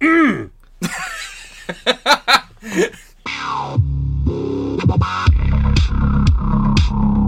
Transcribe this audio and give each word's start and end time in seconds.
Mm. 0.00 0.50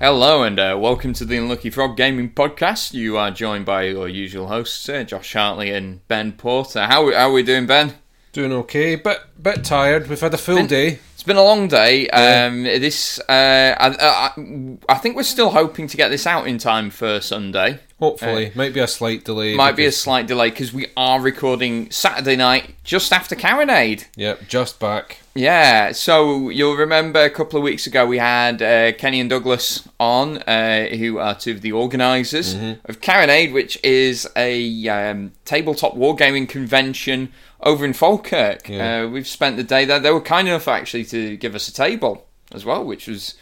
Hello 0.00 0.42
and 0.42 0.58
uh, 0.58 0.76
welcome 0.78 1.12
to 1.14 1.24
the 1.24 1.36
Unlucky 1.36 1.70
Frog 1.70 1.96
Gaming 1.96 2.30
Podcast. 2.30 2.92
You 2.94 3.16
are 3.16 3.30
joined 3.30 3.64
by 3.64 3.84
your 3.84 4.08
usual 4.08 4.48
hosts, 4.48 4.88
uh, 4.88 5.04
Josh 5.04 5.32
Hartley 5.32 5.70
and 5.70 6.06
Ben 6.08 6.32
Porter. 6.32 6.82
How, 6.82 7.10
how 7.12 7.30
are 7.30 7.32
we 7.32 7.42
doing, 7.42 7.66
Ben? 7.66 7.94
Doing 8.32 8.52
okay, 8.52 8.96
but 8.96 9.28
bit 9.40 9.64
tired. 9.64 10.08
We've 10.08 10.20
had 10.20 10.34
a 10.34 10.38
full 10.38 10.66
day. 10.66 10.98
It's 11.14 11.22
been 11.22 11.36
a 11.36 11.44
long 11.44 11.68
day. 11.68 12.08
Um, 12.08 12.64
this, 12.64 13.20
uh, 13.20 13.74
I, 13.78 13.96
I, 14.36 14.76
I 14.88 14.94
think 14.96 15.14
we're 15.16 15.22
still 15.22 15.50
hoping 15.50 15.86
to 15.86 15.96
get 15.96 16.08
this 16.08 16.26
out 16.26 16.48
in 16.48 16.58
time 16.58 16.90
for 16.90 17.20
Sunday. 17.20 17.78
Hopefully, 18.04 18.52
might 18.54 18.74
be 18.74 18.80
a 18.80 18.86
slight 18.86 19.24
delay. 19.24 19.54
Might 19.56 19.76
be 19.76 19.86
a 19.86 19.92
slight 19.92 20.26
delay 20.26 20.50
because 20.50 20.72
we 20.72 20.86
are 20.96 21.20
recording 21.20 21.90
Saturday 21.90 22.36
night 22.36 22.74
just 22.84 23.12
after 23.12 23.34
Carronade. 23.34 24.04
Yep, 24.16 24.48
just 24.48 24.78
back. 24.78 25.18
Yeah, 25.34 25.92
so 25.92 26.48
you'll 26.48 26.76
remember 26.76 27.20
a 27.20 27.30
couple 27.30 27.58
of 27.58 27.64
weeks 27.64 27.86
ago 27.88 28.06
we 28.06 28.18
had 28.18 28.62
uh, 28.62 28.92
Kenny 28.92 29.20
and 29.20 29.28
Douglas 29.28 29.88
on, 29.98 30.38
uh, 30.42 30.86
who 30.90 31.18
are 31.18 31.34
two 31.34 31.52
of 31.52 31.60
the 31.60 31.72
organisers 31.72 32.54
of 32.84 33.00
Carronade, 33.00 33.52
which 33.52 33.82
is 33.82 34.28
a 34.36 34.88
um, 34.88 35.32
tabletop 35.44 35.94
wargaming 35.96 36.48
convention 36.48 37.32
over 37.60 37.84
in 37.84 37.94
Falkirk. 37.94 38.68
Yeah. 38.68 39.02
Uh, 39.02 39.08
we've 39.08 39.26
spent 39.26 39.56
the 39.56 39.64
day 39.64 39.84
there. 39.84 39.98
They 39.98 40.12
were 40.12 40.20
kind 40.20 40.46
enough 40.46 40.68
actually 40.68 41.04
to 41.06 41.36
give 41.36 41.54
us 41.54 41.66
a 41.66 41.72
table 41.72 42.26
as 42.52 42.64
well, 42.64 42.84
which 42.84 43.08
was 43.08 43.34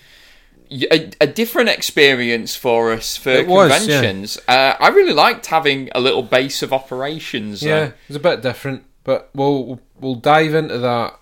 a, 0.90 1.10
a 1.20 1.26
different 1.26 1.68
experience 1.68 2.56
for 2.56 2.92
us 2.92 3.16
for 3.16 3.30
It 3.30 3.46
was, 3.46 3.70
yeah. 3.70 3.78
conventions. 4.00 4.38
uh, 4.48 4.74
I 4.80 4.88
really 4.88 5.12
liked 5.12 5.46
having 5.46 5.90
a 5.94 6.00
little 6.00 6.22
base 6.22 6.62
of 6.62 6.72
operations. 6.72 7.62
uh, 7.62 7.66
Yeah, 7.68 7.90
it's 8.08 8.16
a 8.16 8.20
bit 8.20 8.42
different, 8.42 8.84
but 9.04 9.30
we'll 9.34 9.80
we'll 10.00 10.14
dive 10.16 10.54
into 10.54 10.78
that 10.78 11.18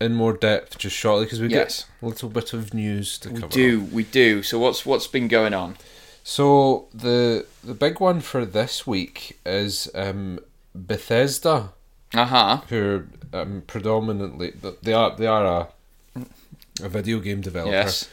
in 0.00 0.14
more 0.14 0.32
depth 0.32 0.78
just 0.78 0.96
shortly 0.96 1.24
because 1.26 1.40
we 1.40 1.48
Yes. 1.48 1.84
get 1.84 1.88
a 2.02 2.06
little 2.06 2.28
bit 2.28 2.52
of 2.52 2.72
news 2.74 3.18
to 3.18 3.30
we 3.30 3.40
cover. 3.40 3.52
do, 3.52 3.80
we 3.92 4.04
do. 4.04 4.42
So 4.42 4.58
what's 4.58 4.84
what's 4.86 5.06
been 5.06 5.28
going 5.28 5.54
on? 5.54 5.76
So 6.24 6.88
the 6.94 7.46
the 7.64 7.74
big 7.74 8.00
one 8.00 8.20
for 8.20 8.44
this 8.44 8.86
week 8.86 9.38
is 9.46 9.88
um, 9.94 10.40
Bethesda, 10.74 11.70
Uh 12.14 12.24
huh. 12.24 12.60
who 12.68 13.04
are 13.32 13.40
um, 13.42 13.62
predominantly 13.66 14.52
they 14.82 14.92
are 14.92 15.16
they 15.16 15.26
are 15.26 15.44
a 15.44 15.68
a 16.82 16.88
video 16.88 17.18
game 17.18 17.40
developer. 17.40 17.72
Yes. 17.72 18.08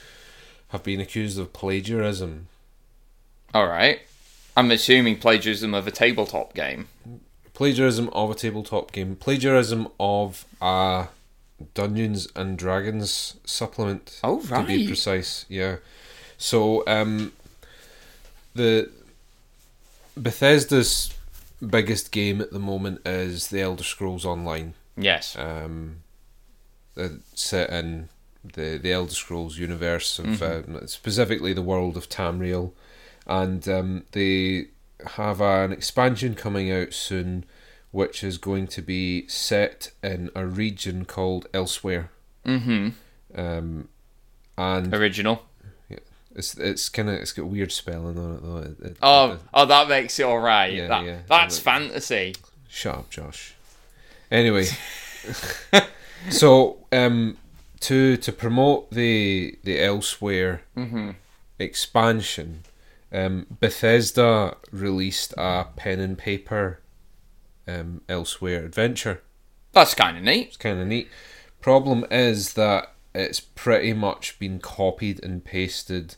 Have 0.76 0.84
been 0.84 1.00
accused 1.00 1.40
of 1.40 1.54
plagiarism. 1.54 2.50
All 3.54 3.66
right. 3.66 4.02
I'm 4.58 4.70
assuming 4.72 5.20
plagiarism 5.20 5.74
of 5.74 5.88
a 5.88 5.92
tabletop 5.92 6.54
game. 6.54 6.90
plagiarism 7.54 8.10
of 8.10 8.30
a 8.30 8.36
tabletop 8.36 8.92
game, 8.92 9.16
plagiarism 9.16 9.88
of 10.02 10.44
a 10.62 11.08
Dungeons 11.74 12.28
and 12.36 12.58
Dragons 12.58 13.36
supplement. 13.46 14.20
Oh, 14.22 14.42
To 14.42 14.64
be 14.64 14.86
precise, 14.86 15.46
yeah. 15.48 15.78
So, 16.38 16.86
um, 16.88 17.32
the 18.54 18.90
Bethesda's 20.18 21.14
biggest 21.66 22.12
game 22.12 22.42
at 22.42 22.52
the 22.52 22.60
moment 22.60 23.00
is 23.08 23.48
the 23.48 23.62
Elder 23.62 23.86
Scrolls 23.86 24.26
Online. 24.26 24.74
Yes. 24.98 25.38
Um, 25.40 26.04
set 27.34 27.70
in 27.70 28.10
the 28.54 28.78
the 28.82 28.92
Elder 28.92 29.12
Scrolls 29.14 29.58
universe 29.58 30.20
of 30.20 30.42
uh, 30.42 30.86
specifically 30.88 31.54
the 31.54 31.62
world 31.62 31.98
of 31.98 32.10
Tamriel, 32.10 32.72
and 33.28 33.68
um, 33.68 34.04
they 34.12 34.68
have 35.18 35.42
an 35.42 35.72
expansion 35.72 36.36
coming 36.36 36.72
out 36.72 36.94
soon, 36.94 37.46
which 37.92 38.24
is 38.24 38.38
going 38.38 38.68
to 38.68 38.82
be 38.82 39.28
set 39.28 39.92
in 40.04 40.30
a 40.36 40.46
region 40.46 41.06
called 41.06 41.48
Elsweyr. 41.52 42.10
Mm-hmm. 42.46 42.90
Um, 43.40 43.90
and 44.58 44.94
Original. 44.94 45.44
it's 46.34 46.56
it's 46.58 46.90
kind 46.90 47.10
of 47.10 47.16
it's 47.16 47.34
got 47.34 47.48
weird 47.48 47.72
spelling 47.72 48.18
on 48.18 48.36
it 48.36 48.42
though. 48.44 48.58
It- 48.58 48.92
it- 48.92 48.98
Oh, 49.02 49.32
it- 49.34 49.40
oh, 49.54 49.66
that 49.66 49.90
makes 49.90 50.18
it 50.20 50.24
all 50.24 50.40
right. 50.40 50.72
Yeah, 50.74 50.88
that, 50.88 51.04
yeah. 51.06 51.18
That's 51.28 51.58
Like- 51.58 51.64
fantasy. 51.64 52.36
Shut 52.70 52.96
up, 52.96 53.10
Josh. 53.10 53.54
Anyway, 54.32 54.66
so 56.30 56.78
um, 56.92 57.38
to 57.86 58.18
to 58.18 58.32
promote 58.32 58.90
the 58.92 59.60
the 59.64 59.78
Elsweyr 59.78 60.62
expansion, 61.60 62.64
um, 63.12 63.46
Bethesda 63.60 64.58
released 64.72 65.34
a 65.38 65.66
pen 65.76 66.00
and 66.00 66.18
paper 66.18 66.80
um, 67.68 68.02
Elsweyr 68.10 68.66
adventure. 68.66 69.22
That's 69.72 69.94
kind 69.94 70.18
of 70.18 70.24
neat. 70.24 70.48
It's 70.48 70.58
kind 70.58 70.80
of 70.80 70.88
neat. 70.88 71.10
Problem 71.62 72.06
is 72.10 72.54
that 72.54 72.94
it's 73.14 73.40
pretty 73.40 73.94
much 73.94 74.40
been 74.40 74.60
copied 74.60 75.24
and 75.24 75.44
pasted 75.44 76.16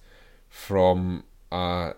from 0.50 1.24
a 1.52 1.96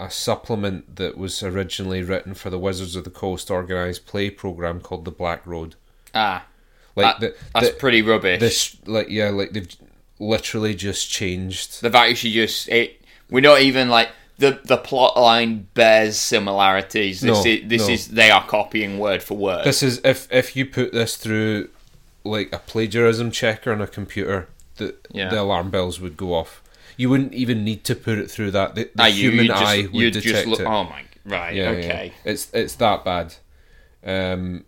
a 0.00 0.10
supplement 0.10 0.96
that 0.96 1.16
was 1.18 1.42
originally 1.42 2.02
written 2.02 2.34
for 2.34 2.50
the 2.50 2.58
Wizards 2.58 2.96
of 2.96 3.04
the 3.04 3.10
Coast 3.10 3.50
organized 3.50 4.06
play 4.06 4.30
program 4.30 4.80
called 4.80 5.04
the 5.04 5.10
Black 5.10 5.46
Road. 5.46 5.76
Ah, 6.14 6.46
Like 6.96 7.18
that- 7.18 7.20
the, 7.20 7.36
that's 7.54 7.68
the, 7.70 7.74
pretty 7.76 8.02
rubbish. 8.02 8.40
this 8.40 8.76
like 8.86 9.08
yeah, 9.08 9.30
like 9.30 9.52
they've 9.52 9.68
literally 10.18 10.74
just 10.74 11.10
changed. 11.10 11.82
They've 11.82 11.94
actually 11.94 12.32
just 12.32 12.68
it. 12.68 13.00
We're 13.30 13.40
not 13.40 13.60
even 13.62 13.88
like 13.88 14.10
the 14.38 14.60
the 14.64 14.76
plot 14.76 15.16
line 15.16 15.66
bears 15.74 16.16
similarities. 16.18 17.20
This 17.20 17.44
No, 17.44 17.50
is 17.50 17.68
this 17.68 17.88
no. 17.88 17.94
is 17.94 18.08
they 18.08 18.30
are 18.30 18.44
copying 18.46 18.98
word 18.98 19.22
for 19.22 19.36
word. 19.36 19.64
This 19.64 19.82
is 19.82 20.00
if 20.04 20.28
if 20.32 20.54
you 20.56 20.66
put 20.66 20.92
this 20.92 21.16
through 21.16 21.68
like 22.24 22.52
a 22.52 22.58
plagiarism 22.58 23.30
checker 23.30 23.70
on 23.72 23.80
a 23.82 23.86
computer, 23.86 24.48
the 24.76 24.94
Yeah. 25.12 25.28
the 25.30 25.40
alarm 25.40 25.70
bells 25.70 26.00
would 26.00 26.16
go 26.16 26.34
off. 26.34 26.62
You 26.96 27.10
wouldn't 27.10 27.34
even 27.34 27.64
need 27.64 27.82
to 27.84 27.96
put 27.96 28.18
it 28.18 28.30
through 28.30 28.52
that. 28.52 28.76
The, 28.76 28.84
the 28.94 29.02
Ah, 29.02 29.06
you, 29.06 29.30
human 29.30 29.46
you 29.46 29.50
just, 29.50 29.62
eye 29.64 29.80
would 29.82 29.94
you'd 29.94 30.12
detect 30.12 30.34
just 30.34 30.46
look. 30.46 30.60
it. 30.60 30.66
Oh 30.66 30.84
my. 30.84 31.02
Right. 31.26 31.54
yeah, 31.54 31.70
okay. 31.70 32.12
yeah. 32.24 32.30
It's 32.32 32.48
it's 32.52 32.74
that 32.76 33.04
bad. 33.04 33.34
Um, 34.04 34.64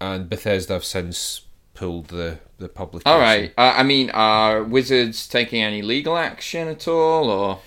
and 0.00 0.28
Bethesda 0.28 0.74
have 0.74 0.84
since 0.84 1.40
pulled 1.76 2.08
the 2.08 2.38
the 2.58 2.68
publication. 2.68 3.12
All 3.12 3.20
right. 3.20 3.52
Uh, 3.58 3.74
I 3.76 3.82
mean, 3.82 4.10
are 4.10 4.62
Wizards 4.62 5.28
taking 5.28 5.62
any 5.62 5.82
legal 5.82 6.16
action 6.16 6.68
at 6.68 6.88
all, 6.88 7.30
or 7.30 7.58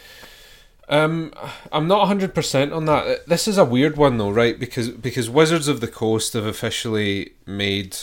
Um, 0.90 1.32
I'm 1.72 1.88
not 1.88 2.00
100 2.00 2.34
percent 2.34 2.74
on 2.74 2.86
that. 2.86 3.28
This 3.28 3.48
is 3.48 3.58
a 3.60 3.66
weird 3.66 3.96
one 3.98 4.18
though, 4.18 4.32
right? 4.32 4.60
Because 4.60 4.90
because 4.90 5.30
Wizards 5.30 5.68
of 5.68 5.80
the 5.82 5.88
Coast 5.88 6.34
have 6.34 6.46
officially 6.46 7.34
made 7.46 7.96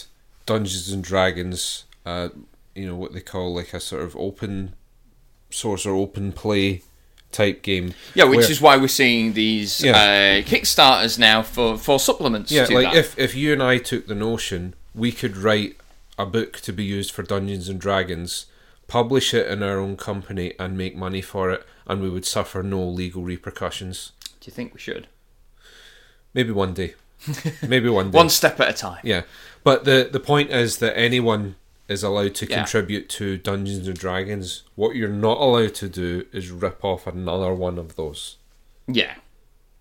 Dungeons 0.46 0.90
and 0.92 1.02
Dragons, 1.02 1.84
uh, 2.04 2.28
you 2.76 2.86
know 2.86 2.94
what 2.94 3.12
they 3.12 3.20
call 3.20 3.52
like 3.54 3.74
a 3.74 3.80
sort 3.80 4.02
of 4.04 4.16
open 4.16 4.74
source 5.50 5.84
or 5.86 5.94
open 5.96 6.30
play 6.32 6.82
type 7.32 7.62
game. 7.62 7.92
yeah, 8.14 8.24
which 8.24 8.38
where- 8.38 8.50
is 8.52 8.60
why 8.60 8.76
we're 8.76 8.86
seeing 8.88 9.32
these 9.32 9.80
Yeah. 9.82 9.96
uh, 9.96 10.42
Kickstarters 10.48 11.18
now 11.18 11.42
for 11.42 11.76
for 11.76 11.98
supplements. 11.98 12.52
yeah, 12.52 12.66
like 12.70 12.92
that. 12.92 12.94
if 12.96 13.18
if 13.18 13.34
you 13.34 13.52
and 13.52 13.60
I 13.62 13.78
took 13.78 14.06
the 14.06 14.14
notion, 14.14 14.74
we 14.94 15.10
could 15.10 15.36
write 15.36 15.74
a 16.18 16.26
book 16.26 16.60
to 16.60 16.72
be 16.72 16.84
used 16.84 17.10
for 17.12 17.22
Dungeons 17.22 17.68
and 17.68 17.80
Dragons, 17.80 18.46
publish 18.88 19.34
it 19.34 19.46
in 19.48 19.62
our 19.62 19.78
own 19.78 19.96
company, 19.96 20.54
and 20.58 20.76
make 20.78 20.96
money 20.96 21.20
for 21.22 21.50
it, 21.50 21.66
and 21.86 22.00
we 22.00 22.08
would 22.10 22.24
suffer 22.24 22.62
no 22.62 22.82
legal 22.86 23.22
repercussions. 23.22 24.12
Do 24.40 24.46
you 24.48 24.52
think 24.52 24.72
we 24.74 24.80
should? 24.80 25.08
Maybe 26.34 26.52
one 26.52 26.74
day. 26.74 26.94
Maybe 27.66 27.88
one 27.88 28.10
day. 28.10 28.16
One 28.16 28.28
step 28.30 28.60
at 28.60 28.68
a 28.70 28.72
time. 28.72 29.00
Yeah, 29.02 29.22
but 29.64 29.84
the 29.84 30.08
the 30.10 30.20
point 30.20 30.50
is 30.50 30.78
that 30.78 30.96
anyone 30.96 31.56
is 31.88 32.02
allowed 32.02 32.34
to 32.36 32.46
Yeah. 32.48 32.56
contribute 32.58 33.08
to 33.10 33.38
Dungeons 33.38 33.86
and 33.88 33.96
Dragons. 33.96 34.62
What 34.74 34.96
you're 34.96 35.08
not 35.08 35.38
allowed 35.38 35.74
to 35.76 35.88
do 35.88 36.26
is 36.32 36.50
rip 36.50 36.84
off 36.84 37.06
another 37.06 37.54
one 37.54 37.78
of 37.78 37.96
those. 37.96 38.36
Yeah. 38.88 39.14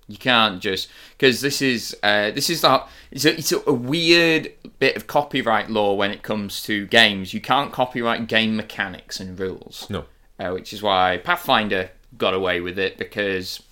You 0.08 0.18
can't 0.18 0.62
just 0.62 0.88
because 1.18 1.42
this 1.42 1.62
is 1.62 1.98
uh, 2.04 2.30
this 2.32 2.50
is 2.50 2.62
the 2.62 2.84
it's 3.12 3.26
a, 3.26 3.38
it's 3.38 3.52
a 3.52 3.74
weird 3.74 4.52
bit 4.78 4.96
of 4.96 5.08
copyright 5.08 5.70
law 5.70 5.96
when 5.96 6.12
it 6.12 6.22
comes 6.22 6.62
to 6.64 6.86
games. 6.86 7.34
You 7.34 7.42
can't 7.42 7.72
copyright 7.72 8.28
game 8.28 8.56
mechanics 8.56 9.20
and 9.20 9.40
rules. 9.40 9.88
No. 9.90 10.06
uh, 10.40 10.52
which 10.52 10.74
is 10.74 10.84
why 10.84 11.18
Pathfinder 11.24 11.90
got 12.18 12.34
away 12.34 12.62
with 12.62 12.78
it 12.78 12.98
because 12.98 13.64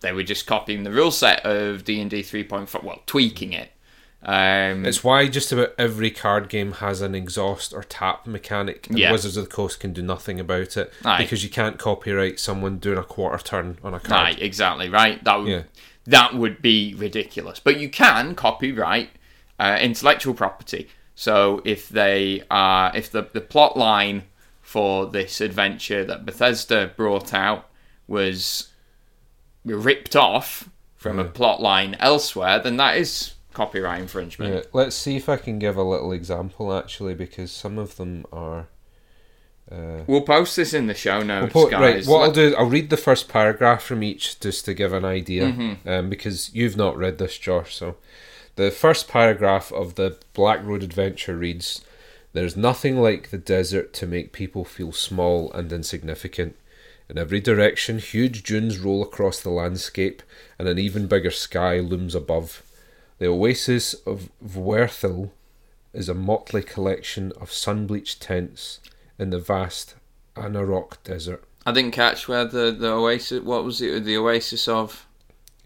they 0.00 0.12
were 0.12 0.22
just 0.22 0.46
copying 0.46 0.82
the 0.82 0.90
rule 0.90 1.10
set 1.10 1.44
of 1.46 1.84
D 1.84 2.00
and 2.00 2.10
D 2.10 2.22
three 2.22 2.44
point 2.44 2.68
four, 2.68 2.80
well, 2.82 3.02
tweaking 3.06 3.52
it. 3.52 3.70
Um, 4.24 4.86
It's 4.86 5.04
why 5.04 5.28
just 5.28 5.52
about 5.52 5.74
every 5.78 6.10
card 6.10 6.48
game 6.48 6.72
has 6.72 7.00
an 7.02 7.14
exhaust 7.14 7.72
or 7.74 7.82
tap 7.82 8.26
mechanic, 8.26 8.86
and 8.88 8.98
Yeah. 8.98 9.12
Wizards 9.12 9.36
of 9.36 9.44
the 9.44 9.50
Coast 9.50 9.80
can 9.80 9.92
do 9.92 10.02
nothing 10.02 10.40
about 10.40 10.76
it 10.76 10.92
Aye. 11.04 11.18
because 11.18 11.44
you 11.44 11.50
can't 11.50 11.78
copyright 11.78 12.40
someone 12.40 12.78
doing 12.78 12.98
a 12.98 13.02
quarter 13.04 13.42
turn 13.44 13.78
on 13.84 13.92
a 13.94 14.00
card. 14.00 14.22
Right, 14.36 14.42
exactly 14.42 14.88
right. 14.88 15.22
That 15.24 15.40
would 15.40 15.48
Yeah. 15.48 15.62
that 16.06 16.34
would 16.34 16.60
be 16.62 16.94
ridiculous. 16.94 17.60
But 17.60 17.78
you 17.78 17.88
can 17.88 18.34
copyright 18.34 19.10
uh, 19.58 19.78
intellectual 19.80 20.34
property. 20.34 20.88
So 21.14 21.62
if 21.64 21.88
they 21.88 22.42
are, 22.50 22.90
if 22.94 23.10
the 23.12 23.28
the 23.32 23.40
plot 23.40 23.76
line 23.76 24.24
for 24.62 25.06
this 25.06 25.40
adventure 25.40 26.02
that 26.04 26.24
Bethesda 26.26 26.90
brought 26.96 27.32
out 27.32 27.68
was 28.08 28.68
ripped 29.64 30.16
off 30.16 30.68
from 30.96 31.18
a 31.18 31.24
plot 31.24 31.60
line 31.60 31.94
elsewhere, 32.00 32.58
then 32.58 32.76
that 32.78 32.96
is 32.96 33.34
copyright 33.54 34.00
infringement. 34.00 34.54
Yeah, 34.54 34.60
let's 34.72 34.94
see 34.96 35.16
if 35.16 35.28
I 35.28 35.36
can 35.36 35.58
give 35.58 35.76
a 35.76 35.82
little 35.82 36.12
example 36.12 36.72
actually, 36.76 37.14
because 37.14 37.50
some 37.50 37.78
of 37.78 37.96
them 37.96 38.24
are. 38.32 38.68
Uh, 39.72 40.02
We'll 40.06 40.20
post 40.22 40.56
this 40.56 40.74
in 40.74 40.88
the 40.88 40.94
show 40.94 41.22
notes, 41.22 41.54
Well, 41.54 41.64
put- 41.64 41.70
guys. 41.70 41.80
right, 41.80 42.06
what 42.06 42.22
I'll 42.22 42.32
do, 42.32 42.54
I'll 42.58 42.66
read 42.68 42.90
the 42.90 42.98
first 42.98 43.28
paragraph 43.28 43.82
from 43.82 44.02
each 44.02 44.38
just 44.38 44.66
to 44.66 44.74
give 44.74 44.92
an 44.92 45.06
idea, 45.06 45.46
Mm-hmm. 45.46 45.88
um, 45.88 46.10
because 46.10 46.54
you've 46.54 46.76
not 46.76 46.98
read 46.98 47.16
this, 47.18 47.38
Josh. 47.38 47.74
So, 47.74 47.96
the 48.56 48.70
first 48.70 49.08
paragraph 49.08 49.72
of 49.72 49.94
the 49.94 50.18
Black 50.34 50.62
Road 50.64 50.82
Adventure 50.82 51.36
reads: 51.36 51.80
"There's 52.34 52.56
nothing 52.58 53.00
like 53.00 53.30
the 53.30 53.38
desert 53.38 53.94
to 53.94 54.06
make 54.06 54.32
people 54.32 54.64
feel 54.66 54.92
small 54.92 55.50
and 55.52 55.72
insignificant. 55.72 56.56
In 57.08 57.16
every 57.18 57.40
direction, 57.40 57.98
huge 57.98 58.42
dunes 58.42 58.78
roll 58.78 59.02
across 59.02 59.40
the 59.40 59.50
landscape, 59.50 60.22
and 60.58 60.68
an 60.68 60.78
even 60.78 61.06
bigger 61.06 61.30
sky 61.30 61.78
looms 61.78 62.14
above. 62.14 62.62
The 63.24 63.30
oasis 63.30 63.94
of 64.04 64.28
Vuerthil 64.46 65.30
is 65.94 66.10
a 66.10 66.14
motley 66.14 66.62
collection 66.62 67.32
of 67.40 67.50
sun-bleached 67.50 68.20
tents 68.20 68.80
in 69.18 69.30
the 69.30 69.38
vast 69.38 69.94
Anauroch 70.36 71.02
Desert." 71.04 71.42
I 71.64 71.72
didn't 71.72 71.92
catch 71.92 72.28
where 72.28 72.44
the, 72.44 72.70
the 72.70 72.92
oasis. 72.92 73.42
What 73.42 73.64
was 73.64 73.80
it? 73.80 74.04
The 74.04 74.18
oasis 74.18 74.68
of 74.68 75.06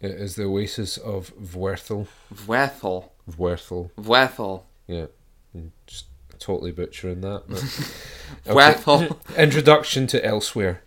It 0.01 0.13
is 0.13 0.37
the 0.37 0.45
oasis 0.45 0.99
of 0.99 1.33
Vuerthil. 1.37 2.07
Vuerthal. 2.33 3.09
Vuerthil. 3.29 3.91
Vuerthal. 3.99 4.63
Yeah. 4.87 5.07
I'm 5.53 5.73
just 5.89 6.05
totally 6.39 6.71
butchering 6.71 7.23
that. 7.23 7.43
But... 7.49 7.59
Vuerthal. 8.55 9.17
Introduction 9.37 10.07
to 10.07 10.21
Elsweyr. 10.21 10.79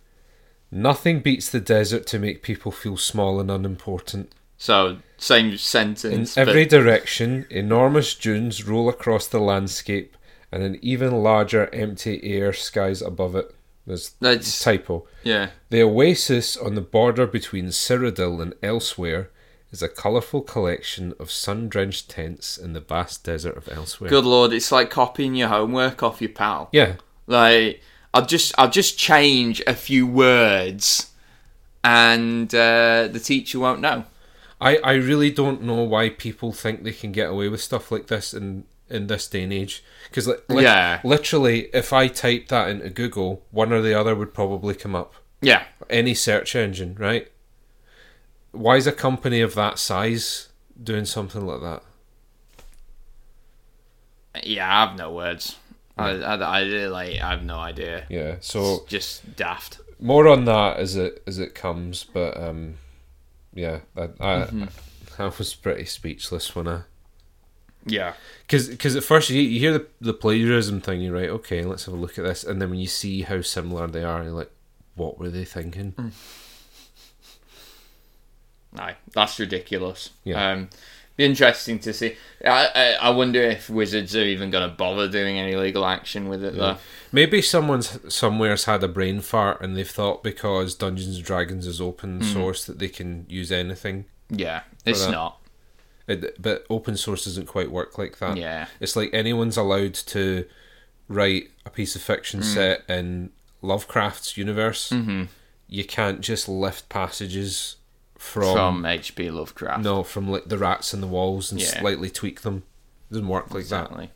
Nothing 0.70 1.20
beats 1.20 1.50
the 1.50 1.60
desert 1.60 2.06
to 2.06 2.18
make 2.18 2.42
people 2.42 2.72
feel 2.72 2.96
small 2.96 3.40
and 3.40 3.50
unimportant. 3.50 4.32
So 4.62 4.98
same 5.18 5.56
sentence. 5.56 6.36
In 6.36 6.48
every 6.48 6.64
direction, 6.66 7.46
enormous 7.50 8.14
dunes 8.14 8.64
roll 8.64 8.88
across 8.88 9.26
the 9.26 9.40
landscape, 9.40 10.16
and 10.52 10.62
an 10.62 10.78
even 10.80 11.10
larger 11.20 11.68
empty 11.74 12.22
air 12.22 12.52
skies 12.52 13.02
above 13.02 13.34
it. 13.34 13.52
There's 13.88 14.10
That's- 14.20 14.62
typo. 14.62 15.08
yeah. 15.24 15.48
The 15.70 15.82
oasis 15.82 16.56
on 16.56 16.76
the 16.76 16.80
border 16.80 17.26
between 17.26 17.70
Cyrodiil 17.72 18.40
and 18.40 18.52
Elsweyr 18.62 19.26
is 19.72 19.82
a 19.82 19.88
colourful 19.88 20.42
collection 20.42 21.12
of 21.18 21.32
sun-drenched 21.32 22.08
tents 22.08 22.56
in 22.56 22.72
the 22.72 22.80
vast 22.80 23.24
desert 23.24 23.56
of 23.56 23.64
Elsweyr. 23.64 24.10
Good 24.10 24.24
lord, 24.24 24.52
it's 24.52 24.70
like 24.70 24.90
copying 24.90 25.34
your 25.34 25.48
homework 25.48 26.04
off 26.04 26.20
your 26.20 26.30
pal. 26.30 26.68
Yeah, 26.72 26.92
Like 27.26 27.82
I'll 28.14 28.26
just 28.26 28.54
I'll 28.56 28.70
just 28.70 28.96
change 28.96 29.60
a 29.66 29.74
few 29.74 30.06
words, 30.06 31.10
and 31.82 32.54
uh, 32.54 33.08
the 33.10 33.18
teacher 33.20 33.58
won't 33.58 33.80
know. 33.80 34.04
I, 34.62 34.76
I 34.78 34.92
really 34.94 35.30
don't 35.30 35.62
know 35.62 35.82
why 35.82 36.08
people 36.10 36.52
think 36.52 36.82
they 36.84 36.92
can 36.92 37.10
get 37.12 37.28
away 37.30 37.48
with 37.48 37.60
stuff 37.60 37.90
like 37.90 38.06
this 38.06 38.32
in, 38.32 38.64
in 38.88 39.06
this 39.08 39.26
day 39.26 39.42
and 39.42 39.52
age. 39.52 39.82
Because 40.08 40.26
li- 40.28 40.36
li- 40.48 40.62
Yeah. 40.64 41.00
literally, 41.04 41.68
if 41.74 41.92
I 41.92 42.08
typed 42.08 42.48
that 42.50 42.68
into 42.68 42.88
Google, 42.90 43.42
one 43.50 43.72
or 43.72 43.80
the 43.82 43.94
other 43.98 44.14
would 44.14 44.32
probably 44.34 44.74
come 44.74 44.94
up. 44.94 45.14
Yeah. 45.40 45.64
Any 45.90 46.14
search 46.14 46.54
engine, 46.54 46.94
right? 46.98 47.30
Why 48.52 48.76
is 48.76 48.86
a 48.86 48.92
company 48.92 49.40
of 49.40 49.54
that 49.54 49.78
size 49.78 50.48
doing 50.82 51.06
something 51.06 51.44
like 51.46 51.60
that? 51.62 51.82
Yeah, 54.44 54.66
I 54.66 54.86
have 54.86 54.96
no 54.98 55.12
words. 55.12 55.56
I, 55.98 56.10
I, 56.10 56.34
I 56.36 56.62
like, 56.86 57.20
I 57.20 57.30
have 57.30 57.42
no 57.44 57.58
idea. 57.58 58.06
Yeah. 58.08 58.36
So 58.40 58.76
It's 58.76 58.84
just 58.86 59.36
daft. 59.36 59.80
more 60.00 60.26
on 60.28 60.44
that 60.46 60.78
as 60.78 60.96
it 60.96 61.22
as 61.26 61.38
it 61.38 61.54
comes, 61.54 62.04
but 62.04 62.36
um, 62.40 62.76
yeah, 63.54 63.80
I 63.96 64.08
I, 64.20 64.68
I 65.18 65.24
was 65.26 65.54
pretty 65.54 65.84
speechless 65.84 66.54
when 66.54 66.68
I 66.68 66.82
Yeah. 67.86 68.14
Because 68.46 68.96
at 68.96 69.02
first 69.04 69.30
you, 69.30 69.40
you 69.40 69.60
hear 69.60 69.72
the, 69.72 69.86
the 70.00 70.14
plagiarism 70.14 70.80
thing, 70.80 71.00
you're 71.00 71.14
right, 71.14 71.30
okay, 71.30 71.62
let's 71.64 71.84
have 71.86 71.94
a 71.94 71.96
look 71.96 72.18
at 72.18 72.24
this. 72.24 72.44
And 72.44 72.60
then 72.60 72.70
when 72.70 72.78
you 72.78 72.86
see 72.86 73.22
how 73.22 73.40
similar 73.40 73.86
they 73.86 74.04
are, 74.04 74.22
you're 74.22 74.32
like, 74.32 74.50
what 74.94 75.18
were 75.18 75.30
they 75.30 75.44
thinking? 75.44 76.12
Aye, 78.78 78.96
that's 79.12 79.38
ridiculous. 79.38 80.10
Yeah. 80.24 80.52
Um, 80.52 80.70
be 81.16 81.24
interesting 81.24 81.78
to 81.80 81.92
see. 81.92 82.16
I, 82.44 82.68
I 82.74 82.92
I 83.02 83.10
wonder 83.10 83.40
if 83.42 83.68
Wizards 83.68 84.16
are 84.16 84.24
even 84.24 84.50
going 84.50 84.68
to 84.68 84.74
bother 84.74 85.08
doing 85.08 85.38
any 85.38 85.56
legal 85.56 85.84
action 85.84 86.28
with 86.28 86.42
it 86.44 86.56
though. 86.56 86.78
Maybe 87.10 87.42
someone's 87.42 87.98
somewhere's 88.12 88.64
had 88.64 88.82
a 88.82 88.88
brain 88.88 89.20
fart 89.20 89.60
and 89.60 89.76
they've 89.76 89.88
thought 89.88 90.22
because 90.22 90.74
Dungeons 90.74 91.16
and 91.16 91.24
Dragons 91.24 91.66
is 91.66 91.80
open 91.80 92.22
source 92.22 92.64
that 92.64 92.78
they 92.78 92.88
can 92.88 93.26
use 93.28 93.52
anything. 93.52 94.06
Yeah, 94.30 94.62
it's 94.84 95.04
that. 95.04 95.12
not. 95.12 95.38
It, 96.08 96.40
but 96.40 96.64
open 96.68 96.96
source 96.96 97.26
doesn't 97.26 97.46
quite 97.46 97.70
work 97.70 97.96
like 97.98 98.18
that. 98.18 98.36
Yeah. 98.36 98.66
It's 98.80 98.96
like 98.96 99.10
anyone's 99.12 99.56
allowed 99.56 99.94
to 99.94 100.46
write 101.08 101.50
a 101.64 101.70
piece 101.70 101.94
of 101.94 102.02
fiction 102.02 102.42
set 102.42 102.82
in 102.88 103.30
Lovecraft's 103.60 104.36
universe. 104.36 104.90
Mm-hmm. 104.90 105.24
You 105.68 105.84
can't 105.84 106.20
just 106.20 106.48
lift 106.48 106.88
passages 106.88 107.76
from 108.22 108.54
From 108.54 108.86
H.P. 108.86 109.30
Lovecraft. 109.30 109.82
No, 109.82 110.02
from 110.04 110.30
like 110.30 110.44
the 110.44 110.56
rats 110.58 110.94
in 110.94 111.00
the 111.00 111.06
walls 111.08 111.50
and 111.50 111.60
Yeah. 111.60 111.80
slightly 111.80 112.08
tweak 112.08 112.42
them. 112.42 112.62
It 113.10 113.14
doesn't 113.14 113.28
work 113.28 113.46
like 113.52 113.66
that. 113.66 113.86
Exactly. 113.86 114.10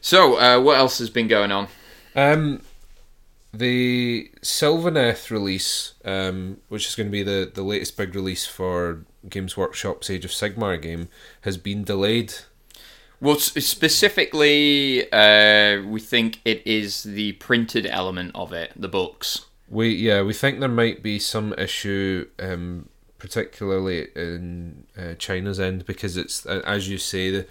So, 0.00 0.38
uh, 0.38 0.60
what 0.60 0.76
else 0.76 0.98
has 0.98 1.08
been 1.10 1.26
going 1.28 1.50
on? 1.50 1.68
that. 2.14 2.34
Um, 2.34 2.60
the 3.52 4.30
Sylvaneth 4.42 5.30
release, 5.30 5.94
um, 6.04 6.58
which 6.68 6.86
is 6.86 6.94
going 6.94 7.06
to 7.08 7.10
be 7.12 7.22
the, 7.22 7.50
the 7.52 7.62
latest 7.62 7.96
big 7.96 8.14
release 8.14 8.46
for 8.46 9.04
Games 9.28 9.56
Workshop's 9.56 10.10
Age 10.10 10.24
of 10.24 10.30
Sigmar 10.30 10.80
game, 10.80 11.08
has 11.42 11.56
been 11.56 11.82
delayed. 11.84 12.34
Well, 13.20 13.36
specifically, 13.38 15.10
uh, 15.12 15.82
we 15.82 16.00
think 16.00 16.40
it 16.44 16.62
is 16.66 17.04
the 17.04 17.32
printed 17.32 17.86
element 17.86 18.32
of 18.34 18.52
it, 18.52 18.72
the 18.76 18.88
books. 18.88 19.46
We 19.68 19.88
yeah, 19.94 20.20
we 20.22 20.34
think 20.34 20.60
there 20.60 20.68
might 20.68 21.02
be 21.02 21.18
some 21.18 21.54
issue, 21.56 22.28
um, 22.38 22.88
particularly 23.24 24.08
in 24.14 24.84
uh, 24.96 25.14
China's 25.18 25.58
end, 25.58 25.86
because 25.86 26.16
it's 26.16 26.44
as 26.46 26.88
you 26.88 26.98
say 26.98 27.30
the. 27.30 27.46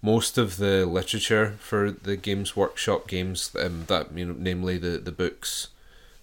Most 0.00 0.38
of 0.38 0.58
the 0.58 0.86
literature 0.86 1.56
for 1.58 1.90
the 1.90 2.16
Games 2.16 2.54
Workshop 2.54 3.08
games, 3.08 3.50
um, 3.60 3.82
that 3.88 4.16
you 4.16 4.26
know, 4.26 4.36
namely 4.38 4.78
the 4.78 4.98
the 4.98 5.10
books, 5.10 5.70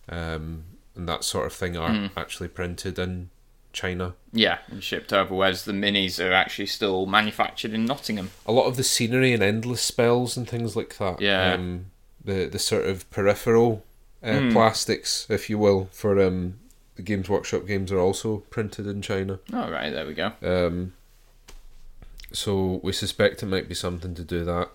um, 0.07 0.63
and 0.95 1.09
that 1.09 1.25
sort 1.25 1.45
of 1.45 1.51
thing, 1.51 1.75
are 1.75 2.09
actually 2.15 2.47
printed 2.47 2.97
in 2.97 3.31
China. 3.73 4.13
Yeah, 4.31 4.59
and 4.71 4.81
shipped 4.81 5.11
over, 5.11 5.35
whereas 5.35 5.65
the 5.65 5.73
minis 5.73 6.25
are 6.25 6.31
actually 6.31 6.67
still 6.67 7.05
manufactured 7.05 7.73
in 7.73 7.83
Nottingham. 7.83 8.31
A 8.45 8.53
lot 8.53 8.67
of 8.67 8.77
the 8.77 8.83
scenery 8.83 9.33
and 9.33 9.43
endless 9.43 9.81
spells 9.81 10.37
and 10.37 10.47
things 10.47 10.77
like 10.77 10.97
that. 10.99 11.19
Yeah. 11.19 11.55
Um, 11.55 11.87
the 12.23 12.45
the 12.45 12.59
sort 12.59 12.85
of 12.85 13.09
peripheral 13.09 13.83
uh, 14.23 14.51
plastics, 14.53 15.27
if 15.29 15.49
you 15.49 15.57
will, 15.59 15.89
for 15.91 16.17
um, 16.25 16.59
the 16.95 17.01
Games 17.01 17.29
Workshop 17.29 17.65
games 17.67 17.91
are 17.91 17.99
also 17.99 18.37
printed 18.49 18.87
in 18.87 19.01
China. 19.01 19.39
All 19.53 19.69
right, 19.71 19.89
there 19.89 20.05
we 20.07 20.13
go. 20.13 20.31
Um, 20.41 20.93
so 22.31 22.79
we 22.83 22.91
suspect 22.93 23.43
it 23.43 23.47
might 23.47 23.67
be 23.69 23.75
something 23.75 24.15
to 24.15 24.23
do 24.23 24.43
that. 24.45 24.69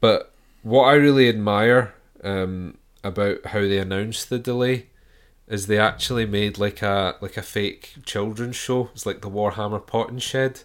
But 0.00 0.32
what 0.62 0.84
I 0.84 0.94
really 0.94 1.28
admire 1.28 1.94
um, 2.22 2.78
about 3.04 3.46
how 3.46 3.60
they 3.60 3.78
announced 3.78 4.28
the 4.30 4.38
delay 4.38 4.86
is 5.48 5.66
they 5.66 5.78
actually 5.78 6.26
made 6.26 6.58
like 6.58 6.82
a 6.82 7.14
like 7.20 7.36
a 7.36 7.42
fake 7.42 7.94
children's 8.04 8.56
show. 8.56 8.90
It's 8.92 9.06
like 9.06 9.20
the 9.20 9.30
Warhammer 9.30 9.84
Potting 9.86 10.18
Shed, 10.18 10.62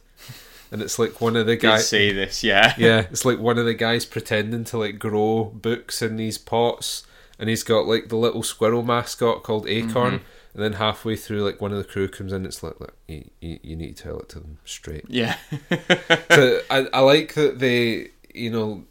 and 0.72 0.82
it's 0.82 0.98
like 0.98 1.22
one 1.22 1.36
of 1.36 1.46
the 1.46 1.56
guys. 1.56 1.88
see 1.88 2.12
this, 2.12 2.44
yeah. 2.44 2.74
Yeah, 2.80 3.02
it's 3.12 3.24
like 3.26 3.38
one 3.40 3.60
of 3.60 3.66
the 3.66 3.76
guys 3.76 4.06
pretending 4.06 4.64
to 4.66 4.78
like 4.80 4.98
grow 4.98 5.46
books 5.46 6.02
in 6.02 6.18
these 6.18 6.40
pots, 6.40 7.06
and 7.38 7.48
he's 7.50 7.64
got 7.64 7.86
like 7.86 8.10
the 8.10 8.16
little 8.18 8.42
squirrel 8.44 8.82
mascot 8.84 9.44
called 9.44 9.68
Acorn, 9.68 10.22
and 10.54 10.64
then 10.64 10.74
halfway 10.74 11.16
through, 11.16 11.44
like 11.44 11.62
one 11.62 11.72
of 11.72 11.78
the 11.78 11.84
crew 11.84 12.08
comes 12.08 12.34
in, 12.34 12.46
it's 12.46 12.62
like, 12.62 12.80
look, 12.80 12.96
you, 13.08 13.30
you, 13.40 13.60
you 13.64 13.76
need 13.76 13.96
to 13.98 14.04
tell 14.04 14.20
it 14.20 14.30
to 14.30 14.40
them 14.40 14.58
straight. 14.66 15.06
Yeah. 15.08 15.38
so 16.32 16.60
I, 16.70 16.88
I 16.94 17.00
like 17.00 17.34
that 17.36 17.60
they, 17.60 18.10
you 18.34 18.50
know, 18.50 18.84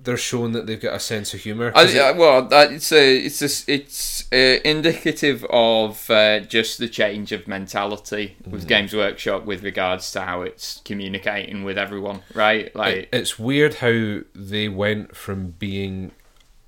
they're 0.00 0.16
showing 0.16 0.52
that 0.52 0.66
they've 0.66 0.80
got 0.80 0.94
a 0.94 1.00
sense 1.00 1.34
of 1.34 1.40
humor. 1.40 1.72
I, 1.74 2.12
well, 2.12 2.42
that, 2.46 2.70
it's 2.72 2.92
a, 2.92 3.16
it's 3.18 3.42
a, 3.42 3.72
it's 3.72 4.32
uh, 4.32 4.60
indicative 4.64 5.44
of 5.50 6.08
uh, 6.08 6.40
just 6.40 6.78
the 6.78 6.88
change 6.88 7.32
of 7.32 7.48
mentality 7.48 8.36
with 8.46 8.60
Mm-hmm. 8.60 8.68
Games 8.68 8.94
Workshop 8.94 9.44
with 9.44 9.64
regards 9.64 10.12
to 10.12 10.20
how 10.20 10.42
it's 10.42 10.80
communicating 10.84 11.64
with 11.64 11.76
everyone, 11.76 12.20
right? 12.34 12.74
Like, 12.76 12.96
it, 12.96 13.08
it's 13.12 13.38
weird 13.38 13.74
how 13.74 14.20
they 14.34 14.68
went 14.68 15.16
from 15.16 15.56
being 15.58 16.12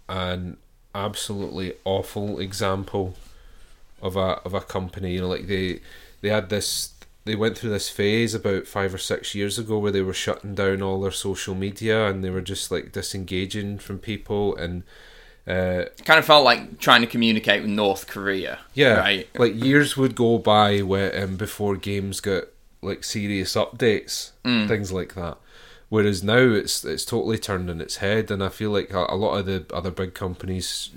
an 0.09 0.57
absolutely 0.93 1.75
awful 1.85 2.41
example 2.41 3.15
of 4.03 4.17
a 4.17 4.41
of 4.45 4.55
a 4.55 4.61
company. 4.61 5.15
You 5.15 5.23
know, 5.23 5.29
like 5.29 5.47
they 5.47 5.81
they 6.21 6.29
had 6.29 6.49
this. 6.51 6.93
They 7.27 7.35
went 7.37 7.59
through 7.59 7.71
this 7.71 7.91
phase 7.91 8.35
about 8.35 8.67
five 8.67 8.95
or 8.95 8.99
six 8.99 9.35
years 9.35 9.59
ago 9.59 9.79
where 9.79 9.93
they 9.93 10.01
were 10.01 10.15
shutting 10.15 10.55
down 10.55 10.81
all 10.81 11.01
their 11.03 11.11
social 11.11 11.55
media 11.55 12.07
and 12.09 12.25
they 12.25 12.31
were 12.31 12.41
just 12.41 12.71
like 12.71 12.93
disengaging 12.93 13.79
from 13.79 13.99
people 13.99 14.57
and 14.57 14.85
uh, 15.47 15.85
kind 16.07 16.19
of 16.19 16.25
felt 16.25 16.45
like 16.45 16.79
trying 16.79 17.03
to 17.03 17.07
communicate 17.07 17.61
with 17.61 17.71
North 17.71 18.07
Korea. 18.07 18.61
Yeah, 18.73 18.95
Right. 19.01 19.29
like 19.39 19.55
years 19.55 19.99
would 19.99 20.15
go 20.17 20.39
by 20.39 20.81
where 20.81 21.23
um, 21.25 21.37
before 21.37 21.77
games 21.77 22.21
got 22.21 22.45
like 22.81 23.05
serious 23.05 23.55
updates, 23.55 24.31
Mm. 24.45 24.67
things 24.67 24.91
like 24.91 25.15
that. 25.15 25.37
Whereas 25.91 26.25
now 26.25 26.39
it's 26.39 26.85
it's 26.87 27.05
totally 27.05 27.37
turned 27.39 27.69
on 27.69 27.83
its 27.83 27.97
head, 27.97 28.31
and 28.31 28.43
I 28.43 28.49
feel 28.49 28.71
like 28.71 28.93
a, 28.93 29.05
a 29.11 29.17
lot 29.17 29.37
of 29.37 29.47
the 29.47 29.67
other 29.75 29.91
big 29.91 30.15
companies 30.15 30.91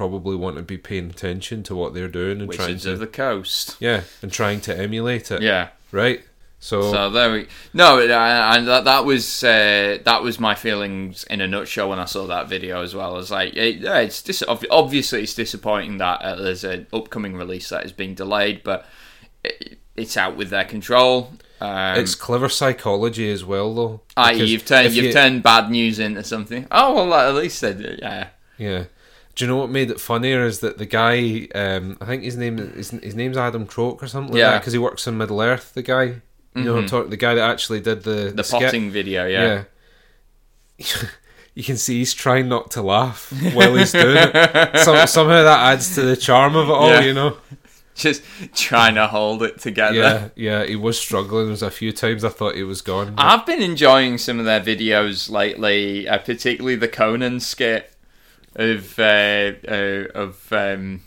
probably 0.00 0.34
want 0.34 0.56
to 0.56 0.62
be 0.62 0.78
paying 0.78 1.10
attention 1.10 1.62
to 1.62 1.76
what 1.76 1.92
they're 1.92 2.08
doing 2.08 2.40
and 2.40 2.50
trying 2.50 2.78
to 2.78 2.92
of 2.92 3.00
the 3.00 3.06
Coast. 3.06 3.76
yeah, 3.80 4.00
and 4.22 4.32
trying 4.32 4.58
to 4.62 4.74
emulate 4.74 5.30
it. 5.30 5.42
Yeah. 5.42 5.68
right. 5.92 6.22
So, 6.58 6.90
So 6.90 7.10
there 7.10 7.30
we 7.30 7.48
no, 7.74 8.00
and 8.00 8.66
that 8.66 8.84
that 8.84 9.04
was 9.04 9.44
uh, 9.44 9.98
that 10.02 10.22
was 10.22 10.40
my 10.40 10.54
feelings 10.54 11.24
in 11.24 11.42
a 11.42 11.46
nutshell 11.46 11.90
when 11.90 11.98
I 11.98 12.06
saw 12.06 12.26
that 12.28 12.48
video 12.48 12.82
as 12.82 12.94
well. 12.94 13.12
I 13.12 13.16
was 13.18 13.30
like, 13.30 13.54
it, 13.54 13.76
yeah, 13.76 13.98
it's 13.98 14.22
dis- 14.22 14.42
obviously 14.70 15.22
it's 15.22 15.34
disappointing 15.34 15.98
that 15.98 16.22
uh, 16.22 16.36
there's 16.36 16.64
an 16.64 16.86
upcoming 16.94 17.36
release 17.36 17.68
that 17.68 17.84
is 17.84 17.92
being 17.92 18.14
delayed, 18.14 18.62
but 18.62 18.86
it, 19.44 19.78
it's 19.96 20.16
out 20.16 20.34
with 20.34 20.48
their 20.48 20.64
control. 20.64 21.32
Um, 21.60 21.98
it's 21.98 22.14
clever 22.14 22.48
psychology 22.48 23.30
as 23.30 23.44
well, 23.44 23.74
though. 23.74 24.00
because 24.16 24.50
you've 24.50 24.64
turned 24.64 24.94
you've 24.94 25.04
you- 25.06 25.12
turned 25.12 25.42
bad 25.42 25.70
news 25.70 25.98
into 25.98 26.24
something. 26.24 26.66
Oh 26.70 26.94
well, 26.94 27.12
at 27.14 27.34
least 27.34 27.60
they 27.60 27.74
did, 27.74 27.98
yeah. 28.00 28.28
Yeah. 28.56 28.84
Do 29.40 29.46
you 29.46 29.48
know 29.52 29.56
what 29.56 29.70
made 29.70 29.90
it 29.90 29.98
funnier 29.98 30.44
is 30.44 30.60
that 30.60 30.76
the 30.76 30.84
guy, 30.84 31.48
um, 31.54 31.96
I 31.98 32.04
think 32.04 32.24
his 32.24 32.36
name 32.36 32.58
is 32.58 32.90
his 32.90 33.14
name's 33.14 33.38
Adam 33.38 33.66
Troke 33.66 34.02
or 34.02 34.06
something 34.06 34.34
like 34.34 34.38
Yeah. 34.40 34.50
that 34.50 34.58
because 34.60 34.74
he 34.74 34.78
works 34.78 35.06
in 35.06 35.16
Middle 35.16 35.40
Earth. 35.40 35.72
The 35.72 35.80
guy, 35.82 36.02
you 36.54 36.62
know, 36.64 36.74
what 36.74 36.82
I'm 36.82 36.86
talking, 36.86 37.08
the 37.08 37.16
guy 37.16 37.34
that 37.36 37.48
actually 37.48 37.80
did 37.80 38.02
the 38.02 38.32
The 38.36 38.44
skit. 38.44 38.60
potting 38.60 38.90
video, 38.90 39.26
yeah. 39.26 39.62
Yeah. 40.78 40.84
you 41.54 41.64
can 41.64 41.78
see 41.78 41.98
he's 42.00 42.12
trying 42.12 42.50
not 42.50 42.70
to 42.72 42.82
laugh 42.82 43.32
while 43.54 43.74
he's 43.76 43.92
doing 43.92 44.16
it. 44.18 44.76
Some, 44.84 45.06
somehow 45.06 45.42
that 45.44 45.72
adds 45.72 45.94
to 45.94 46.02
the 46.02 46.18
charm 46.18 46.54
of 46.54 46.68
it 46.68 46.72
all, 46.72 46.90
Yeah. 46.90 47.00
you 47.00 47.14
know. 47.14 47.38
Just 47.94 48.22
trying 48.54 48.94
to 48.94 49.06
hold 49.08 49.42
it 49.42 49.58
together. 49.60 49.94
Yeah, 49.94 50.28
yeah. 50.60 50.64
He 50.66 50.76
was 50.76 50.98
struggling. 50.98 51.44
There 51.44 51.50
was 51.50 51.62
a 51.62 51.70
few 51.70 51.92
times 51.92 52.24
I 52.24 52.28
thought 52.30 52.54
he 52.56 52.62
was 52.62 52.80
gone. 52.82 53.14
but- 53.14 53.22
I've 53.24 53.44
been 53.44 53.60
enjoying 53.62 54.16
some 54.18 54.38
of 54.38 54.44
their 54.44 54.60
videos 54.60 55.30
lately, 55.30 56.06
uh, 56.08 56.18
particularly 56.18 56.76
the 56.76 56.88
Conan 56.88 57.40
skit 57.40 57.89
of 58.56 58.98
uh, 58.98 59.52
uh, 59.68 60.04
of 60.14 60.52
um, 60.52 61.02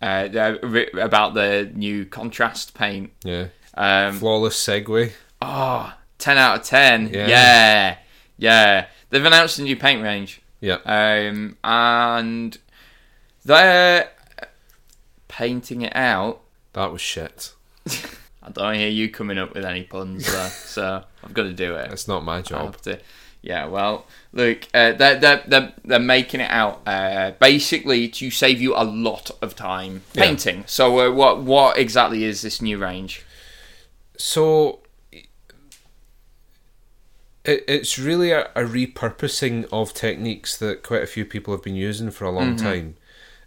uh, 0.00 0.28
uh, 0.34 0.56
about 1.00 1.34
the 1.34 1.70
new 1.74 2.04
contrast 2.06 2.74
paint. 2.74 3.12
yeah. 3.24 3.48
Um, 3.74 4.18
Flawless 4.18 4.56
segue. 4.62 5.12
oh, 5.40 5.94
10 6.18 6.38
out 6.38 6.60
of 6.60 6.64
10. 6.66 7.08
Yeah. 7.08 7.26
Yeah. 7.26 7.96
yeah. 8.36 8.86
They've 9.10 9.24
announced 9.24 9.58
a 9.58 9.62
new 9.62 9.76
paint 9.76 10.02
range. 10.02 10.42
Yeah. 10.60 10.78
Um, 10.84 11.56
and 11.64 12.58
they're 13.44 14.10
painting 15.28 15.82
it 15.82 15.96
out. 15.96 16.42
That 16.74 16.92
was 16.92 17.00
shit. 17.00 17.54
I 18.42 18.50
don't 18.50 18.74
hear 18.74 18.88
you 18.88 19.08
coming 19.10 19.38
up 19.38 19.54
with 19.54 19.64
any 19.64 19.84
puns 19.84 20.30
there, 20.30 20.48
so 20.50 21.04
I've 21.24 21.34
got 21.34 21.44
to 21.44 21.52
do 21.52 21.74
it. 21.76 21.90
It's 21.92 22.08
not 22.08 22.24
my 22.24 22.42
job. 22.42 22.76
Yeah, 23.42 23.66
well, 23.66 24.06
look, 24.32 24.68
uh, 24.72 24.92
they're, 24.92 25.18
they're, 25.18 25.42
they're, 25.46 25.72
they're 25.84 25.98
making 25.98 26.40
it 26.40 26.50
out 26.50 26.80
uh, 26.86 27.32
basically 27.40 28.08
to 28.08 28.30
save 28.30 28.60
you 28.60 28.74
a 28.76 28.84
lot 28.84 29.32
of 29.42 29.56
time 29.56 30.02
Yeah. 30.14 30.22
painting. 30.22 30.64
So, 30.66 31.00
uh, 31.00 31.10
what 31.12 31.42
what 31.42 31.76
exactly 31.76 32.22
is 32.24 32.42
this 32.42 32.62
new 32.62 32.78
range? 32.78 33.24
So 34.16 34.78
it, 37.44 37.64
it's 37.66 37.98
really 37.98 38.30
a, 38.30 38.42
a 38.54 38.62
repurposing 38.62 39.66
of 39.72 39.92
techniques 39.92 40.56
that 40.58 40.82
quite 40.82 41.02
a 41.02 41.06
few 41.06 41.24
people 41.24 41.52
have 41.52 41.62
been 41.62 41.74
using 41.74 42.10
for 42.10 42.24
a 42.24 42.30
long 42.30 42.54
time. 42.56 42.96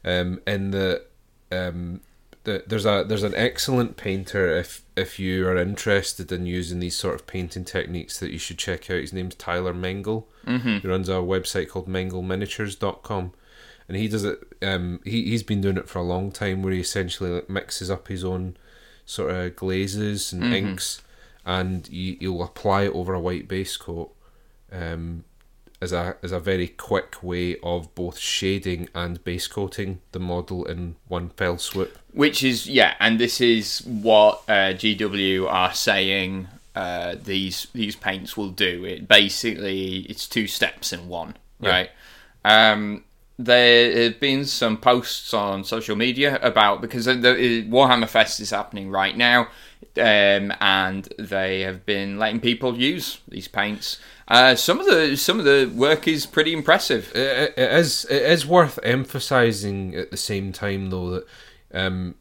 Um, 0.04 0.42
in 0.46 0.72
the 0.72 1.04
um, 1.52 2.02
the, 2.04 2.05
there's 2.46 2.86
a 2.86 3.04
there's 3.08 3.24
an 3.24 3.36
excellent 3.36 3.98
painter 3.98 4.58
if 4.58 4.84
if 4.96 5.20
you 5.20 5.48
are 5.48 5.58
interested 5.58 6.32
in 6.32 6.46
using 6.46 6.80
these 6.80 6.96
sort 6.96 7.16
of 7.16 7.28
painting 7.28 7.66
techniques 7.66 8.20
that 8.20 8.32
you 8.32 8.38
should 8.38 8.58
check 8.58 8.90
out. 8.90 9.02
His 9.02 9.14
name's 9.14 9.36
Tyler 9.36 9.74
Mengel. 9.74 10.26
Mm-hmm. 10.46 10.78
He 10.78 10.88
runs 10.88 11.10
a 11.10 11.14
website 11.14 11.70
called 11.70 11.88
mengelminiatures.com. 11.88 13.34
And 13.88 13.98
he 13.98 14.08
does 14.08 14.24
it. 14.24 14.40
Um, 14.64 15.00
he 15.04 15.26
he's 15.26 15.44
been 15.44 15.62
doing 15.62 15.78
it 15.78 15.88
for 15.88 16.00
a 16.00 16.04
long 16.04 16.32
time, 16.32 16.64
where 16.64 16.74
he 16.74 16.80
essentially 16.80 17.30
like, 17.30 17.50
mixes 17.50 17.92
up 17.92 18.08
his 18.08 18.24
own 18.24 18.58
sort 19.06 19.32
of 19.32 19.56
glazes 19.56 20.34
and 20.34 20.44
inks, 20.54 21.04
and 21.46 21.88
you, 21.90 22.18
you'll 22.20 22.44
apply 22.44 22.84
it 22.84 22.94
over 22.96 23.14
a 23.14 23.20
white 23.20 23.48
base 23.48 23.78
coat 23.78 24.12
um, 24.72 25.24
as 25.82 25.94
a 25.94 26.18
as 26.24 26.32
a 26.32 26.40
very 26.40 26.68
quick 26.68 27.22
way 27.22 27.58
of 27.62 27.94
both 27.94 28.18
shading 28.18 28.90
and 28.96 29.24
base 29.24 29.48
coating 29.48 30.02
the 30.12 30.20
model 30.20 30.66
in 30.66 30.96
one 31.08 31.30
fell 31.30 31.60
swoop. 31.60 32.00
Which 32.16 32.44
is 32.44 32.66
yeah, 32.66 32.94
and 33.02 33.20
this 33.20 33.42
is 33.42 33.80
what 33.86 34.42
uh, 34.48 34.72
GW 34.74 35.52
are 35.52 35.74
saying. 35.74 36.48
Uh, 36.74 37.16
these 37.22 37.68
these 37.74 37.96
paints 37.96 38.36
will 38.38 38.50
do 38.50 38.86
it. 38.86 39.08
Basically, 39.08 40.00
it's 40.10 40.28
two 40.28 40.48
steps 40.48 40.92
in 40.94 41.08
one, 41.10 41.36
Yeah. 41.60 41.70
right? 41.70 41.90
Um, 42.46 43.04
there 43.38 44.04
have 44.04 44.20
been 44.22 44.46
some 44.46 44.78
posts 44.78 45.34
on 45.34 45.66
social 45.66 45.98
media 45.98 46.40
about 46.42 46.80
because 46.82 47.04
the, 47.04 47.14
the 47.16 47.64
Warhammer 47.70 48.08
Fest 48.08 48.40
is 48.40 48.52
happening 48.52 48.90
right 48.90 49.16
now, 49.18 49.48
um, 49.98 50.54
and 50.62 51.08
they 51.20 51.62
have 51.62 51.86
been 51.86 52.18
letting 52.18 52.40
people 52.40 52.78
use 52.78 53.20
these 53.28 53.50
paints. 53.50 54.00
Uh, 54.30 54.56
some 54.56 54.80
of 54.80 54.86
the 54.86 55.18
some 55.18 55.38
of 55.38 55.44
the 55.46 55.70
work 55.76 56.08
is 56.08 56.26
pretty 56.26 56.54
impressive. 56.54 57.12
It, 57.14 57.54
it 57.58 57.72
is 57.74 58.06
it 58.10 58.22
is 58.22 58.46
worth 58.46 58.80
emphasizing 58.84 59.96
at 59.96 60.12
the 60.12 60.18
same 60.18 60.54
time 60.54 60.90
though 60.90 61.10
that 61.12 61.28
um, 61.76 62.16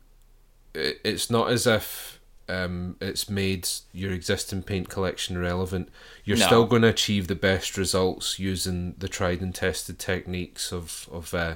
it, 0.75 1.01
it's 1.05 1.31
not 1.31 1.51
as 1.51 1.67
if 1.67 2.21
um, 2.49 2.97
it's 3.01 3.31
made 3.31 3.67
your 3.93 4.13
existing 4.13 4.63
paint 4.63 4.89
collection 4.91 5.39
relevant. 5.39 5.89
You're 6.25 6.37
No. 6.37 6.47
still 6.47 6.67
going 6.67 6.83
to 6.83 6.89
achieve 6.89 7.27
the 7.29 7.35
best 7.35 7.79
results 7.79 8.39
using 8.39 8.95
the 8.99 9.09
tried 9.09 9.41
and 9.41 9.55
tested 9.55 9.99
techniques 9.99 10.73
of 10.73 11.09
of 11.11 11.33
uh, 11.33 11.55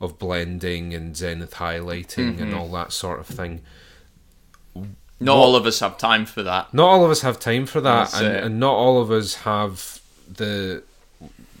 of 0.00 0.18
blending 0.18 0.94
and 0.94 1.14
zenith 1.16 1.56
highlighting 1.56 2.32
Mm-hmm. 2.34 2.42
and 2.42 2.54
all 2.54 2.68
that 2.68 2.92
sort 2.92 3.20
of 3.20 3.26
thing. 3.26 3.60
Not 5.22 5.36
all 5.36 5.54
of 5.56 5.66
us 5.66 5.80
have 5.80 5.98
time 5.98 6.24
for 6.24 6.42
that. 6.44 6.72
Not 6.72 6.88
all 6.88 7.04
of 7.04 7.10
us 7.10 7.20
have 7.20 7.38
time 7.38 7.66
for 7.66 7.82
that, 7.82 8.14
and, 8.14 8.26
and 8.26 8.60
not 8.60 8.72
all 8.72 9.02
of 9.02 9.10
us 9.10 9.34
have 9.44 10.00
the 10.26 10.82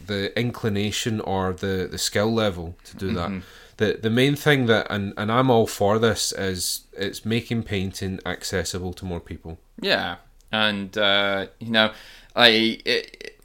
the 0.06 0.36
inclination 0.38 1.20
or 1.20 1.52
the, 1.52 1.86
the 1.90 1.98
skill 1.98 2.32
level 2.32 2.74
to 2.84 2.96
do 2.96 3.10
Mm-hmm. 3.12 3.34
that. 3.38 3.42
The 3.80 3.98
the 4.00 4.10
main 4.10 4.36
thing 4.36 4.66
that 4.66 4.86
and, 4.90 5.14
and 5.16 5.32
I'm 5.32 5.50
all 5.50 5.66
for 5.66 5.98
this 5.98 6.32
is 6.32 6.82
it's 6.92 7.24
making 7.24 7.62
painting 7.64 8.20
accessible 8.26 8.92
to 8.94 9.04
more 9.06 9.20
people. 9.20 9.58
Yeah, 9.80 10.16
and 10.52 10.96
uh, 10.98 11.46
you 11.58 11.70
know, 11.70 11.92
I 12.36 12.80
it, 12.84 13.40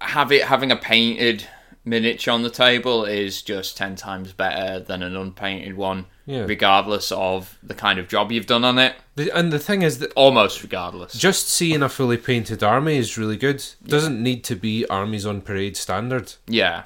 have 0.00 0.30
it 0.30 0.44
having 0.44 0.70
a 0.70 0.76
painted 0.76 1.48
miniature 1.84 2.32
on 2.32 2.42
the 2.42 2.50
table 2.50 3.04
is 3.04 3.42
just 3.42 3.76
ten 3.76 3.96
times 3.96 4.32
better 4.32 4.78
than 4.78 5.02
an 5.02 5.16
unpainted 5.16 5.76
one, 5.76 6.06
Yeah. 6.26 6.44
regardless 6.46 7.10
of 7.10 7.58
the 7.62 7.74
kind 7.74 7.98
of 7.98 8.06
job 8.08 8.30
you've 8.32 8.46
done 8.46 8.64
on 8.64 8.78
it. 8.78 8.94
And 9.34 9.52
the 9.52 9.58
thing 9.58 9.82
is 9.82 9.98
that 9.98 10.12
Almost 10.14 10.62
regardless. 10.62 11.12
just 11.14 11.48
seeing 11.48 11.82
a 11.82 11.88
fully 11.88 12.18
painted 12.18 12.62
army 12.62 12.98
is 12.98 13.18
really 13.18 13.36
good. 13.36 13.64
Doesn't 13.84 14.22
need 14.22 14.44
to 14.44 14.54
be 14.56 14.86
armies 14.88 15.26
on 15.26 15.40
parade 15.40 15.76
standard. 15.76 16.34
Yeah, 16.46 16.84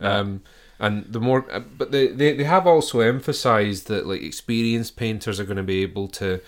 Um, 0.00 0.42
and 0.78 1.04
the 1.12 1.20
more, 1.20 1.44
uh, 1.50 1.60
but 1.60 1.90
they, 1.90 2.08
they 2.08 2.34
they 2.34 2.44
have 2.44 2.66
also 2.66 3.00
emphasised 3.00 3.88
that 3.88 4.06
like 4.06 4.22
experienced 4.22 4.96
painters 4.96 5.40
are 5.40 5.44
going 5.44 5.56
to 5.56 5.62
be 5.62 5.82
able 5.82 6.08
to 6.08 6.40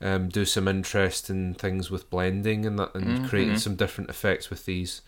um, 0.00 0.28
do 0.28 0.44
some 0.44 0.68
interesting 0.68 1.54
things 1.54 1.90
with 1.90 2.10
blending 2.10 2.66
and 2.66 2.78
that, 2.78 2.94
and 2.94 3.28
creating 3.28 3.58
some 3.58 3.76
different 3.76 4.10
effects 4.10 4.50
with 4.50 4.66
these. 4.66 5.02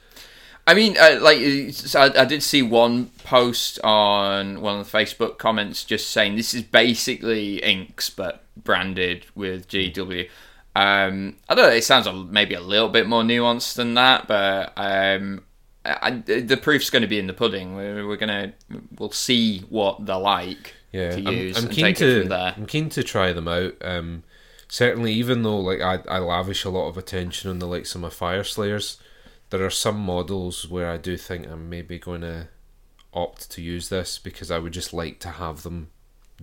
I 0.66 0.74
mean, 0.74 0.96
uh, 0.98 1.18
like 1.22 1.38
I, 1.38 2.22
I 2.22 2.24
did 2.26 2.42
see 2.42 2.60
one 2.60 3.06
post 3.24 3.80
on 3.82 4.60
one 4.60 4.78
of 4.78 4.90
the 4.90 4.98
Facebook 4.98 5.38
comments 5.38 5.82
just 5.82 6.10
saying 6.10 6.36
this 6.36 6.52
is 6.52 6.62
basically 6.62 7.56
Inks 7.62 8.10
but 8.10 8.44
branded 8.54 9.24
with 9.34 9.66
GW. 9.68 10.28
Um, 10.76 11.36
I 11.48 11.54
don't 11.54 11.70
know. 11.70 11.74
It 11.74 11.84
sounds 11.84 12.06
maybe 12.30 12.54
a 12.54 12.60
little 12.60 12.90
bit 12.90 13.08
more 13.08 13.22
nuanced 13.22 13.76
than 13.76 13.94
that, 13.94 14.28
but 14.28 14.74
um, 14.76 15.42
I, 16.02 16.10
the 16.10 16.56
proof's 16.56 16.90
going 16.90 17.02
to 17.02 17.08
be 17.08 17.18
in 17.18 17.26
the 17.26 17.32
pudding. 17.32 17.74
We're, 17.76 18.06
we're 18.06 18.16
gonna 18.16 18.52
we'll 18.98 19.10
see 19.12 19.60
what 19.68 20.04
they're 20.06 20.16
like 20.16 20.74
Yeah, 20.92 21.10
to 21.10 21.18
I'm, 21.18 21.26
I'm 21.28 21.56
and 21.64 21.70
keen 21.70 21.84
take 21.84 21.96
to 21.96 22.06
it 22.08 22.20
from 22.20 22.28
there. 22.30 22.54
I'm 22.56 22.66
keen 22.66 22.88
to 22.90 23.02
try 23.02 23.32
them 23.32 23.48
out. 23.48 23.74
Um, 23.80 24.22
certainly, 24.68 25.12
even 25.14 25.42
though 25.42 25.58
like 25.58 25.80
I, 25.80 25.98
I 26.08 26.18
lavish 26.18 26.64
a 26.64 26.70
lot 26.70 26.88
of 26.88 26.96
attention 26.98 27.50
on 27.50 27.58
the 27.58 27.66
likes 27.66 27.94
of 27.94 28.00
my 28.00 28.08
Fyreslayers, 28.08 28.96
there 29.50 29.64
are 29.64 29.70
some 29.70 29.98
models 29.98 30.68
where 30.68 30.90
I 30.90 30.96
do 30.96 31.16
think 31.16 31.46
I'm 31.46 31.68
maybe 31.70 31.98
going 31.98 32.20
to 32.22 32.48
opt 33.14 33.50
to 33.52 33.62
use 33.62 33.88
this 33.88 34.18
because 34.18 34.50
I 34.50 34.58
would 34.58 34.72
just 34.72 34.92
like 34.92 35.18
to 35.20 35.30
have 35.30 35.62
them 35.62 35.90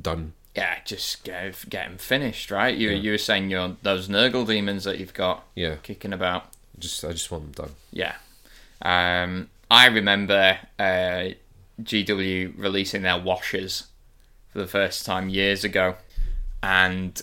done. 0.01 0.33
Yeah, 0.55 0.77
just 0.85 1.23
get 1.23 1.69
get 1.69 1.87
them 1.89 1.97
finished, 1.97 2.49
right? 2.49 2.75
You 2.75 2.89
you 2.91 3.11
were 3.11 3.17
saying 3.17 3.49
your 3.49 3.75
those 3.83 4.07
Nurgle 4.07 4.47
demons 4.47 4.85
that 4.85 4.99
you've 4.99 5.13
got 5.13 5.43
Yeah, 5.53 5.75
kicking 5.83 6.13
about. 6.13 6.47
just 6.79 7.03
I 7.03 7.11
just 7.11 7.29
want 7.29 7.53
them 7.55 7.65
done. 7.65 7.75
Yeah. 7.91 8.15
Um, 8.81 9.49
I 9.69 9.87
remember 9.87 10.57
uh, 10.77 11.29
GW 11.81 12.53
releasing 12.57 13.01
their 13.01 13.19
washers 13.19 13.87
for 14.49 14.59
the 14.59 14.67
first 14.67 15.05
time 15.05 15.29
years 15.29 15.63
ago, 15.63 15.95
and 16.61 17.21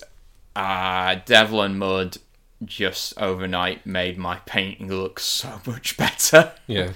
uh, 0.57 1.17
Devlan 1.27 1.77
Mud 1.77 2.19
just 2.65 3.21
overnight 3.21 3.85
made 3.87 4.19
my 4.19 4.37
painting 4.47 4.89
look 4.89 5.19
so 5.21 5.61
much 5.67 5.97
better. 5.97 6.53
Yeah, 6.67 6.93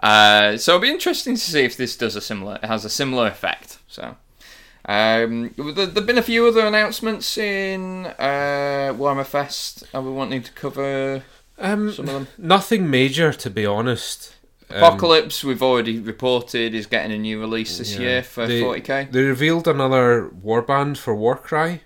Uh, 0.00 0.56
so 0.56 0.72
it'll 0.74 0.82
be 0.82 0.90
interesting 0.90 1.34
to 1.34 1.40
see 1.40 1.64
if 1.64 1.76
this 1.76 1.96
does 1.96 2.16
a 2.16 2.20
similar 2.20 2.58
has 2.62 2.84
a 2.84 2.90
similar 2.90 3.26
effect. 3.26 3.78
So. 3.88 4.16
Um, 4.84 5.52
there 5.58 5.84
have 5.86 6.06
been 6.06 6.16
a 6.16 6.22
few 6.22 6.46
other 6.46 6.64
announcements 6.64 7.36
in 7.36 8.06
uh, 8.06 8.94
Warhammer 8.96 9.26
Fest. 9.26 9.84
Are 9.92 10.00
we 10.00 10.10
wanting 10.10 10.42
to 10.42 10.52
cover 10.52 11.22
um, 11.58 11.92
some 11.92 12.08
of 12.08 12.12
them? 12.14 12.28
nothing 12.38 12.90
major 12.90 13.32
to 13.32 13.50
be 13.50 13.66
honest. 13.66 14.34
Um, 14.70 14.76
Apocalypse, 14.82 15.42
we've 15.42 15.62
already 15.62 15.98
reported, 15.98 16.74
is 16.74 16.86
getting 16.86 17.10
a 17.12 17.16
new 17.18 17.40
release 17.40 17.78
this 17.78 17.94
Yeah. 17.94 18.00
year 18.00 18.22
for 18.22 18.46
They- 18.46 18.60
40k. 18.60 19.08
They 19.10 19.22
revealed 19.22 19.66
another 19.66 20.30
warband 20.44 20.98
for 20.98 21.14
Warcry. 21.14 21.82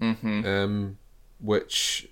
hmm 0.00 0.44
um, 0.46 0.98
which 1.38 2.06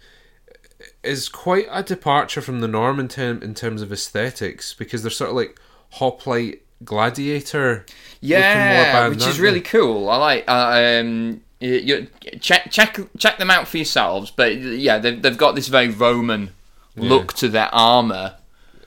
is 1.03 1.29
quite 1.29 1.67
a 1.71 1.83
departure 1.83 2.41
from 2.41 2.61
the 2.61 2.69
norm 2.69 2.99
in, 3.01 3.09
term, 3.09 3.43
in 3.43 3.55
terms 3.55 3.83
of 3.83 3.93
aesthetics 3.93 4.75
because 4.75 5.03
they're 5.03 5.11
sort 5.11 5.31
of 5.31 5.37
like 5.37 5.59
hoplite 5.93 6.63
gladiator. 6.85 7.85
Yeah, 8.21 9.09
warband, 9.09 9.11
which 9.11 9.27
is 9.27 9.41
really 9.41 9.61
they? 9.61 9.65
cool. 9.65 10.09
I 10.09 10.17
like. 10.17 10.45
Uh, 10.49 10.99
um, 11.01 11.41
you, 11.61 11.73
you, 11.75 12.07
check 12.41 12.71
check 12.71 12.99
check 13.19 13.39
them 13.39 13.51
out 13.51 13.67
for 13.69 13.77
yourselves. 13.79 14.31
But 14.31 14.57
yeah, 14.57 14.99
they've 14.99 15.21
they've 15.21 15.37
got 15.37 15.55
this 15.55 15.69
very 15.69 15.89
Roman 15.89 16.51
look 17.01 17.33
to 17.35 17.49
their 17.49 17.73
armor. 17.75 18.37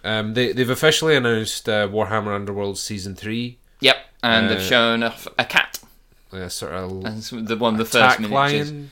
Um, 0.03 0.33
they 0.33 0.51
they've 0.53 0.69
officially 0.69 1.15
announced 1.15 1.67
uh, 1.69 1.87
Warhammer 1.87 2.33
Underworld 2.35 2.77
season 2.77 3.15
three. 3.15 3.57
Yep, 3.81 3.97
and 4.23 4.45
Uh, 4.45 4.49
they've 4.49 4.61
shown 4.61 5.03
a, 5.03 5.15
a 5.37 5.45
cat. 5.45 5.79
Uh, 6.31 6.47
sort 6.49 6.71
of 6.73 7.03
That's 7.03 7.29
the 7.31 7.57
one 7.57 7.77
the 7.77 7.85
first 7.85 8.19
miniatures. 8.19 8.71
lion. 8.71 8.91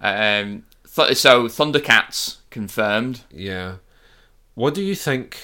Um, 0.00 0.64
th- 0.94 1.16
so 1.16 1.44
Thundercats 1.46 2.36
confirmed. 2.50 3.20
Yeah. 3.30 3.76
What 4.54 4.74
do 4.74 4.82
you 4.82 4.94
think? 4.94 5.38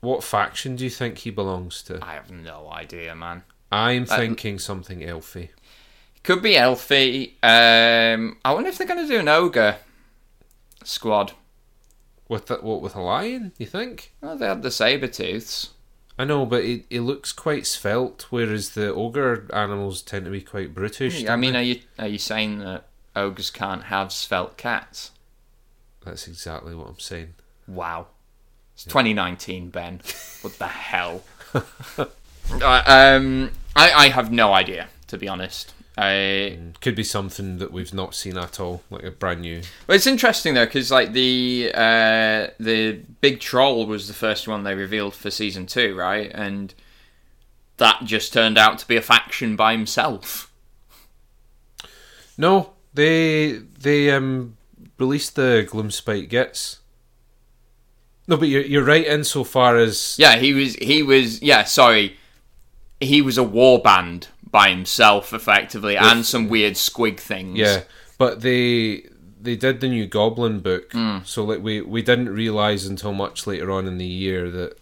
What 0.00 0.22
faction 0.22 0.76
do 0.76 0.84
you 0.84 0.90
think 0.90 1.18
he 1.18 1.30
belongs 1.30 1.82
to? 1.84 1.98
I 2.02 2.14
have 2.14 2.30
no 2.30 2.70
idea, 2.70 3.14
man. 3.16 3.42
I'm 3.72 4.04
Uh, 4.08 4.16
thinking 4.16 4.58
something 4.58 5.00
elfy. 5.00 5.48
Could 6.22 6.42
be 6.42 6.56
Elfie. 6.56 7.36
Um, 7.42 8.36
I 8.44 8.52
wonder 8.52 8.68
if 8.68 8.78
they're 8.78 8.86
going 8.86 9.06
to 9.06 9.12
do 9.12 9.18
an 9.20 9.28
ogre 9.28 9.76
squad. 10.84 11.32
With 12.28 12.46
the, 12.46 12.56
what 12.56 12.82
with 12.82 12.94
a 12.94 13.00
lion? 13.00 13.52
You 13.58 13.66
think? 13.66 14.12
Well, 14.20 14.36
they 14.36 14.46
had 14.46 14.62
the 14.62 14.70
saber 14.70 15.06
tooths. 15.06 15.70
I 16.18 16.24
know, 16.24 16.44
but 16.44 16.64
it, 16.64 16.84
it 16.90 17.00
looks 17.00 17.32
quite 17.32 17.66
svelte, 17.66 18.26
whereas 18.30 18.70
the 18.70 18.92
ogre 18.92 19.46
animals 19.52 20.02
tend 20.02 20.24
to 20.24 20.30
be 20.30 20.40
quite 20.40 20.74
brutish. 20.74 21.24
I 21.26 21.36
mean, 21.36 21.52
they? 21.52 21.58
are 21.58 21.62
you 21.62 21.80
are 21.98 22.08
you 22.08 22.18
saying 22.18 22.58
that 22.58 22.84
ogres 23.14 23.50
can't 23.50 23.84
have 23.84 24.12
svelte 24.12 24.56
cats? 24.56 25.12
that's 26.04 26.26
exactly 26.26 26.74
what 26.74 26.88
I'm 26.88 26.98
saying. 26.98 27.34
Wow, 27.66 28.06
it's 28.74 28.84
2019, 28.84 29.70
Ben. 29.70 30.00
what 30.42 30.58
the 30.58 30.68
hell? 30.68 31.22
Uh, 32.50 32.82
um, 32.86 33.50
I 33.76 33.90
I 33.92 34.08
have 34.08 34.32
no 34.32 34.54
idea 34.54 34.88
to 35.08 35.18
be 35.18 35.26
honest. 35.26 35.74
I 36.00 36.56
Could 36.80 36.94
be 36.94 37.02
something 37.02 37.58
that 37.58 37.72
we've 37.72 37.92
not 37.92 38.14
seen 38.14 38.38
at 38.38 38.60
all, 38.60 38.82
like 38.88 39.02
a 39.02 39.10
brand 39.10 39.40
new. 39.40 39.62
Well, 39.86 39.96
it's 39.96 40.06
interesting 40.06 40.54
though 40.54 40.64
because 40.64 40.92
like 40.92 41.12
the 41.12 41.72
uh, 41.74 42.48
the 42.60 43.00
big 43.20 43.40
troll 43.40 43.84
was 43.84 44.06
the 44.06 44.14
first 44.14 44.46
one 44.46 44.62
they 44.62 44.76
revealed 44.76 45.14
for 45.14 45.28
season 45.30 45.66
two, 45.66 45.96
right? 45.96 46.30
And 46.32 46.72
that 47.78 48.04
just 48.04 48.32
turned 48.32 48.56
out 48.56 48.78
to 48.78 48.86
be 48.86 48.96
a 48.96 49.02
faction 49.02 49.56
by 49.56 49.72
himself. 49.72 50.52
No, 52.36 52.74
they 52.94 53.54
they 53.80 54.12
um 54.12 54.56
released 54.98 55.34
the 55.34 55.66
Gloomspite 55.68 56.30
Gitz. 56.30 56.78
No, 58.28 58.36
but 58.36 58.46
you're 58.46 58.62
you're 58.62 58.84
right 58.84 59.04
insofar 59.04 59.76
as 59.76 60.14
Yeah, 60.16 60.36
he 60.36 60.54
was 60.54 60.76
he 60.76 61.02
was 61.02 61.42
yeah 61.42 61.64
sorry, 61.64 62.18
he 63.00 63.20
was 63.20 63.36
a 63.36 63.42
war 63.42 63.80
band 63.80 64.28
by 64.50 64.70
himself 64.70 65.32
effectively, 65.32 65.96
and 65.96 66.24
some 66.24 66.48
weird 66.48 66.74
squig 66.74 67.18
things. 67.20 67.58
Yeah, 67.58 67.82
but 68.18 68.40
they 68.42 69.06
they 69.40 69.56
did 69.56 69.80
the 69.80 69.88
new 69.88 70.06
Goblin 70.06 70.60
book, 70.60 70.92
Hmm. 70.92 71.18
so 71.24 71.44
like 71.44 71.62
we 71.62 71.80
we 71.80 72.02
didn't 72.02 72.28
realize 72.30 72.86
until 72.86 73.12
much 73.12 73.46
later 73.46 73.70
on 73.70 73.86
in 73.86 73.98
the 73.98 74.06
year 74.06 74.50
that 74.50 74.78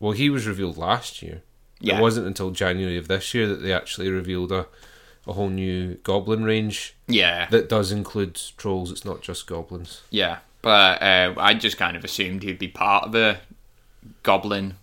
well 0.00 0.12
he 0.12 0.28
was 0.30 0.46
revealed 0.46 0.76
last 0.76 1.22
year. 1.22 1.42
Yeah. 1.80 1.98
It 1.98 2.00
wasn't 2.00 2.26
until 2.26 2.50
January 2.52 2.96
of 2.96 3.06
this 3.08 3.34
year 3.34 3.46
that 3.48 3.62
they 3.62 3.72
actually 3.72 4.10
revealed 4.10 4.50
a 4.52 4.66
a 5.28 5.32
whole 5.32 5.48
new 5.50 5.94
Goblin 6.04 6.44
range 6.44 6.94
yeah, 7.08 7.46
that 7.50 7.68
does 7.68 7.90
include 7.92 8.40
trolls. 8.56 8.90
It's 8.92 9.04
not 9.04 9.22
just 9.22 9.46
goblins. 9.46 10.02
yeah. 10.10 10.38
But 10.62 11.00
uh, 11.02 11.34
I 11.36 11.54
just 11.54 11.76
kind 11.76 11.96
of 11.96 12.02
assumed 12.04 12.42
he'd 12.42 12.58
be 12.58 12.66
part 12.68 13.04
of 13.04 13.14
a 13.14 13.38
goblin 14.24 14.74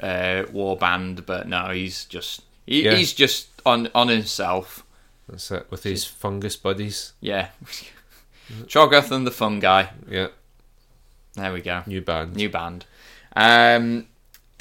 uh, 0.00 0.44
war 0.52 0.76
band, 0.76 1.26
but 1.26 1.48
no, 1.48 1.70
he's 1.70 2.04
just 2.04 2.42
he, 2.66 2.84
Yeah. 2.84 2.94
he's 2.94 3.12
just 3.12 3.48
on 3.66 3.88
on 3.94 4.08
himself. 4.08 4.84
That's 5.28 5.50
it 5.50 5.66
with 5.70 5.84
his 5.84 6.04
fungus 6.04 6.56
buddies. 6.56 7.12
Yeah. 7.20 7.48
Cho'Gath 8.66 9.10
and 9.10 9.26
the 9.26 9.30
Fun 9.30 9.60
Guy. 9.60 9.90
Yeah, 10.10 10.28
There 11.34 11.52
we 11.52 11.60
go. 11.62 11.82
new 11.86 12.02
band. 12.02 12.36
New 12.36 12.48
band. 12.50 12.84
Um, 13.34 14.08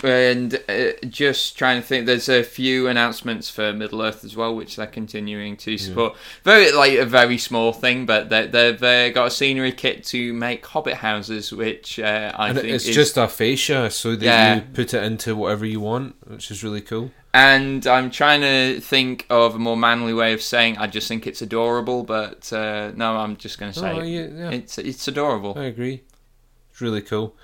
and 0.03 0.55
uh, 0.69 0.93
just 1.09 1.57
trying 1.57 1.79
to 1.81 1.85
think, 1.87 2.05
there's 2.05 2.29
a 2.29 2.41
few 2.43 2.87
announcements 2.87 3.49
for 3.49 3.71
Middle 3.73 4.01
Earth 4.01 4.23
as 4.23 4.35
well, 4.35 4.55
which 4.55 4.75
they're 4.77 4.87
continuing 4.87 5.57
to 5.57 5.77
support. 5.77 6.15
Very 6.43 6.71
like 6.71 6.97
a 6.97 7.05
very 7.05 7.37
small 7.37 7.71
thing, 7.73 8.05
but 8.07 8.29
they, 8.29 8.47
they've 8.47 8.81
uh, 8.81 9.09
got 9.09 9.27
a 9.27 9.31
scenery 9.31 9.71
kit 9.71 10.03
to 10.05 10.33
make 10.33 10.65
hobbit 10.65 10.95
houses, 10.95 11.51
which 11.51 11.99
uh, 11.99 12.31
I 12.35 12.49
and 12.49 12.57
think 12.57 12.69
it's 12.73 12.87
is 12.87 12.95
just 12.95 13.17
a 13.17 13.27
fascia, 13.27 13.91
so 13.91 14.15
that 14.15 14.25
Yeah. 14.25 14.55
you 14.55 14.61
put 14.73 14.93
it 14.93 15.03
into 15.03 15.35
whatever 15.35 15.65
you 15.65 15.79
want, 15.81 16.15
which 16.27 16.49
is 16.49 16.63
really 16.63 16.81
cool. 16.81 17.11
And 17.33 17.87
I'm 17.87 18.11
trying 18.11 18.41
to 18.41 18.81
think 18.81 19.25
of 19.29 19.55
a 19.55 19.59
more 19.59 19.77
manly 19.77 20.13
way 20.13 20.33
of 20.33 20.41
saying 20.41 20.77
I 20.77 20.87
just 20.87 21.07
think 21.07 21.25
it's 21.25 21.41
adorable, 21.41 22.03
but 22.03 22.51
uh, 22.51 22.91
no, 22.95 23.15
I'm 23.15 23.37
just 23.37 23.57
going 23.57 23.71
to 23.71 23.79
say 23.79 23.91
Oh, 23.91 24.01
yeah, 24.01 24.27
yeah. 24.27 24.49
it's 24.51 24.77
it's 24.77 25.07
adorable. 25.07 25.53
I 25.57 25.63
agree. 25.65 26.01
It's 26.71 26.81
really 26.81 27.01
cool. 27.01 27.35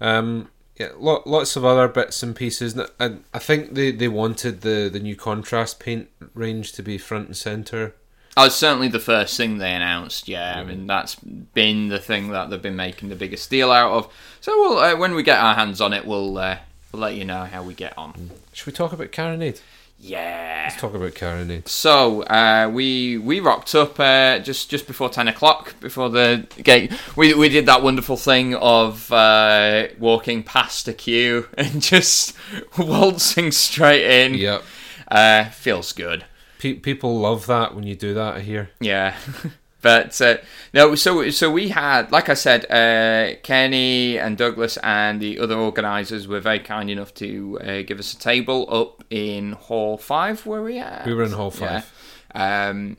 Um, 0.00 0.48
yeah, 0.78 0.88
lo- 0.98 1.22
lots 1.26 1.54
of 1.56 1.64
other 1.64 1.86
bits 1.88 2.22
and 2.24 2.34
pieces, 2.34 2.76
and- 2.98 3.22
I 3.32 3.38
think 3.38 3.74
they, 3.74 3.92
they 3.92 4.08
wanted 4.08 4.60
the, 4.62 4.90
the 4.92 5.00
new 5.00 5.16
contrast 5.16 5.78
paint 5.80 6.08
range 6.34 6.72
to 6.72 6.82
be 6.82 6.98
front 6.98 7.28
and 7.28 7.36
center. 7.36 7.94
Oh, 8.36 8.44
it's 8.46 8.56
certainly 8.56 8.88
the 8.88 8.98
first 9.00 9.36
thing 9.38 9.56
they 9.58 9.72
announced. 9.72 10.28
Yeah, 10.28 10.58
I 10.58 10.64
mean 10.64 10.86
that's 10.86 11.14
been 11.14 11.88
the 11.88 11.98
thing 11.98 12.28
that 12.30 12.50
they've 12.50 12.60
been 12.60 12.76
making 12.76 13.08
the 13.08 13.16
biggest 13.16 13.48
deal 13.48 13.70
out 13.72 13.92
of. 13.92 14.12
So 14.42 14.52
we'll, 14.60 14.78
uh, 14.78 14.96
when 14.96 15.14
we 15.14 15.22
get 15.22 15.38
our 15.38 15.54
hands 15.54 15.80
on 15.80 15.94
it, 15.94 16.04
we'll 16.04 16.36
uh, 16.36 16.58
we'll 16.92 17.02
let 17.02 17.14
you 17.14 17.24
know 17.24 17.44
how 17.44 17.62
we 17.62 17.74
get 17.74 17.96
on. 17.96 18.30
Should 18.52 18.66
we 18.66 18.72
talk 18.72 18.92
about 18.92 19.12
Carronade? 19.12 19.60
Yeah. 19.98 20.64
Let's 20.68 20.80
talk 20.80 20.94
about 20.94 21.12
Carronade. 21.12 21.68
So 21.68 22.22
uh, 22.24 22.70
we 22.72 23.16
we 23.18 23.40
rocked 23.40 23.74
up 23.74 23.98
uh, 23.98 24.38
just 24.40 24.68
just 24.70 24.86
before 24.86 25.08
ten 25.08 25.26
o'clock 25.26 25.78
before 25.80 26.10
the 26.10 26.46
gate. 26.62 26.92
We 27.16 27.32
we 27.34 27.48
did 27.48 27.66
that 27.66 27.82
wonderful 27.82 28.16
thing 28.16 28.54
of 28.54 29.10
uh, 29.10 29.88
walking 29.98 30.42
past 30.42 30.86
a 30.88 30.92
queue 30.92 31.48
and 31.58 31.80
just 31.80 32.36
waltzing 32.78 33.52
straight 33.52 34.04
in. 34.04 34.34
Yep. 34.34 34.62
Uh, 35.08 35.44
feels 35.46 35.92
good. 35.92 36.24
Pe- 36.58 36.74
people 36.74 37.18
love 37.18 37.46
that 37.46 37.74
when 37.74 37.84
you 37.84 37.94
do 37.94 38.12
that. 38.14 38.36
I 38.36 38.40
hear. 38.40 38.70
Yeah. 38.80 39.16
but 39.86 40.20
uh, 40.20 40.38
no, 40.74 40.96
so 40.96 41.30
so 41.30 41.48
we 41.48 41.68
had, 41.68 42.10
like 42.10 42.28
I 42.28 42.34
said, 42.34 42.68
uh, 42.68 43.38
Kenny 43.44 44.18
and 44.18 44.36
Douglas 44.36 44.78
and 44.78 45.20
the 45.20 45.38
other 45.38 45.54
organisers 45.54 46.26
were 46.26 46.40
very 46.40 46.58
kind 46.58 46.90
enough 46.90 47.14
to 47.14 47.60
uh, 47.60 47.82
give 47.82 48.00
us 48.00 48.12
a 48.12 48.18
table 48.18 48.66
up 48.68 49.04
in 49.10 49.52
Hall 49.52 49.96
Five. 49.96 50.44
Where 50.44 50.60
we 50.60 50.80
at? 50.80 51.06
We 51.06 51.14
were 51.14 51.22
in 51.22 51.30
Hall 51.30 51.52
Five. 51.52 51.88
Yeah. 52.34 52.68
Um, 52.68 52.96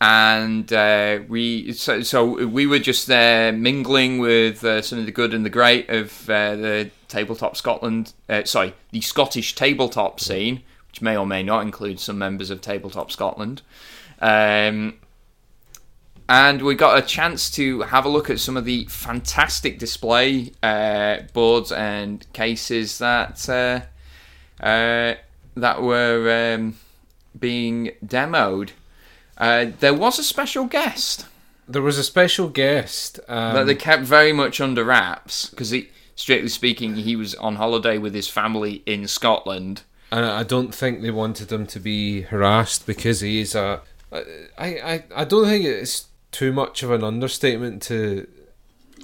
and 0.00 0.72
uh, 0.72 1.18
we 1.28 1.74
so, 1.74 2.00
so 2.00 2.46
we 2.46 2.66
were 2.66 2.78
just 2.78 3.08
there 3.08 3.52
mingling 3.52 4.18
with 4.18 4.64
uh, 4.64 4.80
some 4.80 4.98
of 4.98 5.04
the 5.04 5.12
good 5.12 5.34
and 5.34 5.44
the 5.44 5.50
great 5.50 5.90
of 5.90 6.30
uh, 6.30 6.56
the 6.56 6.90
tabletop 7.08 7.58
Scotland. 7.58 8.14
Uh, 8.26 8.44
sorry, 8.44 8.72
the 8.90 9.02
Scottish 9.02 9.54
tabletop 9.54 10.18
scene, 10.18 10.62
which 10.88 11.02
may 11.02 11.14
or 11.14 11.26
may 11.26 11.42
not 11.42 11.60
include 11.60 12.00
some 12.00 12.16
members 12.16 12.48
of 12.48 12.62
Tabletop 12.62 13.10
Scotland. 13.10 13.60
Um, 14.18 14.94
and 16.28 16.62
we 16.62 16.74
got 16.74 16.98
a 16.98 17.02
chance 17.02 17.50
to 17.52 17.82
have 17.82 18.04
a 18.04 18.08
look 18.08 18.30
at 18.30 18.40
some 18.40 18.56
of 18.56 18.64
the 18.64 18.84
fantastic 18.86 19.78
display 19.78 20.52
uh, 20.62 21.18
boards 21.32 21.72
and 21.72 22.26
cases 22.32 22.98
that 22.98 23.48
uh, 23.48 23.80
that 25.56 25.82
were 25.82 26.54
um, 26.54 26.76
being 27.38 27.92
demoed. 28.04 28.70
Uh, 29.38 29.66
there 29.80 29.94
was 29.94 30.18
a 30.18 30.22
special 30.22 30.66
guest 30.66 31.26
There 31.68 31.82
was 31.82 31.98
a 31.98 32.04
special 32.04 32.48
guest. 32.48 33.18
Um, 33.28 33.54
that 33.54 33.66
they 33.66 33.74
kept 33.74 34.02
very 34.02 34.32
much 34.32 34.60
under 34.60 34.84
wraps 34.84 35.48
because, 35.50 35.74
strictly 36.14 36.48
speaking, 36.48 36.96
he 36.96 37.16
was 37.16 37.34
on 37.36 37.56
holiday 37.56 37.98
with 37.98 38.14
his 38.14 38.28
family 38.28 38.82
in 38.86 39.08
Scotland. 39.08 39.82
and 40.10 40.24
I 40.24 40.42
don't 40.42 40.74
think 40.74 41.02
they 41.02 41.10
wanted 41.10 41.50
him 41.50 41.66
to 41.68 41.80
be 41.80 42.22
harassed 42.22 42.86
because 42.86 43.20
he's 43.20 43.54
a. 43.54 43.80
I, 44.12 44.18
I, 44.58 45.04
I 45.16 45.24
don't 45.24 45.46
think 45.46 45.64
it's 45.64 46.06
too 46.32 46.52
much 46.52 46.82
of 46.82 46.90
an 46.90 47.04
understatement 47.04 47.82
to, 47.82 48.26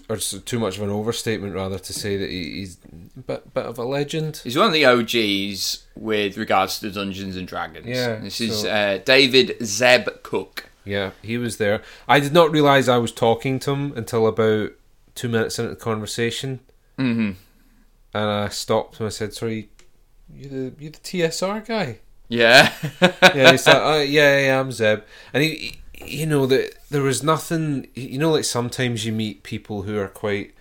or 0.09 0.17
too 0.17 0.59
much 0.59 0.77
of 0.79 0.83
an 0.83 0.91
overstatement 0.91 1.55
rather 1.55 1.79
to 1.79 1.93
say 1.93 2.17
that 2.17 2.29
he, 2.31 2.45
he's 2.61 2.79
a 3.17 3.21
bit, 3.21 3.55
bit 3.55 3.67
of 3.67 3.79
a 3.79 3.85
legend. 3.85 4.41
He's 4.43 4.57
one 4.57 4.67
of 4.67 4.73
the 4.73 4.85
OGs 4.87 5.85
with 5.95 6.37
regards 6.37 6.81
to 6.81 6.91
Dungeons 6.91 7.37
and 7.37 7.47
Dragons. 7.47 7.87
Yeah, 7.87 8.17
this 8.17 8.41
is 8.41 8.63
so- 8.63 8.71
uh, 8.71 8.99
David 8.99 9.57
Zeb 9.63 10.09
Cook. 10.23 10.65
Yeah, 10.85 11.11
he 11.23 11.37
was 11.37 11.59
there. 11.59 11.83
I 12.09 12.19
did 12.19 12.33
not 12.33 12.51
realize 12.51 12.89
I 12.89 12.97
was 12.97 13.13
talking 13.13 13.59
to 13.61 13.73
him 13.73 13.93
until 13.95 14.27
about 14.27 14.73
two 15.15 15.29
minutes 15.29 15.59
into 15.59 15.71
the 15.71 15.77
conversation, 15.77 16.61
hmm 16.97 17.33
and 18.15 18.25
I 18.25 18.49
stopped 18.49 18.99
and 18.99 19.07
I 19.07 19.11
said, 19.11 19.35
"Sorry, 19.35 19.69
you 20.33 20.49
the 20.49 20.73
you 20.83 20.89
the 20.89 20.99
TSR 20.99 21.67
guy?" 21.67 21.99
Yeah, 22.31 22.73
yeah, 23.03 23.51
he's 23.53 23.67
like, 23.67 23.77
oh, 23.81 24.01
yeah, 24.01 24.47
yeah, 24.47 24.61
I'm 24.61 24.73
Zeb. 24.73 25.01
And 25.35 25.43
he, 25.43 25.51
he- 25.57 25.79
you 26.05 26.27
know, 26.27 26.47
that 26.47 26.75
there 26.91 27.03
was 27.03 27.23
nothing. 27.23 27.89
You 27.95 28.19
know, 28.19 28.33
like 28.33 28.45
sometimes 28.45 29.05
you 29.05 29.13
meet 29.13 29.43
people 29.43 29.83
who 29.83 29.99
are 29.99 30.09
quite 30.09 30.55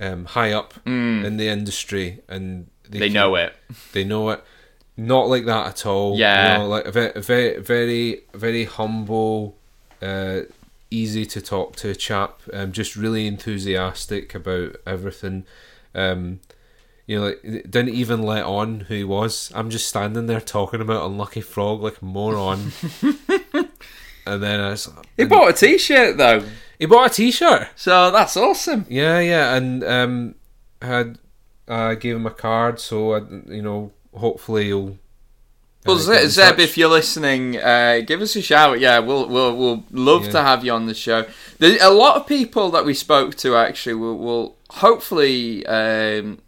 um, 0.00 0.24
high 0.26 0.52
up 0.52 0.74
in 0.86 1.36
the 1.36 1.48
industry, 1.48 2.20
and 2.28 2.66
Mm. 2.90 2.98
they 3.00 3.08
know 3.10 3.34
it. 3.34 3.54
They 3.92 4.02
know 4.04 4.30
it. 4.30 4.42
Not 4.96 5.28
like 5.28 5.44
that 5.44 5.66
at 5.66 5.86
all. 5.86 6.18
Yeah. 6.18 6.52
you 6.54 6.58
know, 6.60 6.68
like 6.68 6.86
a 6.86 6.90
very, 6.92 7.20
very, 7.20 7.60
very, 7.60 8.22
very 8.34 8.64
humble, 8.64 9.56
uh, 10.00 10.40
easy 10.90 11.26
to 11.26 11.40
talk 11.42 11.76
to 11.76 11.90
a 11.90 11.94
chap. 11.94 12.40
Um, 12.52 12.72
just 12.72 12.96
really 12.96 13.26
enthusiastic 13.26 14.34
about 14.34 14.76
everything. 14.86 15.44
Um, 15.94 16.40
you 17.06 17.18
know, 17.18 17.26
like 17.26 17.42
didn't 17.42 17.90
even 17.90 18.22
let 18.22 18.44
on 18.44 18.80
who 18.80 18.94
he 18.94 19.04
was. 19.04 19.52
I'm 19.54 19.68
just 19.70 19.86
standing 19.86 20.26
there 20.26 20.40
talking 20.40 20.80
about 20.80 21.04
Unlucky 21.06 21.42
Frog 21.42 21.82
like 21.82 22.00
moron. 22.02 22.72
and 24.34 24.42
then 24.42 24.60
I 24.60 24.70
was, 24.70 24.88
He 25.16 25.24
bought 25.24 25.50
a 25.50 25.52
T-shirt 25.52 26.16
though, 26.16 26.42
he 26.78 26.86
bought 26.86 27.10
a 27.10 27.14
T-shirt. 27.14 27.68
so 27.76 28.10
that's 28.10 28.36
awesome. 28.36 28.86
Yeah, 28.88 29.18
yeah, 29.20 29.54
and 29.56 29.82
um, 29.84 30.34
had 30.82 31.18
uh, 31.66 31.94
gave 31.94 32.16
him 32.16 32.26
a 32.26 32.30
card, 32.30 32.80
so 32.80 33.12
uh, 33.12 33.24
you 33.46 33.62
know, 33.62 33.92
hopefully 34.14 34.66
he'll. 34.66 34.98
Well, 35.86 35.96
uh, 35.96 36.00
Ze- 36.00 36.12
get 36.12 36.22
in 36.24 36.30
Zeb, 36.30 36.58
if 36.60 36.76
you're 36.76 36.88
listening, 36.90 37.56
uh, 37.56 38.00
give 38.06 38.20
us 38.20 38.36
a 38.36 38.42
shout. 38.42 38.80
Yeah, 38.80 38.98
we'll 38.98 39.28
we'll 39.28 39.56
we'll 39.56 39.84
love 39.90 40.24
Yeah. 40.26 40.30
to 40.32 40.42
have 40.42 40.64
you 40.64 40.72
on 40.72 40.86
the 40.86 40.94
show. 40.94 41.24
There, 41.58 41.78
a 41.80 41.90
lot 41.90 42.16
of 42.16 42.26
people 42.26 42.70
that 42.72 42.84
we 42.84 42.94
spoke 42.94 43.36
to 43.36 43.56
actually 43.56 43.94
will, 43.94 44.18
will 44.18 44.56
hopefully 44.70 45.64
um, 45.66 46.40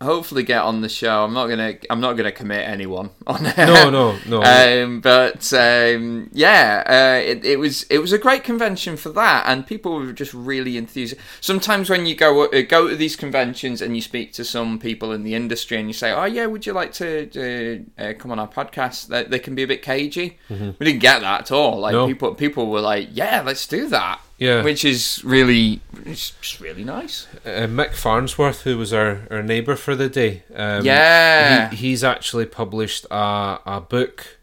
hopefully 0.00 0.42
get 0.42 0.60
on 0.62 0.82
the 0.82 0.88
show. 0.88 1.24
I'm 1.24 1.32
not 1.32 1.46
gonna 1.48 1.74
I'm 1.88 2.00
not 2.00 2.14
gonna 2.14 2.32
commit 2.32 2.68
anyone 2.68 3.10
on. 3.26 3.42
No, 3.56 3.90
no, 3.90 4.18
no. 4.26 4.42
Um, 4.42 5.00
but 5.00 5.52
um, 5.52 6.28
yeah, 6.32 6.82
uh, 6.86 7.20
it, 7.26 7.44
it 7.44 7.58
was 7.58 7.84
it 7.84 7.98
was 7.98 8.12
a 8.12 8.18
great 8.18 8.44
convention 8.44 8.96
for 8.96 9.08
that, 9.10 9.44
and 9.46 9.66
people 9.66 9.94
were 9.98 10.12
just 10.12 10.34
really 10.34 10.76
enthusiastic. 10.76 11.24
Sometimes 11.40 11.88
when 11.90 12.06
you 12.06 12.14
go 12.14 12.44
uh, 12.46 12.62
go 12.68 12.88
to 12.88 12.96
these 12.96 13.16
conventions 13.16 13.80
and 13.82 13.94
you 13.96 14.02
speak 14.02 14.32
to 14.34 14.44
some 14.44 14.78
people 14.78 15.12
in 15.12 15.22
the 15.22 15.34
industry 15.34 15.78
and 15.78 15.88
you 15.88 15.94
say, 15.94 16.12
"Oh 16.12 16.24
yeah, 16.24 16.46
would 16.46 16.66
you 16.66 16.72
like 16.72 16.92
to 16.94 17.84
uh, 17.98 18.02
uh, 18.02 18.12
come 18.14 18.30
on 18.30 18.38
our 18.38 18.48
podcast?" 18.48 19.06
They, 19.08 19.24
they 19.24 19.38
can 19.38 19.54
be 19.54 19.62
a 19.62 19.66
bit 19.66 19.82
cagey. 19.82 20.38
We 20.50 20.72
didn't 20.80 21.00
get 21.00 21.20
that 21.20 21.40
at 21.42 21.52
all. 21.52 21.78
Like 21.80 21.92
No. 21.92 22.06
people 22.06 22.34
people 22.34 22.66
were 22.70 22.80
like, 22.82 23.08
"Yeah, 23.12 23.42
let's 23.44 23.66
do 23.66 23.88
that." 23.88 24.20
Yeah. 24.38 24.62
which 24.62 24.84
is 24.84 25.22
really 25.24 25.80
it's 26.04 26.30
just 26.42 26.60
really 26.60 26.84
nice. 26.84 27.26
uh, 27.46 27.66
Mick 27.66 27.94
Farnsworth, 27.94 28.62
who 28.62 28.76
was 28.76 28.92
our, 28.92 29.26
our 29.30 29.42
neighbour 29.42 29.76
for 29.76 29.94
the 29.96 30.08
day. 30.10 30.42
Um, 30.54 30.84
Yeah. 30.84 31.70
he, 31.70 31.76
he's 31.76 32.04
actually 32.04 32.46
published 32.46 33.06
a 33.10 33.60
a 33.64 33.80
book 33.80 34.38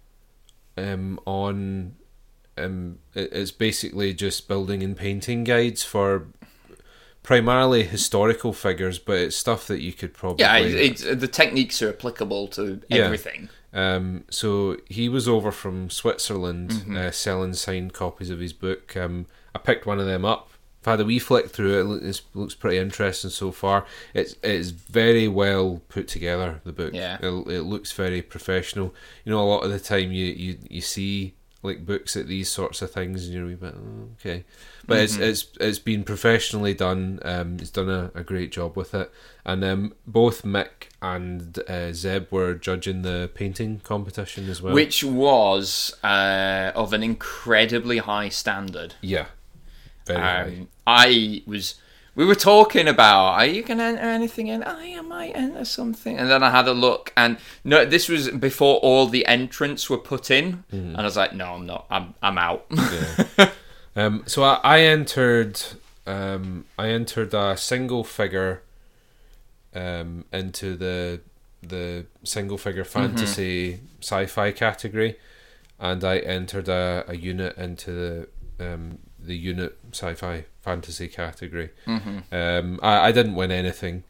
um, 0.77 1.19
on. 1.25 1.95
Um, 2.57 2.99
it- 3.15 3.31
it's 3.33 3.51
basically 3.51 4.13
just 4.13 4.47
building 4.47 4.83
and 4.83 4.95
painting 4.97 5.43
guides 5.43 5.83
for 5.83 6.27
primarily 7.23 7.83
historical 7.83 8.53
figures, 8.53 8.99
but 8.99 9.17
it's 9.17 9.35
stuff 9.35 9.65
that 9.67 9.79
you 9.81 9.93
could 9.93 10.13
probably. 10.13 10.43
Yeah, 10.43 10.57
it's, 10.57 11.03
it's, 11.03 11.19
the 11.21 11.27
techniques 11.27 11.81
are 11.81 11.89
applicable 11.89 12.47
to 12.49 12.81
Yeah. 12.89 13.03
everything. 13.05 13.49
Um, 13.73 14.25
so 14.29 14.77
he 14.87 15.09
was 15.09 15.27
over 15.27 15.51
from 15.51 15.89
Switzerland 15.89 16.69
Mm-hmm. 16.71 16.97
uh, 16.97 17.11
selling 17.11 17.53
signed 17.53 17.93
copies 17.93 18.29
of 18.29 18.39
his 18.39 18.53
book. 18.53 18.95
Um, 18.97 19.25
I 19.55 19.59
picked 19.59 19.85
one 19.85 19.99
of 19.99 20.05
them 20.05 20.25
up. 20.25 20.49
I've 20.81 20.91
had 20.91 20.99
a 20.99 21.05
wee 21.05 21.19
flick 21.19 21.49
through 21.49 21.77
it. 21.79 22.03
It 22.03 22.21
looks, 22.33 22.55
pretty 22.55 22.77
interesting 22.77 23.29
so 23.29 23.51
far. 23.51 23.85
It's 24.13 24.35
it's 24.43 24.69
very 24.71 25.27
well 25.29 25.81
put 25.87 26.07
together. 26.09 26.59
The 26.65 26.73
book. 26.73 26.93
Yeah. 26.93 27.17
It, 27.21 27.47
it 27.47 27.61
looks 27.61 27.93
very 27.93 28.21
professional. 28.21 28.93
You 29.23 29.31
know, 29.31 29.39
a 29.39 29.47
lot 29.47 29.63
of 29.63 29.71
the 29.71 29.79
time 29.79 30.11
you 30.11 30.25
you, 30.25 30.57
you 30.69 30.81
see 30.81 31.35
like 31.61 31.85
books 31.85 32.17
at 32.17 32.27
these 32.27 32.49
sorts 32.49 32.81
of 32.81 32.91
things, 32.91 33.23
and 33.23 33.33
you're 33.33 33.45
a 33.45 33.47
wee 33.47 33.55
bit 33.55 33.75
"Oh, 33.77 34.09
okay. 34.19 34.43
But 34.85 34.97
it's 34.99 35.13
Mm-hmm. 35.13 35.23
it's 35.23 35.47
it's 35.61 35.79
been 35.79 36.03
professionally 36.03 36.73
done. 36.73 37.19
Um, 37.23 37.59
he's 37.59 37.69
done 37.71 37.89
a, 37.89 38.11
a 38.13 38.21
great 38.21 38.51
job 38.51 38.75
with 38.75 38.93
it, 38.93 39.09
and 39.45 39.63
um, 39.63 39.93
both 40.05 40.43
Mick 40.43 40.89
and 41.01 41.57
uh, 41.69 41.93
Zeb 41.93 42.29
were 42.29 42.55
judging 42.55 43.03
the 43.03 43.31
painting 43.33 43.79
competition 43.85 44.49
as 44.49 44.61
well. 44.61 44.73
which 44.73 45.01
was 45.05 45.95
uh, 46.03 46.73
of 46.75 46.91
an 46.91 47.03
incredibly 47.03 47.99
high 47.99 48.27
standard. 48.27 48.95
yeah. 49.01 49.27
Um, 50.09 50.67
I 50.85 51.43
was. 51.45 51.75
We 52.15 52.25
were 52.25 52.35
talking 52.35 52.87
about, 52.87 53.33
are 53.33 53.45
you 53.47 53.63
going 53.63 53.79
to 53.79 53.85
enter 53.85 54.01
anything 54.01 54.45
in? 54.45 54.63
Oh, 54.63 54.77
I 54.77 55.01
might 55.01 55.31
enter 55.35 55.65
something. 55.65 56.15
And 56.15 56.29
then 56.29 56.43
I 56.43 56.51
had 56.51 56.67
a 56.67 56.71
look, 56.71 57.11
and 57.17 57.37
no, 57.63 57.85
this 57.85 58.07
was 58.07 58.29
before 58.29 58.75
all 58.77 59.07
the 59.07 59.25
entrants 59.25 59.89
were 59.89 59.97
put 59.97 60.29
in. 60.29 60.63
And 60.71 60.95
I 60.95 61.01
was 61.01 61.17
like, 61.17 61.33
no, 61.33 61.55
I'm 61.55 61.65
not. 61.65 61.87
I'm, 61.89 62.13
I'm 62.21 62.37
out. 62.37 62.67
Um, 63.95 64.23
so 64.25 64.43
I, 64.43 64.59
I 64.63 64.79
entered 64.81 65.61
um, 66.07 66.65
I 66.77 66.87
entered 66.89 67.33
a 67.33 67.55
single 67.55 68.03
figure 68.03 68.63
um, 69.73 70.25
into 70.33 70.75
the 70.75 71.21
the 71.61 72.05
single 72.23 72.57
figure 72.57 72.83
fantasy 72.83 73.79
sci-fi 74.01 74.51
category, 74.51 75.17
and 75.79 76.03
I 76.03 76.17
entered 76.17 76.67
a, 76.67 77.05
a 77.07 77.15
unit 77.15 77.55
into 77.57 77.91
the 78.57 78.73
um, 78.73 78.97
the 79.25 79.37
unit 79.37 79.77
sci-fi 79.91 80.45
fantasy 80.61 81.07
category. 81.07 81.69
Um, 82.31 82.79
I, 82.81 83.07
I 83.07 83.11
didn't 83.11 83.35
win 83.35 83.51
anything. 83.51 84.03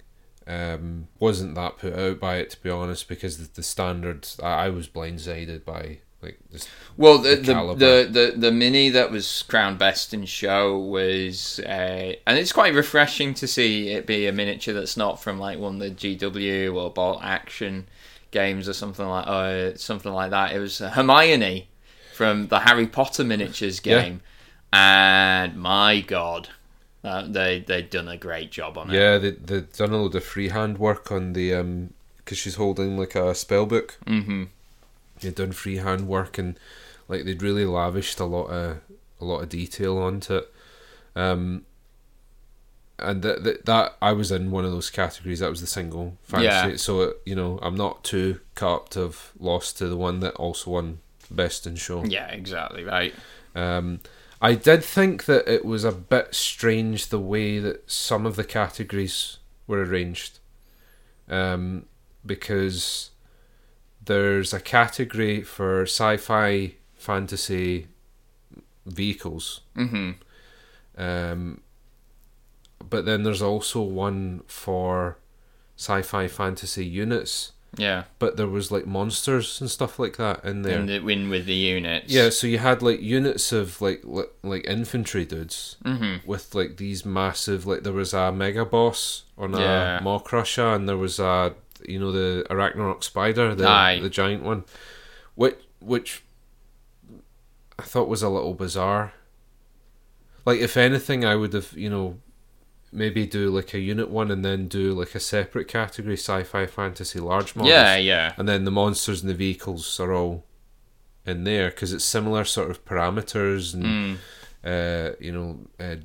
Um, 0.45 1.07
wasn't 1.19 1.55
that 1.55 1.77
put 1.77 1.93
out 1.93 2.19
by 2.19 2.37
it 2.37 2.49
to 2.49 2.61
be 2.61 2.69
honest 2.69 3.07
because 3.07 3.37
the, 3.37 3.53
the 3.53 3.63
standards 3.63 4.37
I, 4.43 4.65
I 4.65 4.69
was 4.69 4.89
blindsided 4.89 5.63
by 5.63 5.99
like 6.23 6.39
this 6.51 6.67
Well, 6.97 7.19
the 7.19 7.37
The 7.37 7.75
the, 7.75 8.09
the, 8.11 8.37
the, 8.37 8.51
mini 8.51 8.89
that 8.89 9.11
was 9.11 9.43
crowned 9.43 9.77
best 9.77 10.13
in 10.13 10.25
show 10.25 10.77
was, 10.77 11.59
uh, 11.59 12.13
and 12.25 12.37
it's 12.37 12.51
quite 12.51 12.73
refreshing 12.73 13.33
to 13.35 13.47
see 13.47 13.89
it 13.89 14.05
be 14.05 14.27
a 14.27 14.31
miniature 14.31 14.73
that's 14.73 14.97
not 14.97 15.21
from 15.21 15.39
like 15.39 15.59
one 15.59 15.75
of 15.75 15.79
the 15.79 15.91
GW 15.91 16.73
or 16.73 16.91
Bolt 16.91 17.19
Action 17.23 17.87
games 18.31 18.67
or 18.67 18.73
something 18.73 19.05
like 19.05 19.27
uh, 19.27 19.75
something 19.75 20.11
like 20.11 20.31
that. 20.31 20.53
It 20.53 20.59
was 20.59 20.79
Hermione 20.79 21.69
from 22.13 22.47
the 22.47 22.59
Harry 22.59 22.87
Potter 22.87 23.23
miniatures 23.23 23.79
Yeah. 24.19 24.32
And 24.73 25.55
my 25.55 26.01
god, 26.01 26.49
uh, 27.03 27.27
they 27.27 27.59
they've 27.59 27.89
done 27.89 28.07
a 28.07 28.17
great 28.17 28.51
job 28.51 28.77
on 28.77 28.89
it. 28.89 28.95
Yeah, 28.95 29.17
they 29.19 29.31
they've 29.31 29.71
done 29.71 29.91
a 29.91 29.97
lot 29.97 30.15
of 30.15 30.23
freehand 30.23 30.79
work 30.79 31.11
on 31.11 31.33
the 31.33 31.53
um 31.53 31.93
because 32.17 32.37
she's 32.37 32.55
holding 32.55 32.97
like 32.97 33.15
a 33.15 33.35
spell 33.35 33.65
book. 33.65 33.97
Mm-hmm. 34.05 34.45
They'd 35.19 35.35
done 35.35 35.51
freehand 35.51 36.07
work 36.07 36.37
and 36.37 36.57
like 37.07 37.25
they'd 37.25 37.41
really 37.41 37.65
lavished 37.65 38.19
a 38.19 38.25
lot 38.25 38.45
of 38.45 38.77
a 39.21 39.25
lot 39.25 39.41
of 39.41 39.49
detail 39.49 39.97
onto 39.99 40.37
it. 40.37 40.53
Um, 41.15 41.65
and 42.97 43.21
that 43.21 43.43
that 43.43 43.65
that 43.65 43.95
I 44.01 44.13
was 44.13 44.31
in 44.31 44.49
one 44.49 44.65
of 44.65 44.71
those 44.71 44.89
categories. 44.89 45.39
That 45.39 45.49
was 45.49 45.61
the 45.61 45.67
single 45.67 46.17
fantasy. 46.23 46.71
Yeah. 46.71 46.75
So 46.77 47.01
it, 47.01 47.21
you 47.25 47.35
know, 47.35 47.59
I'm 47.61 47.75
not 47.75 48.03
too 48.03 48.39
caught 48.55 48.81
up 48.81 48.89
to 48.89 49.01
have 49.01 49.31
lost 49.39 49.77
to 49.79 49.87
the 49.87 49.97
one 49.97 50.19
that 50.21 50.33
also 50.35 50.71
won 50.71 50.99
best 51.29 51.67
in 51.67 51.75
show. 51.75 52.03
Yeah, 52.05 52.27
exactly 52.27 52.83
right. 52.83 53.13
Um, 53.55 53.99
I 54.43 54.55
did 54.55 54.83
think 54.83 55.23
that 55.23 55.47
it 55.47 55.63
was 55.63 55.85
a 55.85 55.93
bit 55.93 56.35
strange 56.35 57.07
the 57.07 57.19
way 57.19 57.59
that 57.59 57.89
some 57.89 58.25
of 58.25 58.35
the 58.35 58.43
categories 58.43 59.37
were 59.67 59.81
arranged, 59.81 60.39
um, 61.29 61.85
because 62.25 63.11
there's 64.03 64.53
a 64.53 64.59
category 64.59 65.43
for 65.43 65.83
sci-fi 65.83 66.75
fantasy 66.93 67.87
vehicles, 68.85 69.61
hmm 69.75 70.11
um, 70.97 71.61
but 72.89 73.05
then 73.05 73.23
there's 73.23 73.41
also 73.41 73.81
one 73.81 74.41
for 74.45 75.17
sci-fi 75.77 76.27
fantasy 76.27 76.85
units. 76.85 77.52
Yeah, 77.75 78.03
But 78.19 78.37
there 78.37 78.47
was 78.47 78.71
like 78.71 78.85
monsters 78.85 79.59
and 79.59 79.69
stuff 79.69 79.97
like 79.97 80.17
that 80.17 80.45
in 80.45 80.61
there. 80.61 80.77
and 80.79 80.87
the 80.87 80.99
win 80.99 81.29
with 81.29 81.47
the 81.47 81.55
units. 81.55 82.13
Yeah, 82.13 82.29
so 82.29 82.45
you 82.45 82.59
had 82.59 82.83
like 82.83 83.01
units 83.01 83.51
of 83.51 83.81
like 83.81 84.01
li- 84.03 84.25
like 84.43 84.65
infantry 84.67 85.25
dudes 85.25 85.77
hmm 85.83 86.17
with 86.25 86.53
like 86.53 86.77
these 86.77 87.03
massive 87.03 87.65
like 87.65 87.81
there 87.83 87.91
was 87.93 88.13
a 88.13 88.31
mega 88.31 88.63
boss 88.63 89.23
on 89.39 89.55
a 89.55 89.59
Yeah. 89.59 89.99
Maw-krusha 90.03 90.75
and 90.75 90.87
there 90.87 90.97
was 90.97 91.19
a 91.19 91.55
you 91.87 91.99
know 91.99 92.11
the 92.11 92.45
Arachnarok 92.49 93.03
spider 93.03 93.55
the 93.55 93.67
Aye. 93.67 93.99
the 94.01 94.09
giant 94.09 94.43
one, 94.43 94.65
which 95.35 95.57
which 95.79 96.21
I 97.79 97.83
thought 97.83 98.07
was 98.07 98.21
a 98.21 98.29
little 98.29 98.53
bizarre. 98.53 99.13
Like 100.45 100.59
if 100.59 100.77
anything, 100.77 101.25
I 101.25 101.35
would 101.35 101.53
have 101.53 101.73
you 101.75 101.89
know 101.89 102.19
maybe 102.95 103.25
do 103.25 103.49
like 103.49 103.73
a 103.73 103.79
unit 103.79 104.09
one 104.09 104.29
and 104.31 104.45
then 104.45 104.67
do 104.67 104.93
like 104.93 105.15
a 105.15 105.19
separate 105.19 105.67
category 105.67 106.13
sci-fi 106.15 106.65
fantasy 106.67 107.19
large 107.19 107.55
models 107.55 107.71
Yeah, 107.71 107.95
yeah. 107.97 108.33
and 108.37 108.47
then 108.47 108.63
the 108.65 108.71
monsters 108.71 109.21
and 109.21 109.29
the 109.29 109.33
vehicles 109.33 109.99
are 109.99 110.13
all 110.13 110.45
in 111.25 111.43
there 111.43 111.69
because 111.71 111.91
it's 111.91 112.05
similar 112.05 112.43
sort 112.45 112.69
of 112.69 112.85
parameters 112.85 113.73
and 113.73 113.83
Mm. 113.83 114.17
uh, 114.63 115.15
you 115.19 115.31
know 115.31 115.59
uh, 115.79 115.95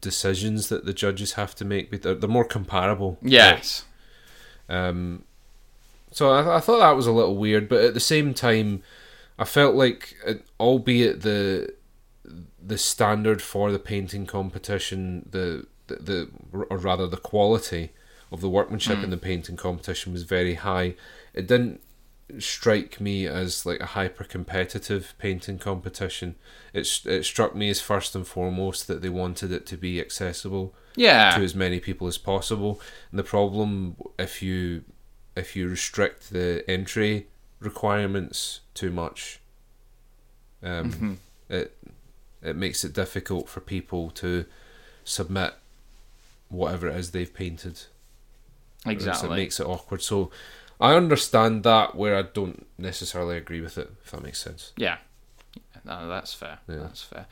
decisions 0.00 0.68
that 0.68 0.84
the 0.84 0.92
judges 0.92 1.32
have 1.32 1.54
to 1.56 1.64
make. 1.64 1.90
But 1.90 2.02
they're, 2.02 2.14
they're 2.14 2.28
more 2.28 2.44
comparable. 2.44 3.18
Yes. 3.22 3.84
Um, 4.68 5.24
so 6.10 6.30
I, 6.30 6.56
I 6.56 6.60
thought 6.60 6.78
that 6.80 6.92
was 6.96 7.06
a 7.06 7.12
little 7.12 7.36
weird, 7.36 7.68
but 7.68 7.82
at 7.82 7.94
the 7.94 8.00
same 8.00 8.34
time, 8.34 8.82
I 9.38 9.44
felt 9.44 9.74
like, 9.74 10.14
uh, 10.26 10.34
albeit 10.60 11.22
the 11.22 11.74
the 12.66 12.78
standard 12.78 13.42
for 13.42 13.70
the 13.70 13.78
painting 13.78 14.24
competition, 14.26 15.28
the 15.30 15.66
the, 15.86 15.96
the 15.96 16.28
or 16.52 16.76
rather 16.78 17.06
the 17.06 17.16
quality 17.16 17.90
of 18.32 18.40
the 18.40 18.48
workmanship 18.48 19.02
in 19.04 19.10
the 19.10 19.16
painting 19.16 19.56
competition 19.56 20.12
was 20.12 20.22
very 20.24 20.54
high. 20.54 20.94
It 21.34 21.46
didn't 21.46 21.80
strike 22.38 23.00
me 23.00 23.26
as 23.26 23.66
like 23.66 23.80
a 23.80 23.86
hyper 23.86 24.24
competitive 24.24 25.14
painting 25.18 25.58
competition. 25.58 26.34
It 26.72 26.88
it 27.04 27.24
struck 27.24 27.54
me 27.54 27.68
as 27.70 27.80
first 27.80 28.14
and 28.16 28.26
foremost 28.26 28.86
that 28.88 29.02
they 29.02 29.10
wanted 29.10 29.52
it 29.52 29.66
to 29.66 29.76
be 29.76 30.00
accessible 30.00 30.74
Yeah. 30.96 31.36
to 31.36 31.42
as 31.44 31.54
many 31.54 31.80
people 31.80 32.06
as 32.06 32.18
possible. 32.18 32.80
And 33.10 33.18
the 33.18 33.24
problem 33.24 33.96
if 34.18 34.42
you 34.42 34.84
if 35.36 35.54
you 35.54 35.68
restrict 35.68 36.30
the 36.30 36.64
entry 36.68 37.26
requirements 37.60 38.60
too 38.72 38.90
much, 38.90 39.40
um, 40.62 40.92
Mhm. 40.92 41.16
it 41.48 41.76
it 42.42 42.56
makes 42.56 42.84
it 42.84 42.92
difficult 42.92 43.48
for 43.48 43.60
people 43.60 44.10
to 44.10 44.44
submit 45.04 45.54
whatever 46.48 46.88
it 46.88 46.96
is 46.96 47.10
they've 47.10 47.32
painted. 47.32 47.76
So 47.78 48.90
it 48.90 48.92
Exactly. 48.92 49.36
makes 49.36 49.60
it 49.60 49.66
awkward. 49.66 50.02
So 50.02 50.30
I 50.80 50.94
understand 50.94 51.62
that 51.64 51.94
where 51.94 52.16
I 52.16 52.22
don't 52.22 52.66
necessarily 52.78 53.36
agree 53.36 53.60
with 53.60 53.78
it, 53.78 53.90
if 54.04 54.10
that 54.10 54.22
makes 54.22 54.38
sense. 54.40 54.72
Yeah. 54.76 54.98
No, 55.86 56.08
that's 56.08 56.32
fair. 56.32 56.58
Yeah. 56.68 56.76
That's 56.76 57.02
fair. 57.02 57.26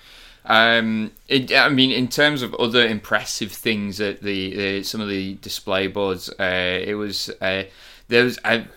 Um, 0.45 1.13
it, 1.29 1.53
I 1.55 1.69
mean, 1.71 1.91
in 1.91 2.09
terms 2.09 2.43
of 2.43 2.55
other 2.57 2.87
impressive 2.87 3.51
things 3.51 4.01
at 4.01 4.23
the, 4.23 4.55
the 4.57 4.83
some 4.83 5.01
of 5.01 5.09
the 5.09 5.35
display 5.35 5.87
boards, 5.87 6.29
uh, 6.39 6.81
it 6.85 6.95
was 6.95 7.31
uh, 7.41 7.65
there 8.09 8.25
was 8.25 8.37
an 8.39 8.69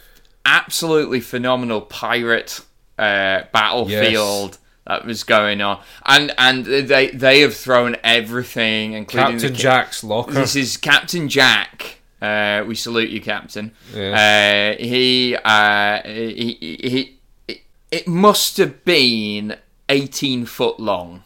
absolutely 0.45 1.19
phenomenal 1.19 1.81
pirate 1.81 2.61
uh, 2.97 3.41
battlefield 3.51 4.57
that 4.87 5.05
was 5.05 5.23
going 5.23 5.61
on, 5.61 5.81
and 6.05 6.33
and 6.37 6.65
they 6.65 7.09
they 7.09 7.41
have 7.41 7.55
thrown 7.55 7.95
everything, 8.03 8.93
including 8.93 9.33
Captain 9.33 9.51
the, 9.51 9.57
Jack's 9.57 10.03
locker. 10.03 10.33
This 10.33 10.55
is 10.55 10.77
Captain 10.77 11.27
Jack. 11.27 11.99
Uh, 12.21 12.63
we 12.65 12.75
salute 12.75 13.09
you, 13.09 13.21
Captain. 13.21 13.71
Yeah. 13.93 14.73
Uh, 14.77 14.81
he, 14.81 15.35
uh, 15.35 16.01
he, 16.03 16.57
he, 16.59 17.17
he, 17.47 17.61
it 17.91 18.07
must 18.07 18.57
have 18.57 18.83
been 18.85 19.57
18 19.89 20.45
foot 20.45 20.79
long, 20.79 21.23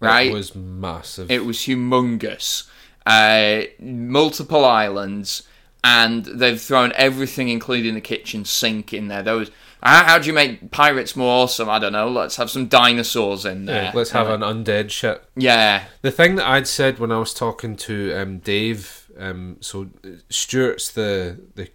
right? 0.00 0.30
It 0.30 0.34
was 0.34 0.54
massive. 0.54 1.30
It 1.30 1.44
was 1.44 1.58
humongous. 1.58 2.68
Uh, 3.06 3.62
multiple 3.80 4.64
islands, 4.64 5.44
and 5.82 6.24
they've 6.24 6.60
thrown 6.60 6.92
everything, 6.96 7.48
including 7.48 7.94
the 7.94 8.00
kitchen 8.00 8.44
sink, 8.44 8.92
in 8.92 9.08
there. 9.08 9.22
There 9.22 9.36
was 9.36 9.50
how, 9.82 10.04
how 10.04 10.18
do 10.18 10.26
you 10.26 10.32
make 10.32 10.70
pirates 10.70 11.16
more 11.16 11.42
awesome? 11.42 11.68
I 11.68 11.78
don't 11.78 11.92
know. 11.92 12.08
Let's 12.08 12.36
have 12.36 12.50
some 12.50 12.66
dinosaurs 12.68 13.44
in 13.44 13.64
there. 13.66 13.84
Yeah, 13.84 13.92
let's 13.94 14.10
have 14.12 14.28
an 14.28 14.40
undead 14.40 14.90
ship. 14.90 15.26
yeah, 15.36 15.84
The 16.02 16.10
thing 16.10 16.36
that 16.36 16.46
I'd 16.48 16.66
said 16.68 16.98
when 16.98 17.10
I 17.12 17.18
was 17.18 17.34
talking 17.34 17.76
to 17.76 18.14
um, 18.14 18.38
Dave, 18.38 19.10
um, 19.18 19.56
so 19.60 19.88
Stuart's 20.30 20.90
the 20.90 21.38
the 21.54 21.68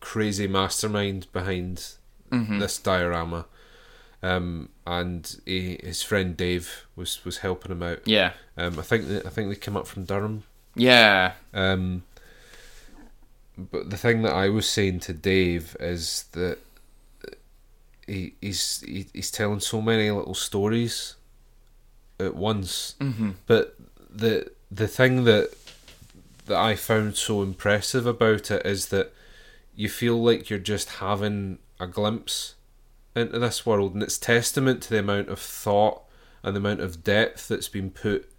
crazy 0.00 0.46
mastermind 0.46 1.26
behind 1.32 1.92
this 2.30 2.78
diorama, 2.78 3.44
um, 4.22 4.68
and 4.86 5.36
he, 5.44 5.78
his 5.82 6.00
friend 6.02 6.36
Dave 6.36 6.86
was, 6.96 7.24
was 7.24 7.38
helping 7.38 7.72
him 7.72 7.82
out. 7.82 8.00
yeah, 8.06 8.32
Um, 8.56 8.78
I 8.78 8.82
think 8.82 9.08
that, 9.08 9.26
I 9.26 9.28
think 9.30 9.48
they 9.50 9.56
came 9.56 9.76
up 9.76 9.86
from 9.86 10.04
Durham. 10.04 10.44
yeah, 10.76 11.32
Um, 11.52 12.04
but 13.58 13.90
the 13.90 13.96
thing 13.96 14.22
that 14.22 14.32
I 14.32 14.48
was 14.48 14.68
saying 14.68 15.00
to 15.00 15.12
Dave 15.12 15.76
is 15.80 16.24
that 16.32 16.58
he, 18.10 18.34
he's 18.40 18.80
he, 18.80 19.06
he's 19.12 19.30
telling 19.30 19.60
so 19.60 19.80
many 19.80 20.10
little 20.10 20.34
stories 20.34 21.14
at 22.18 22.34
once. 22.34 22.96
hmm 23.00 23.30
But 23.46 23.76
the 24.10 24.50
the 24.70 24.88
thing 24.88 25.24
that 25.24 25.50
that 26.46 26.58
I 26.58 26.74
found 26.74 27.16
so 27.16 27.42
impressive 27.42 28.06
about 28.06 28.50
it 28.50 28.66
is 28.66 28.88
that 28.88 29.12
you 29.76 29.88
feel 29.88 30.20
like 30.20 30.50
you're 30.50 30.58
just 30.58 30.88
having 30.96 31.58
a 31.78 31.86
glimpse 31.86 32.56
into 33.14 33.38
this 33.38 33.64
world, 33.64 33.94
and 33.94 34.02
it's 34.02 34.18
testament 34.18 34.82
to 34.82 34.90
the 34.90 34.98
amount 34.98 35.28
of 35.28 35.38
thought 35.38 36.02
and 36.42 36.56
the 36.56 36.60
amount 36.60 36.80
of 36.80 37.04
depth 37.04 37.48
that's 37.48 37.68
been 37.68 37.90
put 37.90 38.30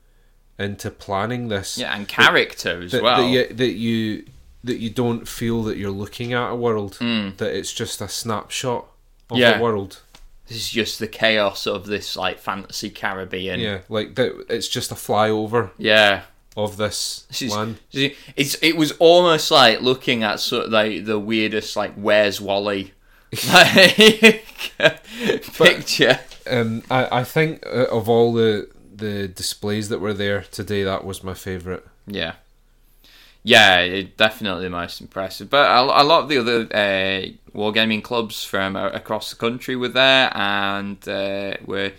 into 0.60 0.92
planning 0.92 1.48
this. 1.48 1.78
yeah, 1.78 1.96
and 1.96 2.08
character 2.08 2.82
as 2.82 2.92
that, 2.92 3.02
well. 3.02 3.22
that, 3.22 3.30
you, 3.30 3.48
that 3.48 3.74
you 3.74 4.26
that 4.64 4.78
you 4.78 4.90
don't 4.90 5.28
feel 5.28 5.64
that 5.64 5.78
you're 5.78 5.90
looking 5.90 6.34
at 6.34 6.52
a 6.52 6.56
world. 6.56 6.98
Mm. 7.00 7.38
That 7.38 7.56
it's 7.56 7.74
just 7.74 8.02
a 8.02 8.08
snapshot 8.08 8.86
of 9.32 9.38
Yeah. 9.40 9.58
a 9.58 9.62
world. 9.62 10.00
This 10.48 10.58
is 10.58 10.70
just 10.70 11.00
the 11.00 11.08
chaos 11.08 11.66
of 11.66 11.86
this 11.86 12.16
like 12.16 12.38
fantasy 12.40 12.90
Caribbean. 12.90 13.60
Yeah, 13.60 13.80
like 13.90 14.16
that. 14.16 14.46
It's 14.50 14.68
just 14.68 14.92
a 14.92 14.96
flyover 14.96 15.72
Yeah. 15.78 16.24
of 16.58 16.76
this 16.78 17.26
This 17.30 17.42
is- 17.44 17.52
land. 17.56 17.78
It's 17.94 18.56
it 18.62 18.76
was 18.76 18.92
almost 19.00 19.50
like 19.52 19.82
looking 19.82 20.24
at 20.24 20.40
sort 20.40 20.66
of 20.66 20.72
like 20.72 21.06
the 21.06 21.18
weirdest 21.20 21.76
like 21.78 21.94
where's 21.96 22.42
Wally 22.42 22.94
like 23.54 24.44
picture. 25.58 26.20
Um, 26.50 26.84
I 26.90 27.20
I 27.20 27.24
think 27.24 27.66
uh, 27.66 27.86
of 27.98 28.10
all 28.10 28.34
the 28.34 28.68
the 28.94 29.28
displays 29.28 29.90
that 29.90 30.00
were 30.00 30.14
there 30.14 30.42
today, 30.52 30.84
that 30.84 31.04
was 31.04 31.24
my 31.24 31.34
favourite. 31.34 31.84
Yeah. 32.08 32.34
Yeah, 33.44 33.80
it, 33.80 34.18
definitely 34.18 34.66
the 34.66 34.70
most 34.70 35.02
impressive. 35.02 35.50
But 35.50 35.66
a, 35.68 35.82
a 36.02 36.04
lot 36.04 36.24
of 36.24 36.30
the 36.30 36.38
other 36.38 36.68
uh, 36.72 37.32
wargaming 37.56 38.04
clubs 38.04 38.44
from 38.44 38.76
uh, 38.76 38.90
across 38.90 39.30
the 39.30 39.36
country 39.36 39.76
were 39.76 39.88
there 39.90 40.32
and 40.36 40.98
uh, 41.08 41.54
were 41.66 41.92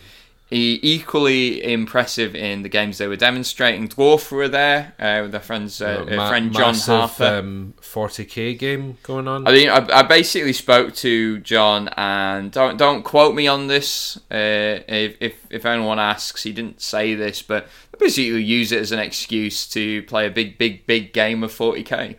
e- 0.51 0.79
equally 0.83 1.63
impressive 1.65 2.35
in 2.35 2.63
the 2.63 2.69
games 2.69 2.99
they 2.99 3.07
were 3.07 3.17
demonstrating. 3.17 3.89
Dwarf 3.89 4.31
were 4.33 4.49
there 4.49 4.95
uh, 4.99 5.21
with 5.23 5.33
their 5.33 5.41
friends, 5.41 5.81
uh, 5.83 6.05
uh, 6.11 6.15
Ma- 6.17 6.29
friend 6.29 6.53
John 6.53 6.73
massive, 6.75 6.95
Harper. 7.19 7.25
um, 7.39 7.75
40k 7.81 8.59
game 8.59 8.99
going 9.03 9.29
on. 9.29 9.47
I 9.47 9.53
mean, 9.53 9.69
I, 9.69 9.87
I 9.99 10.03
basically 10.03 10.53
spoke 10.53 10.95
to 10.97 11.39
John, 11.41 11.89
and 11.97 12.51
don't 12.51 12.77
don't 12.77 13.03
quote 13.03 13.35
me 13.35 13.47
on 13.47 13.67
this. 13.67 14.17
Uh, 14.31 14.81
if, 14.89 15.17
if 15.21 15.47
if 15.51 15.67
anyone 15.67 15.99
asks, 15.99 16.43
he 16.45 16.53
didn't 16.53 16.81
say 16.81 17.15
this, 17.15 17.43
but 17.43 17.67
basically 17.99 18.43
use 18.43 18.73
it 18.73 18.81
as 18.81 18.91
an 18.91 18.99
excuse 18.99 19.69
to 19.69 20.03
play 20.05 20.27
a 20.27 20.31
big, 20.31 20.59
big, 20.59 20.87
big 20.87 21.13
game 21.13 21.45
of 21.45 21.53
40k. 21.53 22.17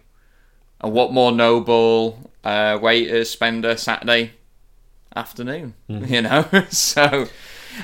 And 0.83 0.93
what 0.93 1.11
more 1.13 1.31
noble 1.31 2.29
uh, 2.43 2.77
way 2.81 3.05
to 3.05 3.23
spend 3.25 3.63
a 3.65 3.77
Saturday 3.77 4.33
afternoon, 5.15 5.73
you 5.87 6.21
know? 6.21 6.45
so 6.69 7.27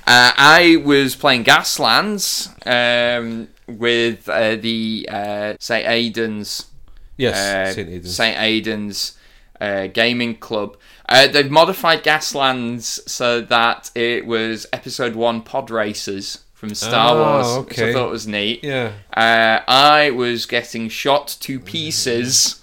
Uh, 0.05 0.31
I 0.37 0.81
was 0.85 1.15
playing 1.15 1.45
Gaslands 1.45 2.47
um, 2.67 3.47
with 3.67 4.29
uh, 4.29 4.55
the 4.55 5.07
uh, 5.11 5.53
St 5.59 5.87
Aidan's 5.87 6.67
Yes, 7.17 7.35
uh, 7.35 7.73
St. 7.73 7.89
Aidan's. 7.89 8.15
St. 8.15 8.37
Aidan's 8.39 9.17
uh, 9.59 9.87
gaming 9.87 10.35
club. 10.37 10.77
Uh, 11.07 11.27
they've 11.27 11.49
modified 11.49 12.03
Gaslands 12.03 12.99
so 13.09 13.41
that 13.41 13.89
it 13.95 14.25
was 14.27 14.67
episode 14.71 15.15
one 15.15 15.41
pod 15.41 15.71
racers 15.71 16.43
from 16.53 16.75
Star 16.75 17.15
Ah, 17.17 17.41
Wars, 17.55 17.65
which 17.65 17.79
I 17.79 17.83
okay. 17.83 17.93
thought 17.93 18.11
was 18.11 18.27
neat. 18.27 18.63
Yeah. 18.63 18.91
Uh, 19.13 19.61
I 19.67 20.11
was 20.11 20.45
getting 20.45 20.87
shot 20.87 21.35
to 21.41 21.59
pieces 21.59 22.58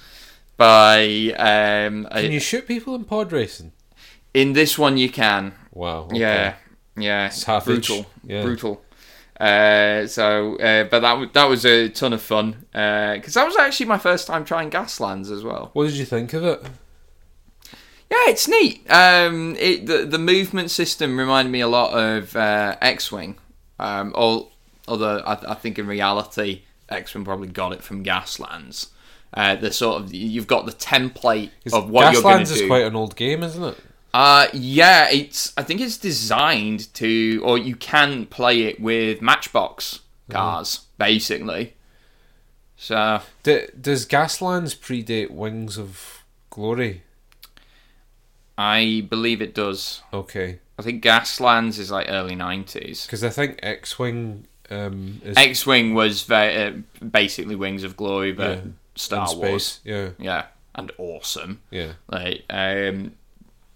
by. 0.57 1.33
Um, 1.37 2.07
a- 2.11 2.23
Can 2.23 2.33
you 2.33 2.40
shoot 2.40 2.66
people 2.66 2.95
in 2.95 3.05
pod 3.05 3.33
racing? 3.33 3.73
in 4.35 4.53
this 4.53 4.79
one, 4.79 4.99
you 4.99 5.09
can. 5.09 5.55
Wow. 5.73 6.05
okay. 6.05 6.19
Yeah, 6.19 6.55
yeah, 6.97 7.29
Savage. 7.31 7.64
brutal, 7.88 8.07
Yeah. 8.25 8.42
brutal. 8.42 8.83
Uh, 9.40 10.07
so, 10.07 10.57
uh, 10.57 10.85
but 10.85 11.01
that 11.01 11.11
w- 11.11 11.31
that 11.33 11.45
was 11.49 11.64
a 11.64 11.88
ton 11.88 12.12
of 12.12 12.21
fun 12.23 12.66
because 12.71 13.35
that 13.35 13.47
was 13.47 13.57
actually 13.57 13.87
my 13.87 13.97
first 13.99 14.27
time 14.27 14.45
trying 14.45 14.71
Gaslands 14.71 15.31
as 15.31 15.42
well. 15.42 15.71
What 15.75 15.85
did 15.87 15.95
you 15.95 16.05
think 16.05 16.33
of 16.35 16.45
it? 16.45 16.62
Yeah, 18.11 18.29
it's 18.29 18.47
neat. 18.49 18.85
Um, 18.90 19.57
it 19.59 19.87
the 19.87 20.05
the 20.07 20.19
movement 20.19 20.71
system 20.71 21.19
reminded 21.19 21.51
me 21.51 21.61
a 21.61 21.69
lot 21.69 21.92
of 21.99 22.35
uh, 22.37 22.77
X-wing. 22.81 23.37
Um, 23.79 24.12
all, 24.14 24.53
although 24.88 25.19
I, 25.19 25.53
I 25.53 25.55
think 25.55 25.79
in 25.79 25.87
reality, 25.87 26.62
X-wing 26.88 27.25
probably 27.25 27.49
got 27.49 27.73
it 27.73 27.83
from 27.83 28.05
Gaslands. 28.05 28.88
Uh, 29.37 29.55
the 29.55 29.70
sort 29.70 30.03
of 30.03 30.14
you've 30.14 30.46
got 30.46 30.64
the 30.64 30.72
template 30.72 31.51
of 31.72 31.90
what 31.90 32.12
you're 32.12 32.22
going 32.22 32.42
Gaslands 32.42 32.55
to 32.57 32.62
is 32.62 32.66
quite 32.66 32.85
an 32.87 32.96
old 32.96 33.14
game, 33.16 33.42
isn't 33.42 33.62
it? 33.62 33.79
Uh, 34.14 34.46
yeah, 34.55 35.11
it's. 35.11 35.53
I 35.59 35.62
think 35.62 35.83
it's 35.83 35.99
designed 35.99 36.92
to, 36.94 37.42
or 37.44 37.59
you 37.59 37.77
can 37.77 38.25
play 38.27 38.62
it 38.62 38.81
with 38.81 39.20
Matchbox 39.20 40.01
cars, 40.31 40.87
basically. 40.96 41.75
So 42.79 43.20
D- 43.42 43.66
does 43.79 44.07
Gaslands 44.07 44.75
predate 44.75 45.31
Wings 45.31 45.77
of 45.77 46.25
Glory? 46.49 47.03
I 48.59 49.07
believe 49.11 49.42
it 49.42 49.55
does. 49.55 50.03
Okay, 50.14 50.61
I 50.79 50.83
think 50.83 51.05
Gaslands 51.05 51.79
is 51.79 51.90
like 51.90 52.07
early 52.09 52.35
nineties. 52.35 53.05
because 53.05 53.22
I 53.22 53.29
think 53.29 53.61
X 53.62 53.99
Wing 53.99 54.46
um, 54.70 55.20
is 55.25 55.37
X-wing 55.37 55.94
was 55.94 56.22
very, 56.22 56.55
uh, 56.57 56.72
basically 57.05 57.55
Wings 57.55 57.85
of 57.85 57.96
Glory, 57.96 58.33
but 58.33 58.59
Yeah, 58.59 58.64
Star 58.96 59.32
in 59.32 59.38
Wars. 59.38 59.80
Yeah, 59.85 60.11
Yeah, 60.18 60.46
and 60.74 60.90
awesome. 60.98 61.62
yeah. 61.70 61.92
Like, 62.09 62.44
um, 62.50 63.12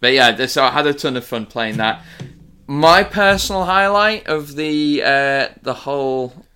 but 0.01 0.13
yeah, 0.13 0.47
so 0.47 0.65
I 0.65 0.71
had 0.71 0.87
a 0.87 0.95
ton 0.95 1.17
of 1.17 1.25
fun 1.25 1.47
playing 1.47 1.77
that. 1.77 2.03
My 2.67 3.03
personal 3.03 3.65
highlight 3.65 4.27
of 4.27 4.55
the 4.55 5.03
uh, 5.05 5.49
the 5.63 5.75
whole 5.75 6.47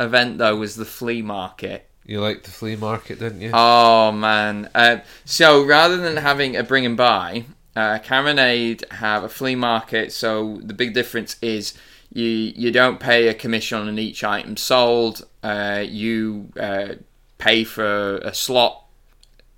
event 0.00 0.38
though 0.38 0.56
was 0.56 0.76
the 0.76 0.84
flea 0.84 1.22
market. 1.22 1.88
You 2.06 2.20
liked 2.20 2.44
the 2.44 2.50
flea 2.50 2.76
market, 2.76 3.18
didn't 3.18 3.40
you? 3.40 3.50
Oh 3.52 4.12
man! 4.12 4.68
Uh, 4.74 4.98
so 5.24 5.64
rather 5.64 5.96
than 5.96 6.16
having 6.18 6.54
a 6.56 6.62
bring 6.62 6.84
and 6.86 6.96
buy, 6.96 7.44
uh, 7.74 7.98
Carronade 7.98 8.90
have 8.92 9.24
a 9.24 9.28
flea 9.28 9.54
market. 9.54 10.12
So 10.12 10.58
the 10.62 10.74
big 10.74 10.94
difference 10.94 11.36
is 11.42 11.74
you 12.12 12.24
you 12.24 12.70
don't 12.70 13.00
pay 13.00 13.28
a 13.28 13.34
commission 13.34 13.88
on 13.88 13.98
each 13.98 14.22
item 14.22 14.56
sold. 14.56 15.26
Uh, 15.42 15.82
you 15.86 16.52
uh, 16.60 16.94
pay 17.38 17.64
for 17.64 18.18
a 18.18 18.34
slot 18.34 18.84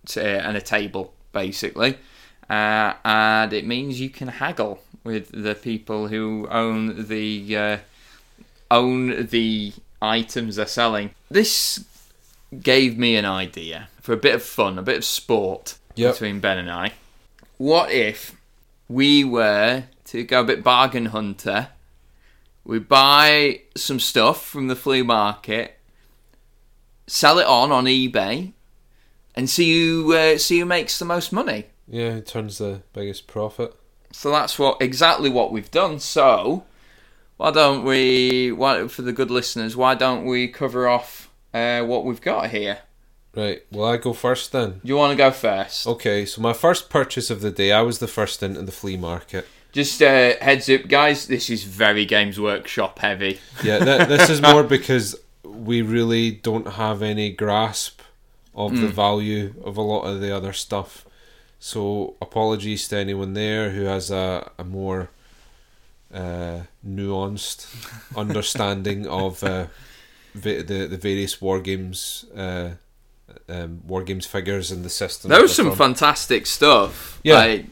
to, 0.07 0.23
and 0.23 0.57
a 0.57 0.61
table 0.61 1.13
basically, 1.33 1.99
uh, 2.49 2.95
and 3.05 3.53
it 3.53 3.67
means 3.67 4.01
you 4.01 4.11
can 4.11 4.29
haggle 4.29 4.81
with 5.05 5.31
the 5.31 5.55
people 5.55 6.09
who 6.09 6.47
own 6.51 7.07
the 7.09 7.57
uh, 7.57 7.77
own 8.71 9.27
the 9.27 9.73
items 10.03 10.57
they're 10.57 10.67
selling. 10.67 11.11
This 11.31 11.85
gave 12.63 12.97
me 12.97 13.17
an 13.17 13.25
idea 13.25 13.89
for 14.01 14.13
a 14.13 14.17
bit 14.17 14.35
of 14.35 14.43
fun, 14.43 14.79
a 14.79 14.83
bit 14.83 14.99
of 14.99 15.05
sport 15.05 15.79
Yep. 15.97 16.15
between 16.15 16.41
Ben 16.41 16.59
and 16.59 16.71
I. 16.71 16.93
What 17.57 17.91
if 17.91 18.37
we 18.89 19.25
were 19.25 19.85
to 20.07 20.25
go 20.25 20.41
a 20.41 20.45
bit 20.45 20.63
bargain 20.63 21.07
hunter? 21.07 21.69
We 22.65 22.79
buy 22.81 23.63
some 23.77 23.99
stuff 24.01 24.45
from 24.45 24.69
the 24.69 24.77
flea 24.77 25.03
market, 25.03 25.76
sell 27.07 27.39
it 27.39 27.47
on 27.47 27.73
on 27.73 27.85
eBay, 27.85 28.53
and 29.35 29.49
see 29.49 29.79
who 29.79 30.15
uh, 30.15 30.39
see 30.39 30.59
who 30.59 30.65
makes 30.65 30.99
the 30.99 31.05
most 31.05 31.33
money. 31.33 31.67
Yeah, 31.89 32.15
it 32.17 32.27
turns 32.27 32.59
the 32.59 32.83
biggest 32.93 33.27
profit. 33.27 33.75
So 34.13 34.31
that's 34.31 34.59
what 34.59 34.81
exactly 34.81 35.31
what 35.31 35.53
we've 35.53 35.71
done. 35.71 36.01
So 36.01 36.65
why 37.37 37.51
don't 37.51 37.85
we? 37.85 38.53
Why, 38.53 38.89
for 38.89 39.03
the 39.03 39.13
good 39.13 39.31
listeners, 39.31 39.77
why 39.77 39.95
don't 39.95 40.25
we 40.25 40.49
cover 40.49 40.89
off 40.89 41.31
uh, 41.53 41.83
what 41.83 42.05
we've 42.05 42.21
got 42.21 42.51
here? 42.51 42.79
Right. 43.35 43.63
Well, 43.71 43.91
I 43.91 43.99
go 43.99 44.15
first 44.15 44.53
then. 44.53 44.81
You 44.83 44.97
want 44.97 45.13
to 45.13 45.17
go 45.17 45.31
first? 45.31 45.87
Okay, 45.87 46.25
so 46.25 46.41
my 46.41 46.55
first 46.55 46.89
purchase 46.89 47.29
of 47.29 47.43
the 47.43 47.51
day, 47.51 47.71
I 47.71 47.83
was 47.83 47.99
the 47.99 48.09
first 48.09 48.43
into 48.43 48.63
the 48.63 48.73
flea 48.73 48.97
market. 48.97 49.47
Just 49.73 50.01
uh, 50.01 50.37
heads 50.41 50.71
up, 50.71 50.89
guys. 50.89 51.27
This 51.27 51.51
is 51.51 51.65
very 51.65 52.07
Games 52.07 52.41
Workshop 52.41 52.99
heavy. 52.99 53.39
Yeah, 53.63 53.79
th- 53.81 54.09
this 54.09 54.31
is 54.31 54.41
more 54.41 54.63
because 54.65 55.15
we 55.67 55.83
really 55.83 56.31
don't 56.31 56.69
have 56.75 57.03
any 57.03 57.31
grasp 57.31 58.01
of 58.55 58.81
the 58.81 58.89
value 58.89 59.53
of 59.63 59.77
a 59.77 59.83
lot 59.83 60.03
of 60.05 60.21
the 60.21 60.35
other 60.35 60.53
stuff. 60.53 61.05
So 61.59 62.15
apologies 62.23 62.89
to 62.89 62.97
anyone 62.97 63.35
there 63.35 63.71
who 63.71 63.85
has 63.85 64.11
a, 64.11 64.51
a 64.59 64.65
more 64.65 65.11
uh, 66.13 66.61
nuanced 66.87 67.67
understanding 68.17 69.07
of 69.07 69.45
uh, 69.45 69.67
the 70.35 70.63
the 70.63 70.97
various 70.97 71.41
war 71.41 71.61
games, 71.61 72.25
uh, 72.35 72.71
um, 73.49 73.83
war 73.87 74.03
games 74.03 74.27
figures 74.27 74.71
and 74.71 74.85
the 74.85 74.91
system. 74.91 75.29
There 75.31 75.43
was 75.43 75.55
some 75.55 75.67
from. 75.67 75.77
fantastic 75.77 76.47
stuff. 76.47 77.21
Yeah. 77.23 77.39
Like, 77.39 77.67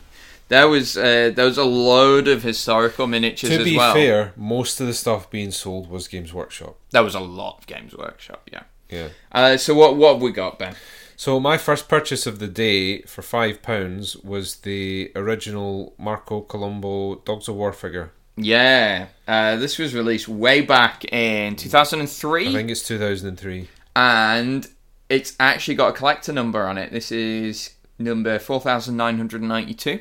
there 0.48 0.68
was 0.68 0.96
uh, 0.96 1.32
there 1.34 1.44
was 1.46 1.58
a 1.58 1.64
load 1.64 2.28
of 2.28 2.42
historical 2.42 3.06
miniatures 3.06 3.50
To 3.50 3.56
as 3.58 3.64
be 3.64 3.76
well. 3.76 3.94
fair, 3.94 4.32
most 4.36 4.80
of 4.80 4.86
the 4.86 4.94
stuff 4.94 5.30
being 5.30 5.50
sold 5.50 5.88
was 5.90 6.08
Games 6.08 6.32
Workshop. 6.34 6.76
There 6.90 7.02
was 7.02 7.14
a 7.14 7.20
lot 7.20 7.58
of 7.58 7.66
Games 7.66 7.94
Workshop. 7.96 8.48
Yeah. 8.52 8.62
Yeah. 8.90 9.08
Uh, 9.32 9.56
so 9.56 9.74
what 9.74 9.96
what 9.96 10.14
have 10.14 10.22
we 10.22 10.30
got, 10.32 10.58
Ben? 10.58 10.74
So 11.16 11.38
my 11.40 11.56
first 11.58 11.88
purchase 11.88 12.26
of 12.26 12.38
the 12.40 12.48
day 12.48 13.02
for 13.02 13.22
five 13.22 13.62
pounds 13.62 14.16
was 14.18 14.56
the 14.56 15.10
original 15.14 15.94
Marco 15.98 16.40
Colombo 16.42 17.16
Dogs 17.24 17.48
of 17.48 17.54
War 17.54 17.72
figure. 17.72 18.10
Yeah, 18.36 19.06
uh, 19.28 19.54
this 19.56 19.78
was 19.78 19.94
released 19.94 20.28
way 20.28 20.60
back 20.60 21.04
in 21.12 21.54
2003. 21.54 22.48
I 22.48 22.52
think 22.52 22.68
it's 22.70 22.82
two 22.86 22.98
thousand 22.98 23.28
and 23.28 23.38
three. 23.38 23.68
and 23.96 24.66
it's 25.08 25.36
actually 25.38 25.76
got 25.76 25.88
a 25.90 25.92
collector 25.92 26.32
number 26.32 26.66
on 26.66 26.76
it. 26.78 26.90
This 26.90 27.12
is 27.12 27.70
number 27.98 28.38
4992. 28.40 30.00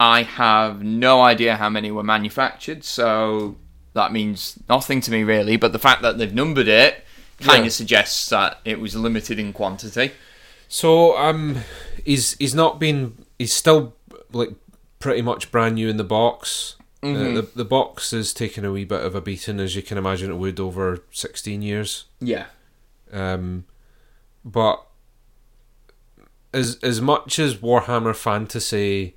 I 0.00 0.22
have 0.22 0.82
no 0.82 1.20
idea 1.20 1.56
how 1.56 1.68
many 1.68 1.90
were 1.90 2.02
manufactured, 2.02 2.82
so 2.84 3.56
that 3.92 4.12
means 4.12 4.58
nothing 4.68 5.00
to 5.02 5.10
me 5.10 5.22
really. 5.22 5.56
But 5.56 5.72
the 5.72 5.78
fact 5.78 6.00
that 6.02 6.16
they've 6.18 6.34
numbered 6.34 6.68
it 6.68 7.04
kind 7.38 7.60
of 7.60 7.66
Yeah. 7.66 7.70
suggests 7.70 8.28
that 8.30 8.58
it 8.64 8.80
was 8.80 8.96
limited 8.96 9.38
in 9.38 9.52
quantity. 9.52 10.12
So 10.68 11.16
um, 11.18 11.58
he's 12.04 12.34
he's 12.38 12.54
not 12.54 12.80
been 12.80 13.24
he's 13.38 13.52
still 13.52 13.94
like 14.32 14.50
pretty 15.00 15.20
much 15.22 15.50
brand 15.52 15.74
new 15.74 15.88
in 15.88 15.96
the 15.98 16.04
box. 16.04 16.76
Uh, 17.02 17.08
the 17.12 17.48
the 17.54 17.64
box 17.64 18.12
is 18.12 18.32
taking 18.34 18.64
a 18.64 18.70
wee 18.72 18.84
bit 18.84 19.02
of 19.04 19.14
a 19.14 19.20
beating, 19.20 19.58
as 19.60 19.74
you 19.76 19.82
can 19.82 19.98
imagine 19.98 20.30
it 20.30 20.34
would 20.36 20.58
over 20.60 21.02
sixteen 21.10 21.60
years. 21.62 22.04
Yeah. 22.20 22.46
Um, 23.12 23.64
but 24.44 24.82
as 26.54 26.78
as 26.82 27.00
much 27.00 27.38
as 27.38 27.56
Warhammer 27.56 28.14
Fantasy 28.14 29.16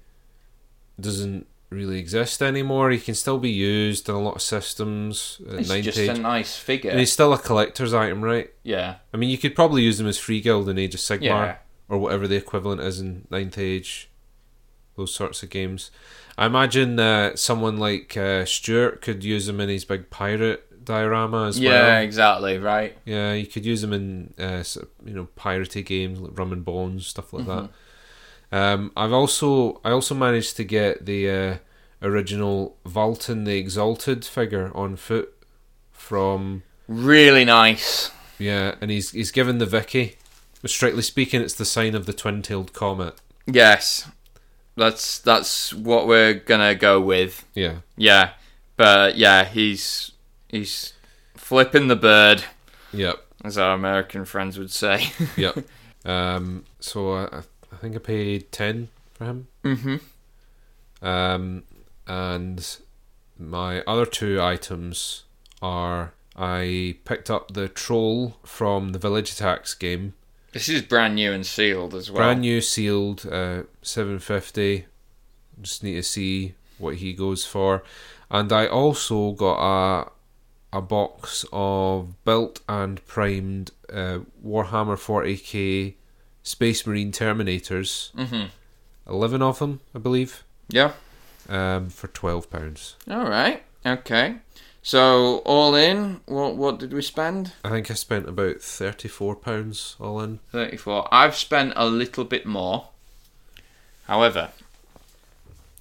doesn't 0.99 1.47
really 1.69 1.97
exist 1.99 2.41
anymore, 2.43 2.91
he 2.91 2.99
can 2.99 3.15
still 3.15 3.39
be 3.39 3.49
used 3.49 4.07
in 4.07 4.13
a 4.15 4.19
lot 4.21 4.35
of 4.35 4.41
systems 4.41 5.41
It's 5.47 5.69
just 5.69 5.97
age. 5.97 6.09
a 6.09 6.13
nice 6.21 6.55
figure. 6.55 6.91
and 6.91 6.99
he's 6.99 7.11
still 7.11 7.33
a 7.33 7.37
collector's 7.39 7.93
item, 7.93 8.21
right? 8.23 8.51
yeah. 8.63 8.95
I 9.13 9.17
mean, 9.17 9.29
you 9.29 9.37
could 9.39 9.55
probably 9.55 9.81
use 9.81 9.99
him 9.99 10.07
as 10.07 10.17
Free 10.19 10.39
Guild 10.39 10.69
in 10.69 10.77
Age 10.77 10.93
of 10.93 10.99
Sigmar 10.99 11.21
Yeah. 11.21 11.55
or 11.89 11.97
whatever 11.97 12.27
the 12.27 12.35
equivalent 12.35 12.81
is 12.81 12.99
in 12.99 13.25
ninth 13.31 13.57
age. 13.57 14.09
Those 14.95 15.13
sorts 15.15 15.41
of 15.41 15.49
games. 15.49 15.89
I 16.37 16.45
imagine 16.45 16.99
uh, 16.99 17.35
someone 17.35 17.77
like 17.77 18.15
uh, 18.15 18.45
Stuart 18.45 19.01
could 19.01 19.23
use 19.23 19.49
him 19.49 19.59
in 19.59 19.69
his 19.69 19.85
big 19.85 20.11
pirate 20.11 20.85
diorama 20.85 21.47
as 21.47 21.59
Yeah, 21.59 21.69
well. 21.71 21.83
Yeah, 21.87 21.99
exactly, 22.01 22.57
right. 22.59 22.95
Yeah, 23.05 23.33
you 23.33 23.47
could 23.47 23.65
use 23.65 23.81
them 23.81 23.93
in 23.93 24.33
uh, 24.37 24.61
sort 24.61 24.87
of, 25.01 25.07
you 25.07 25.15
know 25.15 25.27
piratey 25.35 25.83
games 25.83 26.19
like 26.19 26.37
Rum 26.37 26.51
and 26.53 26.63
Bones 26.63 27.07
stuff 27.07 27.33
like 27.33 27.47
that. 27.47 27.69
Um, 28.53 28.91
I've 28.95 29.11
also 29.13 29.81
I 29.83 29.89
also 29.91 30.13
managed 30.13 30.55
to 30.57 30.63
get 30.63 31.05
the 31.07 31.29
uh, 31.29 31.57
original 32.07 32.77
Valten 32.85 33.45
the 33.45 33.57
Exalted 33.57 34.23
figure 34.25 34.71
on 34.75 34.95
foot 34.95 35.33
from 35.91 36.61
Really 36.87 37.45
nice. 37.45 38.11
yeah, 38.37 38.75
and 38.81 38.91
he's 38.91 39.11
he's 39.11 39.31
given 39.31 39.57
the 39.57 39.65
Vicky. 39.65 40.17
But 40.61 40.69
strictly 40.71 41.01
speaking, 41.01 41.41
it's 41.41 41.55
the 41.55 41.65
sign 41.65 41.95
of 41.95 42.05
the 42.05 42.13
twin-tailed 42.13 42.71
comet. 42.73 43.15
Yes. 43.45 44.09
That's 44.77 45.19
that's 45.19 45.73
what 45.73 46.07
we're 46.07 46.33
gonna 46.35 46.75
go 46.75 46.99
with. 47.01 47.45
Yeah, 47.53 47.77
Yeah. 47.97 48.31
but 48.77 49.17
yeah, 49.17 49.45
he's 49.45 50.11
he's 50.49 50.93
flipping 51.35 51.87
the 51.87 51.95
bird, 51.95 52.43
Yep. 52.91 53.17
as 53.43 53.57
our 53.57 53.73
American 53.73 54.25
friends 54.25 54.57
would 54.59 54.71
say. 54.71 55.11
Yep. 55.37 55.57
um, 56.05 56.65
so 56.79 57.13
I, 57.13 57.41
I 57.73 57.77
think 57.77 57.95
I 57.95 57.99
paid 57.99 58.51
ten 58.51 58.89
for 59.13 59.25
him. 59.25 59.47
mm-hmm. 59.63 61.05
Um, 61.05 61.63
and 62.07 62.77
my 63.37 63.81
other 63.81 64.05
two 64.05 64.41
items 64.41 65.23
are 65.61 66.13
I 66.35 66.97
picked 67.05 67.29
up 67.29 67.53
the 67.53 67.67
troll 67.67 68.37
from 68.43 68.91
the 68.91 68.99
Village 68.99 69.31
Attacks 69.31 69.73
game. 69.73 70.13
This 70.51 70.69
is 70.69 70.81
brand 70.83 71.15
new 71.15 71.31
and 71.33 71.45
sealed 71.45 71.95
as 71.95 72.09
well. 72.11 72.17
Brand 72.17 72.41
new 72.41 72.61
sealed, 72.61 73.25
uh, 73.25 73.63
750. 73.81 74.85
Just 75.61 75.83
need 75.83 75.95
to 75.95 76.03
see 76.03 76.53
what 76.77 76.95
he 76.95 77.13
goes 77.13 77.45
for. 77.45 77.83
And 78.29 78.51
I 78.51 78.67
also 78.67 79.31
got 79.31 79.57
a 79.59 80.11
a 80.73 80.81
box 80.81 81.45
of 81.53 82.23
built 82.25 82.61
and 82.67 83.05
primed 83.05 83.69
uh, 83.91 84.19
Warhammer 84.43 84.97
40k 84.97 85.93
Space 86.43 86.85
Marine 86.85 87.11
Terminators. 87.11 88.11
Mm-hmm. 88.13 88.45
11 89.07 89.41
of 89.41 89.59
them, 89.59 89.79
I 89.95 89.99
believe, 89.99 90.43
Yeah. 90.69 90.91
um, 91.49 91.89
for 91.89 92.07
£12. 92.07 92.95
All 93.09 93.27
right. 93.29 93.63
Okay. 93.85 94.35
So 94.81 95.37
all 95.45 95.75
in, 95.75 96.19
what 96.25 96.55
what 96.57 96.77
did 96.77 96.91
we 96.93 97.01
spend? 97.01 97.53
I 97.63 97.69
think 97.69 97.89
I 97.89 97.93
spent 97.93 98.27
about 98.27 98.57
£34 98.57 99.95
all 100.01 100.19
in. 100.21 100.39
Thirty-four. 100.51 101.07
I've 101.09 101.35
spent 101.35 101.71
a 101.77 101.85
little 101.87 102.25
bit 102.25 102.45
more. 102.45 102.89
However, 104.07 104.49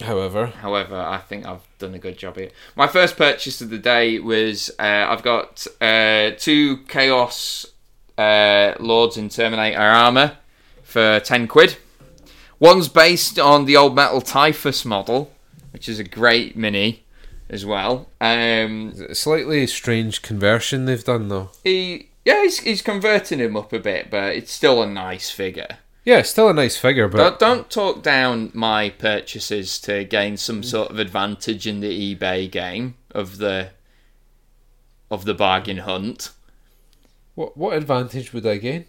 However, 0.00 0.46
However, 0.46 0.96
I 1.00 1.18
think 1.18 1.46
I've 1.46 1.66
done 1.78 1.94
a 1.94 1.98
good 1.98 2.16
job 2.18 2.36
here. 2.36 2.50
My 2.74 2.86
first 2.88 3.16
purchase 3.16 3.60
of 3.60 3.70
the 3.70 3.78
day 3.78 4.18
was 4.18 4.70
uh, 4.78 4.82
I've 5.08 5.22
got 5.22 5.64
uh, 5.80 6.30
two 6.38 6.78
Chaos 6.88 7.66
uh, 8.18 8.74
Lords 8.80 9.16
in 9.16 9.28
Terminator 9.28 9.78
armor 9.80 10.38
for 10.92 11.20
10 11.20 11.48
quid. 11.48 11.76
One's 12.60 12.88
based 12.88 13.38
on 13.38 13.64
the 13.64 13.76
old 13.76 13.94
metal 13.94 14.20
Typhus 14.20 14.84
model, 14.84 15.32
which 15.72 15.88
is 15.88 15.98
a 15.98 16.04
great 16.04 16.56
mini 16.56 17.02
as 17.50 17.66
well. 17.66 18.08
Um, 18.20 18.94
a 19.08 19.14
slightly 19.14 19.66
strange 19.66 20.22
conversion 20.22 20.84
they've 20.84 21.02
done 21.02 21.28
though. 21.28 21.50
he, 21.64 22.10
yeah, 22.24 22.42
he's, 22.42 22.60
he's 22.60 22.82
converting 22.82 23.40
him 23.40 23.56
up 23.56 23.72
a 23.72 23.80
bit, 23.80 24.10
but 24.10 24.36
it's 24.36 24.52
still 24.52 24.82
a 24.82 24.86
nice 24.86 25.30
figure. 25.30 25.78
Yeah, 26.04 26.22
still 26.22 26.48
a 26.48 26.54
nice 26.54 26.76
figure, 26.76 27.08
but 27.08 27.18
Don't, 27.18 27.38
don't 27.38 27.70
talk 27.70 28.02
down 28.02 28.50
my 28.54 28.90
purchases 28.90 29.80
to 29.82 30.04
gain 30.04 30.36
some 30.36 30.62
sort 30.62 30.90
of 30.90 30.98
advantage 30.98 31.66
in 31.66 31.80
the 31.80 32.14
eBay 32.14 32.50
game 32.50 32.96
of 33.12 33.38
the 33.38 33.70
of 35.10 35.24
the 35.26 35.34
bargain 35.34 35.78
hunt. 35.78 36.30
what 37.34 37.56
what 37.56 37.76
advantage 37.76 38.32
would 38.32 38.46
I 38.46 38.56
gain? 38.56 38.86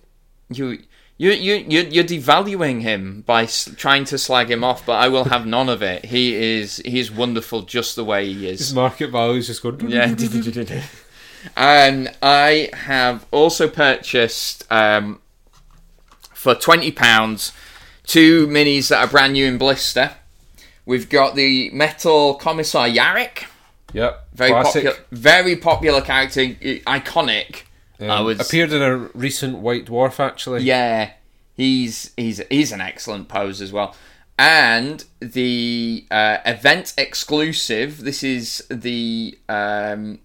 You 0.49 0.80
you 1.18 1.32
you 1.32 1.55
you 1.68 1.82
you're 1.89 2.03
devaluing 2.03 2.82
him 2.82 3.24
by 3.26 3.43
s- 3.43 3.70
trying 3.78 4.03
to 4.05 4.18
slag 4.18 4.49
him 4.49 4.64
off, 4.64 4.86
but 4.86 4.93
I 4.93 5.07
will 5.09 5.26
have 5.26 5.45
none 5.45 5.70
of 5.70 5.82
it. 5.82 6.05
He 6.05 6.34
is 6.36 6.78
he's 6.86 7.11
wonderful 7.11 7.61
just 7.61 7.95
the 7.95 8.03
way 8.03 8.26
he 8.34 8.45
His 8.47 8.61
is. 8.61 8.74
market 8.74 9.11
value 9.11 9.38
is 9.39 9.47
just 9.47 9.61
going. 9.61 9.80
Yeah. 9.89 10.14
and 11.57 12.16
I 12.22 12.70
have 12.74 13.26
also 13.32 13.68
purchased 13.70 14.66
um, 14.72 15.20
for 16.34 16.55
twenty 16.55 16.91
pounds 16.91 17.51
two 18.05 18.47
minis 18.47 18.89
that 18.89 18.99
are 18.99 19.07
brand 19.07 19.34
new 19.34 19.45
in 19.45 19.57
blister. 19.57 20.11
We've 20.86 21.07
got 21.09 21.36
the 21.36 21.70
Metal 21.72 22.34
Commissar 22.36 22.89
Yarrick, 22.89 23.45
Yep. 23.93 24.28
very 24.34 24.49
classic. 24.49 24.84
popular, 24.84 25.05
very 25.14 25.55
popular 25.55 26.01
character, 26.01 26.41
iconic. 26.45 27.61
Um, 28.04 28.12
I 28.12 28.22
would- 28.22 28.41
appeared 28.41 28.72
in 28.74 28.82
a 28.82 28.97
recent 29.14 29.60
White 29.60 29.86
Dwarf 29.86 30.20
actually. 30.20 30.64
Yeah, 30.64 31.12
he's 31.56 32.12
he's 32.18 32.41
he's 32.49 32.72
an 32.72 32.82
excellent 32.82 33.28
pose 33.28 33.62
as 33.62 33.72
well. 33.72 33.95
And 34.39 35.06
the 35.20 36.06
uh, 36.10 36.38
event 36.45 36.93
exclusive. 36.97 38.04
This 38.04 38.24
is 38.24 38.66
the 38.70 39.38
um, 39.47 40.20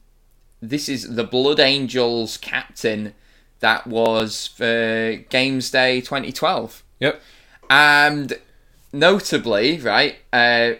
this 0.62 0.88
is 0.88 1.14
the 1.14 1.24
Blood 1.24 1.60
Angels 1.60 2.36
captain 2.38 3.14
that 3.60 3.86
was 3.86 4.46
for 4.46 5.16
Games 5.28 5.70
Day 5.70 6.00
2012. 6.00 6.82
Yep. 7.00 7.20
And 7.68 8.38
notably, 8.92 9.78
right, 9.78 10.16
uh, 10.32 10.72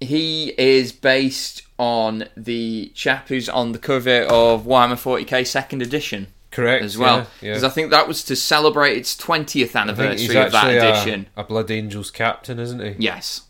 he 0.00 0.54
is 0.58 0.92
based 0.92 1.62
on 1.78 2.24
the 2.36 2.90
chap 2.94 3.28
who's 3.28 3.48
on 3.48 3.72
the 3.72 3.78
cover 3.78 4.22
of 4.22 4.64
Warhammer 4.64 4.94
40k 4.94 5.46
Second 5.46 5.82
Edition 5.82 6.28
Correct. 6.50 6.84
as 6.84 6.96
well. 6.98 7.26
Because 7.40 7.62
yeah. 7.62 7.68
I 7.68 7.70
think 7.70 7.90
that 7.90 8.08
was 8.08 8.24
to 8.24 8.36
celebrate 8.36 8.96
its 8.96 9.16
20th 9.16 9.56
I 9.56 9.62
he's 9.62 9.76
anniversary 9.76 10.36
of 10.36 10.52
that 10.52 10.66
a- 10.74 10.78
edition. 10.90 11.28
A, 11.36 11.44
Blood 11.44 11.70
Angels 11.70 12.10
captain, 12.10 12.58
isn't 12.58 12.80
he? 12.80 12.94
Yes. 12.98 13.42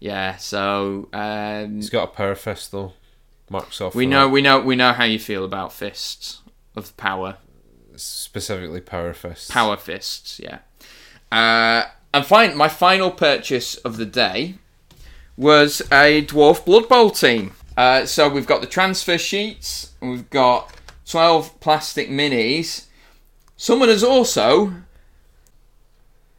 Yeah, 0.00 0.36
so 0.36 1.08
um, 1.12 1.76
He's 1.76 1.90
got 1.90 2.04
a 2.04 2.12
power 2.12 2.34
fist 2.34 2.72
though. 2.72 2.92
Marks 3.50 3.80
off. 3.80 3.94
we 3.94 4.06
know 4.06 4.26
that. 4.26 4.32
we 4.32 4.40
know 4.40 4.60
we 4.60 4.74
know 4.74 4.92
how 4.92 5.04
you 5.04 5.18
feel 5.18 5.44
about 5.44 5.72
fists 5.72 6.40
of 6.74 6.96
power. 6.96 7.36
specifically 7.94 8.80
power 8.80 9.12
fists. 9.12 9.50
Power 9.50 9.76
fists, 9.76 10.40
yeah. 10.40 10.58
Uh, 11.30 11.88
and 12.12 12.24
fine, 12.24 12.56
my 12.56 12.68
final 12.68 13.10
purchase 13.10 13.76
of 13.76 13.96
the 13.96 14.06
day 14.06 14.54
was 15.36 15.80
a 15.92 16.24
Dwarf 16.26 16.64
Blood 16.64 16.88
Bowl 16.88 17.10
team. 17.10 17.52
Uh, 17.76 18.06
so 18.06 18.28
we've 18.28 18.46
got 18.46 18.60
the 18.60 18.66
transfer 18.66 19.18
sheets, 19.18 19.92
and 20.00 20.10
we've 20.10 20.30
got 20.30 20.72
12 21.06 21.60
plastic 21.60 22.08
minis. 22.08 22.86
Someone 23.56 23.88
has 23.88 24.04
also. 24.04 24.74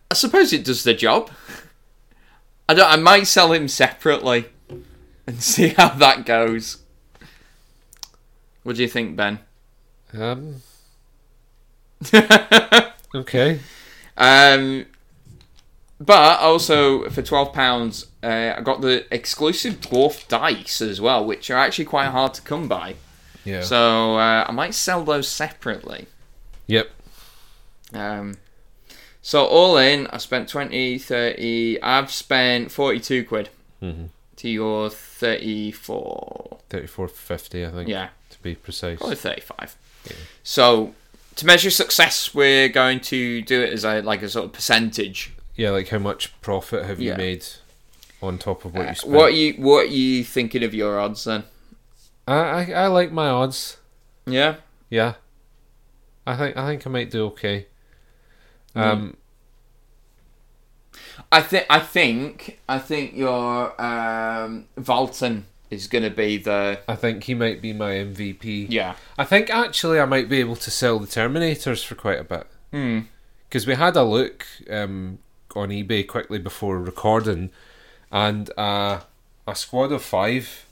I 0.10 0.14
suppose 0.14 0.54
it 0.54 0.64
does 0.64 0.84
the 0.84 0.94
job. 0.94 1.30
I, 2.70 2.74
don't, 2.74 2.90
I 2.90 2.96
might 2.96 3.28
sell 3.28 3.52
him 3.52 3.68
separately 3.68 4.46
and 5.28 5.42
see 5.44 5.70
how 5.70 5.90
that 5.90 6.26
goes. 6.26 6.78
What 8.64 8.78
do 8.78 8.82
you 8.82 8.88
think, 8.88 9.16
Ben? 9.16 9.40
Um. 10.14 10.62
Okay. 13.16 13.62
Um, 14.18 14.86
but 16.00 16.40
also 16.42 17.10
for 17.10 17.22
twelve 17.22 17.54
pounds, 17.54 18.08
uh, 18.26 18.56
I 18.58 18.62
got 18.62 18.82
the 18.82 19.06
exclusive 19.14 19.80
dwarf 19.82 20.28
dice 20.28 20.82
as 20.82 21.00
well, 21.00 21.24
which 21.26 21.50
are 21.52 21.58
actually 21.58 21.86
quite 21.86 22.08
hard 22.08 22.34
to 22.36 22.42
come 22.42 22.68
by. 22.68 22.96
Yeah. 23.44 23.62
So 23.62 24.18
uh, 24.18 24.46
I 24.48 24.52
might 24.52 24.74
sell 24.74 25.04
those 25.04 25.28
separately. 25.28 26.08
yep. 26.68 26.90
Um, 27.94 28.38
so 29.22 29.46
all 29.46 29.78
in, 29.78 30.08
I 30.08 30.18
spent 30.18 30.50
20, 30.50 30.98
30, 30.98 31.82
I've 31.82 32.12
spent 32.12 32.72
42 32.72 33.26
quid 33.26 33.50
Mhm. 33.82 34.10
to 34.38 34.50
your 34.50 34.90
34. 34.90 36.58
Thirty-four 36.70 37.08
fifty, 37.08 37.66
I 37.66 37.70
think. 37.72 37.88
Yeah, 37.90 38.10
To 38.32 38.40
be 38.42 38.56
precise. 38.56 38.98
probably 38.98 39.16
35. 39.16 39.76
So 40.44 40.94
to 41.36 41.46
measure 41.46 41.70
success, 41.70 42.34
we're 42.34 42.70
going 42.70 43.00
to 43.02 43.42
do 43.42 43.62
it 43.62 43.74
as 43.74 43.84
a 43.86 44.02
like 44.02 44.22
a 44.24 44.30
sort 44.30 44.46
of 44.46 44.54
percentage. 44.54 45.32
Yeah, 45.56 45.70
like 45.72 45.90
how 45.90 46.00
much 46.00 46.40
profit 46.42 46.86
have 46.86 47.00
you 47.00 47.12
Yeah. 47.12 47.18
made 47.18 47.46
on 48.26 48.38
top 48.38 48.66
of 48.66 48.74
what 48.74 48.86
Uh, 48.86 48.90
you 48.90 48.96
spent? 48.96 49.14
what 49.14 49.26
are 49.26 49.30
you 49.36 49.54
what 49.54 49.86
are 49.86 49.90
you 49.90 50.24
thinking 50.24 50.64
of 50.64 50.74
your 50.74 51.00
odds 51.00 51.24
then? 51.24 51.44
I, 52.28 52.36
I 52.36 52.72
I 52.72 52.88
like 52.88 53.12
my 53.12 53.28
odds. 53.30 53.78
Yeah. 54.26 54.56
Yeah. 54.90 55.14
I 56.28 56.36
think 56.36 56.58
I 56.58 56.68
think 56.68 56.88
I 56.88 56.90
might 56.90 57.12
do 57.12 57.26
okay. 57.28 57.68
Mm. 58.76 58.82
Um. 58.82 59.18
I 61.32 61.42
think 61.42 61.66
I 61.70 61.80
think 61.80 62.60
I 62.68 62.80
think 62.80 63.16
your 63.16 63.80
um 63.82 64.66
Valten 64.78 65.44
is 65.70 65.88
going 65.88 66.04
to 66.04 66.10
be 66.10 66.38
the 66.38 66.80
I 66.88 66.96
think 66.96 67.24
he 67.24 67.34
might 67.34 67.62
be 67.62 67.74
my 67.74 67.92
MVP. 67.94 68.68
yeah. 68.70 68.96
I 69.18 69.24
think 69.26 69.50
actually 69.50 70.00
I 70.00 70.06
might 70.06 70.30
be 70.30 70.40
able 70.40 70.56
to 70.58 70.72
sell 70.72 71.00
the 71.00 71.08
Terminators 71.08 71.84
for 71.84 71.96
quite 71.96 72.20
a 72.20 72.24
bit. 72.24 72.48
Hmm. 72.72 73.00
Because 73.50 73.66
we 73.68 73.76
had 73.76 73.96
a 73.96 74.04
look 74.04 74.46
um, 74.70 75.20
on 75.56 75.70
eBay 75.70 76.06
quickly 76.08 76.40
before 76.40 76.78
recording, 76.80 77.50
and 78.12 78.50
uh, 78.58 79.02
a 79.48 79.56
squad 79.56 79.92
of 79.92 80.04
five 80.04 80.66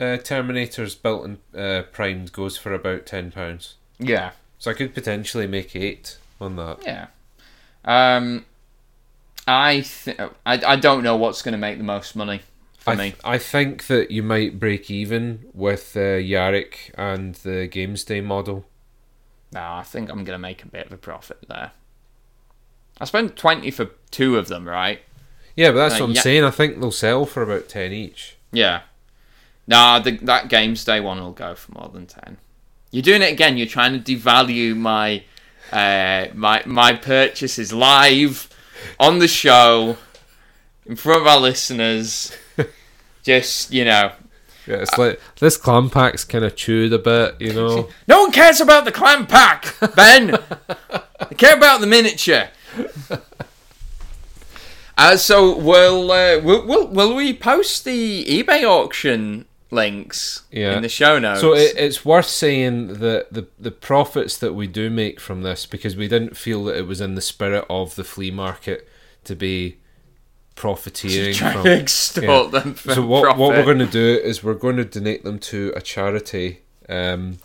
uh, 0.00 0.18
Terminators 0.18 1.00
built 1.00 1.24
and 1.24 1.38
uh, 1.56 1.82
primed 1.92 2.32
goes 2.32 2.56
for 2.56 2.72
about 2.72 3.06
ten 3.06 3.30
pounds. 3.30 3.74
Yeah. 3.98 4.32
So 4.58 4.70
I 4.70 4.74
could 4.74 4.94
potentially 4.94 5.46
make 5.46 5.76
eight 5.76 6.18
on 6.40 6.56
that. 6.56 6.78
Yeah. 6.84 7.06
Um 7.84 8.46
I 9.46 9.80
th- 9.80 10.18
I 10.18 10.30
I 10.64 10.76
don't 10.76 11.02
know 11.04 11.16
what's 11.16 11.42
going 11.42 11.52
to 11.52 11.58
make 11.58 11.76
the 11.76 11.84
most 11.84 12.16
money 12.16 12.40
for 12.78 12.92
I, 12.92 12.96
me. 12.96 13.10
th- 13.10 13.20
I 13.24 13.36
think 13.38 13.86
that 13.88 14.10
you 14.10 14.22
might 14.22 14.58
break 14.58 14.90
even 14.90 15.46
with 15.52 15.94
uh, 15.96 16.00
Yarrick 16.18 16.90
and 16.96 17.34
the 17.36 17.66
Games 17.66 18.04
Day 18.04 18.22
model. 18.22 18.64
No, 19.52 19.60
I 19.60 19.82
think 19.82 20.08
I'm 20.10 20.24
going 20.24 20.34
to 20.34 20.38
make 20.38 20.62
a 20.64 20.66
bit 20.66 20.86
of 20.86 20.92
a 20.92 20.96
profit 20.96 21.38
there. 21.48 21.72
I 23.00 23.04
spent 23.04 23.36
20 23.36 23.70
for 23.70 23.90
two 24.10 24.36
of 24.38 24.48
them, 24.48 24.66
right? 24.66 25.00
Yeah, 25.56 25.70
but 25.70 25.76
that's 25.78 25.94
Uh, 25.94 25.98
what 25.98 26.04
I'm 26.10 26.14
yeah. 26.14 26.20
saying. 26.22 26.44
I 26.44 26.50
think 26.50 26.80
they'll 26.80 26.90
sell 26.90 27.24
for 27.26 27.42
about 27.42 27.68
ten 27.68 27.92
each. 27.92 28.36
Yeah. 28.52 28.80
Nah, 29.66 29.98
the, 29.98 30.12
that 30.18 30.48
games 30.48 30.84
day 30.84 31.00
one 31.00 31.20
will 31.20 31.32
go 31.32 31.54
for 31.54 31.72
more 31.72 31.88
than 31.92 32.06
ten. 32.06 32.36
You're 32.90 33.02
doing 33.02 33.22
it 33.22 33.32
again. 33.32 33.56
You're 33.56 33.66
trying 33.66 34.00
to 34.00 34.16
devalue 34.16 34.76
my 34.76 35.24
uh, 35.72 36.26
my 36.34 36.62
my 36.66 36.92
purchases 36.94 37.72
live 37.72 38.48
on 39.00 39.18
the 39.18 39.28
show 39.28 39.96
in 40.86 40.96
front 40.96 41.20
of 41.22 41.26
our 41.26 41.40
listeners. 41.40 42.36
Just 43.24 43.72
you 43.72 43.84
know, 43.86 44.12
Yeah, 44.66 44.76
it's 44.76 44.98
like 44.98 45.18
this 45.40 45.56
clam 45.56 45.88
pack's 45.88 46.24
kind 46.24 46.44
of 46.44 46.54
chewed 46.56 46.92
a 46.92 46.98
bit, 46.98 47.36
you 47.40 47.52
know. 47.54 47.88
no 48.06 48.20
one 48.22 48.32
cares 48.32 48.60
about 48.60 48.84
the 48.84 48.92
clam 48.92 49.26
pack, 49.26 49.74
Ben. 49.96 50.26
they 51.30 51.34
care 51.36 51.56
about 51.56 51.80
the 51.80 51.86
miniature. 51.86 52.48
Uh, 54.96 55.16
so 55.16 55.56
will, 55.56 56.10
uh, 56.12 56.38
will 56.40 56.64
will 56.66 56.86
will 56.88 57.14
we 57.14 57.32
post 57.34 57.84
the 57.84 58.24
eBay 58.26 58.62
auction 58.62 59.44
links 59.70 60.42
Yeah. 60.52 60.76
in 60.76 60.82
the 60.82 60.88
show 60.88 61.18
notes? 61.18 61.40
So 61.40 61.54
it, 61.54 61.74
it's 61.76 62.04
worth 62.04 62.26
saying 62.28 62.94
that 63.00 63.32
the 63.32 63.48
the 63.58 63.72
profits 63.72 64.36
that 64.38 64.52
we 64.54 64.66
do 64.68 64.90
make 64.90 65.18
from 65.20 65.42
this, 65.42 65.66
because 65.66 65.96
we 65.96 66.06
didn't 66.06 66.36
feel 66.36 66.64
that 66.64 66.76
it 66.76 66.86
was 66.86 67.00
in 67.00 67.16
the 67.16 67.20
spirit 67.20 67.64
of 67.68 67.96
the 67.96 68.04
flea 68.04 68.30
market 68.30 68.88
to 69.24 69.34
be 69.34 69.78
profiteering 70.54 71.34
trying 71.34 71.54
from. 71.54 71.64
to 71.64 71.72
extort 71.80 72.24
Yeah. 72.52 72.60
them 72.60 72.76
so 72.76 73.04
what 73.04 73.22
profit. 73.24 73.40
what 73.40 73.50
we're 73.50 73.64
going 73.64 73.78
to 73.80 73.86
do 73.86 74.20
is 74.22 74.44
we're 74.44 74.54
going 74.54 74.76
to 74.76 74.84
donate 74.84 75.24
them 75.24 75.38
to 75.40 75.72
a 75.74 75.80
charity. 75.80 76.60
Um, 76.88 77.38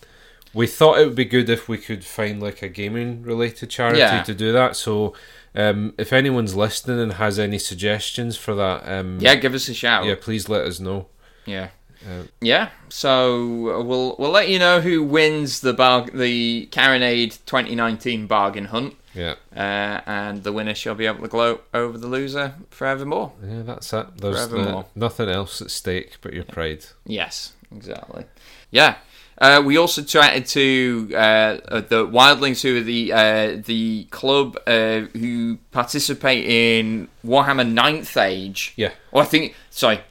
we 0.54 0.68
thought 0.68 1.00
it 1.00 1.06
would 1.06 1.16
be 1.16 1.26
good 1.26 1.50
if 1.50 1.68
we 1.68 1.78
could 1.80 2.04
find 2.06 2.42
like 2.42 2.62
a 2.62 2.70
gaming 2.70 3.24
related 3.24 3.70
charity 3.72 4.00
Yeah. 4.00 4.22
to 4.24 4.34
do 4.36 4.52
that. 4.52 4.76
So 4.76 5.14
um, 5.60 5.94
if 5.98 6.14
anyone's 6.14 6.56
listening 6.56 7.00
and 7.00 7.14
has 7.14 7.38
any 7.40 7.58
suggestions 7.58 8.38
for 8.38 8.56
that, 8.56 8.88
um, 8.88 9.18
yeah, 9.22 9.36
give 9.36 9.54
us 9.54 9.68
a 9.70 9.74
shout. 9.74 10.06
yeah, 10.06 10.16
please 10.20 10.48
let 10.50 10.66
us 10.66 10.80
know. 10.80 11.08
Yeah. 11.46 11.70
Uh, 12.08 12.24
yeah. 12.40 12.70
So 12.88 13.80
uh, 13.80 13.84
we'll 13.84 14.16
we'll 14.18 14.32
let 14.32 14.48
you 14.50 14.58
know 14.60 14.80
who 14.82 15.04
wins 15.04 15.60
the 15.62 15.74
bar- 15.74 16.10
the 16.14 16.68
Carronade 16.72 17.40
2019 17.46 18.26
bargain 18.26 18.66
hunt, 18.66 18.96
Yeah, 19.14 19.36
uh, 19.56 20.00
and 20.06 20.44
the 20.44 20.54
winner 20.54 20.74
shall 20.76 20.96
be 20.96 21.06
able 21.08 21.22
to 21.24 21.28
gloat 21.28 21.66
over 21.74 21.98
the 21.98 22.08
loser 22.08 22.54
forevermore. 22.70 23.34
yeah, 23.44 23.64
that's 23.64 23.92
it. 23.92 24.08
There's 24.18 24.48
Forevermore. 24.48 24.84
uh, 24.84 24.88
nothing 24.96 25.28
else 25.30 25.62
at 25.62 25.72
stake 25.72 26.18
but 26.22 26.32
your 26.34 26.46
pride. 26.46 26.86
Yes, 27.06 27.54
exactly. 27.76 28.24
Yeah. 28.72 28.96
Uh, 29.40 29.62
we 29.66 29.78
also 29.78 30.02
chatted 30.04 30.46
to 30.48 31.10
uh, 31.14 31.18
uh, 31.18 31.82
the 31.82 32.06
Wildlings, 32.06 32.62
who 32.62 32.78
are 32.78 32.82
the 32.82 33.14
uh, 33.14 33.62
the 33.66 34.04
club 34.12 34.58
uh, 34.68 35.02
who 35.18 35.58
participate 35.72 36.46
in 36.46 37.08
Warhammer 37.26 37.70
Ninth 37.70 38.18
Age. 38.18 38.74
Yeah, 38.76 38.92
Or 39.12 39.22
I 39.22 39.26
think, 39.26 39.56
sorry, 39.70 40.02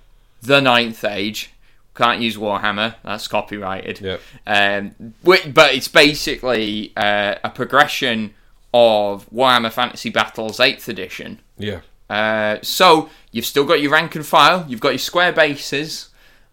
the 0.41 0.61
Ninth 0.61 1.05
Age. 1.05 1.51
Can't 1.95 2.21
use 2.23 2.37
Warhammer. 2.37 2.95
That's 3.03 3.27
copyrighted. 3.27 4.01
yeah, 4.01 4.19
Um, 4.47 5.15
but 5.25 5.75
it's 5.75 5.89
basically 5.89 6.93
uh, 6.97 7.35
a 7.43 7.51
progression 7.51 8.35
of 8.73 9.29
Warhammer 9.31 9.73
Fantasy 9.73 10.09
Battles 10.09 10.59
8th 10.59 10.87
edition. 10.89 11.41
yeah, 11.59 11.81
Uh, 12.09 12.59
so 12.63 13.11
you've 13.33 13.47
still 13.47 13.65
got 13.65 13.81
your 13.83 13.91
rank 13.91 14.15
and 14.15 14.25
file, 14.25 14.65
you've 14.69 14.81
got 14.81 14.91
your 14.91 14.99
square 14.99 15.33
bases, 15.33 16.09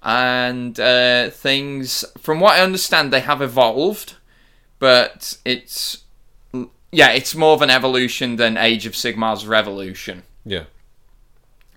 and 0.05 0.79
uh, 0.79 1.31
things. 1.31 2.05
From 2.19 2.39
what 2.39 2.57
I 2.57 2.63
understand, 2.63 3.11
they 3.11 3.21
have 3.21 3.41
evolved, 3.41 4.15
but 4.79 5.37
it's 5.43 6.03
yeah, 6.91 7.09
it's 7.09 7.35
more 7.35 7.53
of 7.53 7.61
an 7.61 7.69
evolution 7.69 8.37
than 8.37 8.55
Age 8.55 8.85
of 8.85 8.93
Sigmar's 8.93 9.45
Revolution. 9.45 10.23
yeah. 10.45 10.65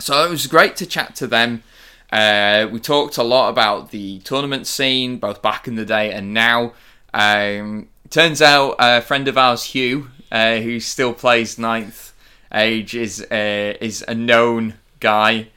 So 0.01 0.25
it 0.25 0.31
was 0.31 0.47
great 0.47 0.77
to 0.77 0.87
chat 0.87 1.17
to 1.17 1.27
them. 1.27 1.65
Uh, 2.13 2.69
we 2.71 2.79
talked 2.79 3.17
a 3.17 3.25
lot 3.25 3.49
about 3.49 3.91
the 3.91 4.21
tournament 4.21 4.69
scene, 4.69 5.17
both 5.19 5.43
back 5.43 5.67
in 5.67 5.75
the 5.75 5.85
day 5.85 6.13
and 6.13 6.33
now. 6.33 6.73
Um, 7.13 7.89
turns 8.09 8.41
out 8.41 8.77
a 8.79 9.01
friend 9.01 9.27
of 9.27 9.37
ours, 9.37 9.65
Hugh, 9.65 10.11
uh, 10.31 10.59
who 10.59 10.79
still 10.79 11.13
plays 11.13 11.59
Ninth 11.59 12.15
Age, 12.55 12.95
is 12.95 13.21
uh, 13.23 13.75
is 13.81 14.05
a 14.07 14.15
known 14.15 14.75
guy. 15.01 15.49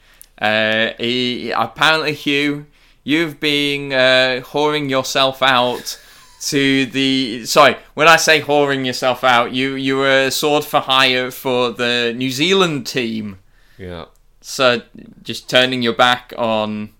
Uh, 0.42 0.92
he 0.98 1.52
apparently 1.52 2.14
Hugh, 2.14 2.66
you've 3.04 3.38
been 3.38 3.92
uh, 3.92 4.42
whoring 4.50 4.90
yourself 4.90 5.40
out 5.42 6.00
to 6.40 6.86
the 6.86 7.46
sorry 7.46 7.76
when 7.94 8.08
I 8.08 8.16
say 8.16 8.40
whoring 8.40 8.84
yourself 8.84 9.22
out, 9.22 9.52
you 9.52 9.76
you 9.76 9.96
were 9.98 10.30
sword 10.30 10.64
for 10.64 10.80
hire 10.80 11.30
for 11.30 11.70
the 11.70 12.12
New 12.16 12.30
Zealand 12.30 12.86
team. 12.88 13.38
Yeah, 13.78 14.06
So 14.40 14.82
just 15.22 15.48
turning 15.48 15.82
your 15.82 15.94
back 15.94 16.32
on 16.36 16.90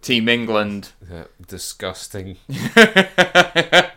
Team 0.00 0.28
England. 0.28 0.92
yeah. 1.10 1.24
Disgusting. 1.46 2.36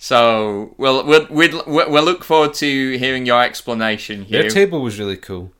So 0.00 0.74
we'll 0.78 1.04
we'll 1.04 1.26
we'll, 1.28 1.62
we'll 1.66 2.04
look 2.04 2.22
forward 2.24 2.54
to 2.54 2.98
hearing 2.98 3.26
your 3.26 3.42
explanation 3.42 4.26
Their 4.30 4.48
table 4.48 4.80
was 4.80 4.98
really 4.98 5.16
cool. 5.16 5.52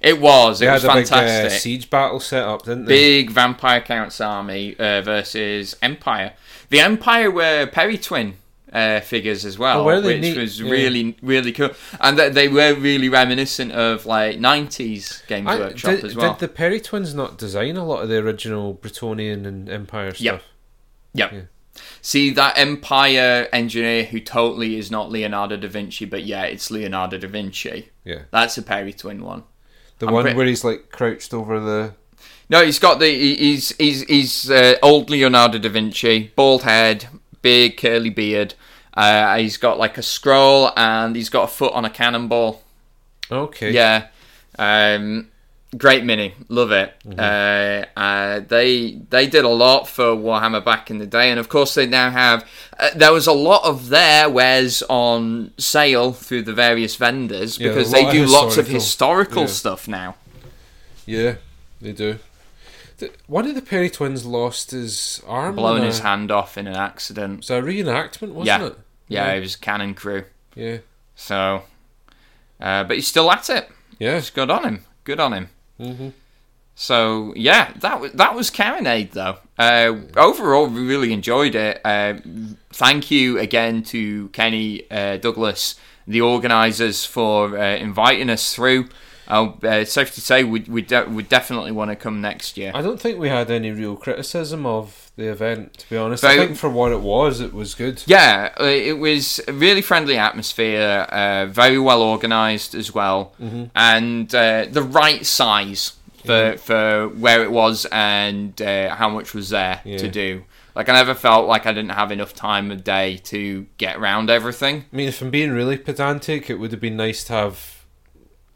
It 0.00 0.18
was 0.20 0.62
it 0.62 0.70
was 0.70 0.84
a 0.84 0.88
big 0.88 1.04
uh, 1.06 1.08
fantastic. 1.08 1.60
siege 1.60 1.90
battle 1.90 2.20
set 2.20 2.42
up, 2.42 2.62
didn't 2.62 2.86
they? 2.86 2.94
Big 3.22 3.30
Vampire 3.30 3.80
Counts 3.82 4.20
army 4.20 4.74
uh, 4.78 5.02
versus 5.02 5.76
Empire. 5.82 6.32
The 6.70 6.80
Empire 6.80 7.30
were 7.30 7.66
Perry 7.66 7.98
twin 7.98 8.34
uh, 8.72 9.00
figures 9.00 9.44
as 9.44 9.58
well, 9.58 9.80
Oh, 9.88 10.00
which 10.02 10.20
neat? 10.22 10.36
was 10.38 10.58
Yeah. 10.60 10.70
really 10.70 11.16
really 11.22 11.52
cool, 11.52 11.70
and 12.00 12.16
th- 12.16 12.32
they 12.32 12.48
were 12.48 12.72
really 12.74 13.08
reminiscent 13.10 13.72
of 13.72 14.06
like 14.06 14.38
'90s 14.38 15.26
Games 15.26 15.48
I- 15.48 15.58
Workshop 15.58 15.90
did, 15.96 16.04
as 16.04 16.16
well. 16.16 16.32
did 16.32 16.40
the 16.40 16.48
Perry 16.48 16.80
twins 16.80 17.12
not 17.14 17.36
design 17.36 17.76
a 17.76 17.84
lot 17.84 18.02
of 18.02 18.08
the 18.08 18.16
original 18.18 18.74
Bretonnian 18.74 19.44
and 19.46 19.68
Empire 19.68 20.12
stuff? 20.14 20.20
Yep. 20.22 20.42
Yep. 21.12 21.32
Yeah. 21.32 21.40
See 22.00 22.30
that 22.30 22.56
Empire 22.58 23.48
engineer 23.52 24.04
who 24.04 24.20
totally 24.20 24.76
is 24.78 24.90
not 24.90 25.10
Leonardo 25.10 25.56
da 25.56 25.68
Vinci, 25.68 26.04
but 26.04 26.24
yeah, 26.24 26.42
it's 26.44 26.70
Leonardo 26.70 27.18
da 27.18 27.28
Vinci. 27.28 27.90
Yeah. 28.04 28.22
That's 28.30 28.56
a 28.56 28.62
Perry 28.62 28.92
twin 28.92 29.22
one. 29.22 29.42
The 30.00 30.06
I'm 30.06 30.12
one 30.14 30.34
where 30.34 30.46
he's 30.46 30.64
like 30.64 30.90
crouched 30.90 31.32
over 31.32 31.60
the. 31.60 31.92
No, 32.48 32.64
he's 32.64 32.78
got 32.78 32.98
the 32.98 33.06
he's 33.06 33.76
he's 33.76 34.02
he's 34.02 34.50
uh, 34.50 34.76
old 34.82 35.10
Leonardo 35.10 35.58
da 35.58 35.68
Vinci, 35.68 36.32
bald 36.34 36.62
head, 36.62 37.06
big 37.42 37.76
curly 37.76 38.10
beard. 38.10 38.54
Uh, 38.94 39.36
he's 39.36 39.58
got 39.58 39.78
like 39.78 39.98
a 39.98 40.02
scroll 40.02 40.72
and 40.76 41.14
he's 41.14 41.28
got 41.28 41.44
a 41.44 41.52
foot 41.52 41.72
on 41.74 41.84
a 41.84 41.90
cannonball. 41.90 42.62
Okay. 43.30 43.72
Yeah, 43.72 44.08
um, 44.58 45.28
great 45.76 46.04
mini, 46.04 46.34
love 46.48 46.72
it. 46.72 46.94
Mm-hmm. 47.06 47.20
Uh, 47.20 48.00
uh, 48.00 48.40
they 48.40 48.92
they 49.10 49.26
did 49.26 49.44
a 49.44 49.48
lot 49.48 49.88
for 49.88 50.16
Warhammer 50.16 50.64
back 50.64 50.90
in 50.90 50.98
the 50.98 51.06
day, 51.06 51.30
and 51.30 51.38
of 51.38 51.48
course 51.48 51.74
they 51.74 51.86
now 51.86 52.10
have. 52.10 52.46
Uh, 52.78 52.90
there 52.94 53.12
was 53.12 53.26
a 53.26 53.32
lot 53.32 53.64
of 53.64 53.88
their 53.88 54.28
wares 54.28 54.82
on 54.88 55.52
sale 55.58 56.12
through 56.12 56.42
the 56.42 56.52
various 56.54 56.96
vendors 56.96 57.58
Yeah, 57.58 57.68
because 57.68 57.90
they 57.90 58.10
do 58.10 58.24
of 58.24 58.30
lots 58.30 58.56
of 58.56 58.66
historical- 58.68 59.42
yeah. 59.42 59.48
stuff 59.48 59.86
now. 59.88 60.16
Yeah, 61.06 61.36
they 61.80 61.92
do. 61.92 62.18
One 63.26 63.46
of 63.46 63.54
the 63.54 63.62
Perry 63.62 63.88
twins 63.88 64.26
lost 64.26 64.72
his 64.72 65.22
arm. 65.26 65.56
Blown 65.56 65.82
his 65.82 66.00
a, 66.00 66.02
hand 66.02 66.30
off 66.30 66.58
in 66.58 66.66
an 66.66 66.76
accident. 66.76 67.38
Was 67.38 67.50
a 67.50 67.62
reenactment, 67.62 68.32
wasn't 68.32 68.46
Yeah. 68.46 68.66
it? 68.66 68.78
Yeah, 69.08 69.26
Yeah. 69.26 69.32
it 69.34 69.40
was 69.40 69.56
cannon 69.56 69.94
crew. 69.94 70.24
Yeah. 70.54 70.78
So, 71.16 71.62
uh, 72.60 72.84
but 72.84 72.96
he's 72.96 73.08
still 73.08 73.30
at 73.32 73.48
it. 73.48 73.70
Yeah. 73.98 74.16
It's 74.18 74.28
good 74.30 74.50
on 74.50 74.64
him. 74.64 74.84
Good 75.04 75.18
on 75.18 75.32
him. 75.32 75.48
Hmm 75.80 76.08
So 76.74 77.32
yeah, 77.36 77.72
that 77.80 78.00
was 78.00 78.12
that 78.12 78.34
was 78.34 78.50
Carronade 78.50 79.12
though. 79.12 79.36
Uh, 79.58 79.96
overall, 80.16 80.66
we 80.66 80.80
really 80.86 81.12
enjoyed 81.12 81.54
it. 81.54 81.80
Uh, 81.84 82.14
thank 82.72 83.10
you 83.10 83.38
again 83.38 83.82
to 83.84 84.28
Kenny 84.28 84.90
uh, 84.90 85.16
Douglas, 85.18 85.74
the 86.06 86.20
organisers, 86.20 87.04
for 87.04 87.58
uh, 87.58 87.76
inviting 87.76 88.30
us 88.30 88.54
through. 88.54 88.88
Uh, 89.28 89.52
uh, 89.62 89.84
safe 89.84 90.14
to 90.14 90.20
say, 90.20 90.42
we 90.42 90.60
we 90.60 90.82
de- 90.82 91.08
would 91.08 91.28
definitely 91.28 91.70
want 91.72 91.90
to 91.90 91.96
come 91.96 92.20
next 92.20 92.56
year. 92.56 92.72
I 92.74 92.82
don't 92.82 93.00
think 93.00 93.18
we 93.18 93.28
had 93.28 93.50
any 93.50 93.70
real 93.70 93.96
criticism 93.96 94.66
of 94.66 95.09
the 95.20 95.30
event, 95.30 95.74
to 95.78 95.90
be 95.90 95.96
honest. 95.96 96.24
I 96.24 96.36
think 96.36 96.56
for 96.56 96.68
what 96.70 96.90
it 96.92 97.00
was, 97.00 97.40
it 97.40 97.52
was 97.52 97.74
good. 97.74 98.02
Yeah, 98.06 98.52
uh, 98.60 98.64
it 98.64 98.98
was 98.98 99.40
a 99.46 99.52
really 99.52 99.82
friendly 99.82 100.16
atmosphere, 100.16 101.06
uh, 101.10 101.46
very 101.46 101.78
well 101.78 102.02
organised 102.02 102.74
as 102.74 102.92
well, 102.94 103.34
and 103.74 104.34
uh, 104.34 104.66
the 104.70 104.82
right 104.82 105.24
size 105.24 105.92
for 106.24 106.56
for 106.58 107.08
where 107.08 107.42
it 107.42 107.50
was 107.50 107.86
and 107.92 108.60
uh, 108.60 108.94
how 108.94 109.08
much 109.08 109.32
was 109.34 109.50
there 109.50 109.80
Yeah. 109.84 109.98
to 109.98 110.08
do. 110.08 110.44
Like 110.74 110.88
I 110.88 110.92
never 110.92 111.14
felt 111.14 111.46
like 111.48 111.66
I 111.66 111.72
didn't 111.72 111.90
have 111.92 112.12
enough 112.12 112.32
time 112.34 112.70
of 112.70 112.84
day 112.84 113.16
to 113.24 113.66
get 113.76 113.96
around 113.96 114.30
everything. 114.30 114.84
I 114.92 114.96
mean, 114.96 115.08
if 115.08 115.20
I'm 115.20 115.30
being 115.30 115.50
really 115.50 115.76
pedantic, 115.76 116.48
it 116.48 116.56
would 116.60 116.70
have 116.72 116.80
been 116.80 116.96
nice 116.96 117.24
to 117.24 117.32
have 117.32 117.79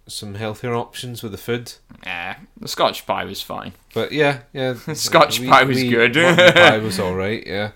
some 0.07 0.35
healthier 0.35 0.75
options 0.75 1.23
with 1.23 1.33
the 1.33 1.39
food. 1.39 1.73
Yeah, 2.05 2.37
the 2.61 2.69
Scotch 2.69 3.07
pie 3.07 3.25
was 3.25 3.41
fine. 3.41 3.73
But 3.95 4.13
yeah, 4.13 4.41
yeah. 4.53 4.75
Scotch 4.95 5.45
pie 5.47 5.65
was 5.65 5.83
good. 5.83 6.15
mutton 6.17 6.53
pie 6.55 6.79
was 6.91 6.99
all 7.01 7.15
right. 7.15 7.47
Yeah. 7.47 7.71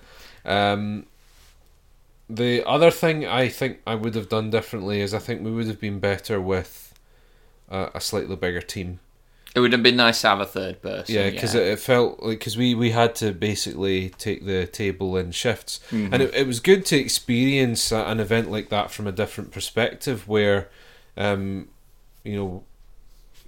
Um, 0.44 1.06
the 2.30 2.62
other 2.66 2.90
thing 2.90 3.24
I 3.26 3.48
think 3.48 3.80
I 3.86 3.94
would 3.94 4.14
have 4.14 4.28
done 4.28 4.50
differently 4.50 5.00
is 5.00 5.14
I 5.14 5.18
think 5.18 5.42
we 5.42 5.50
would 5.50 5.66
have 5.66 5.80
been 5.80 5.98
better 5.98 6.40
with 6.40 6.94
uh, 7.70 7.88
a 7.94 8.00
slightly 8.00 8.36
bigger 8.36 8.60
team. 8.60 9.00
It 9.54 9.60
would 9.60 9.72
have 9.72 9.82
been 9.82 9.96
nice 9.96 10.20
to 10.20 10.28
have 10.28 10.40
a 10.40 10.46
third 10.46 10.82
person. 10.82 11.14
Yeah, 11.14 11.30
because 11.30 11.54
it, 11.54 11.66
it 11.66 11.78
felt 11.78 12.22
like 12.22 12.38
because 12.38 12.58
we 12.58 12.74
we 12.74 12.90
had 12.90 13.14
to 13.16 13.32
basically 13.32 14.10
take 14.10 14.44
the 14.44 14.66
table 14.66 15.16
in 15.16 15.32
shifts, 15.32 15.80
Mm-hmm. 15.90 16.12
and 16.12 16.22
it, 16.22 16.34
it 16.34 16.46
was 16.46 16.60
good 16.60 16.84
to 16.86 16.96
experience 16.98 17.90
an 17.90 18.20
event 18.20 18.50
like 18.50 18.68
that 18.68 18.90
from 18.90 19.06
a 19.06 19.12
different 19.12 19.50
perspective, 19.50 20.28
where, 20.28 20.68
um, 21.16 21.68
you 22.28 22.36
know, 22.36 22.64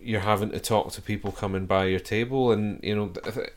you're 0.03 0.21
having 0.21 0.51
to 0.51 0.61
talk 0.61 0.93
to 0.93 1.03
people 1.03 1.31
coming 1.31 1.67
by 1.67 1.85
your 1.85 2.01
table, 2.01 2.53
and 2.53 2.81
you 2.83 2.97
know, 2.97 3.13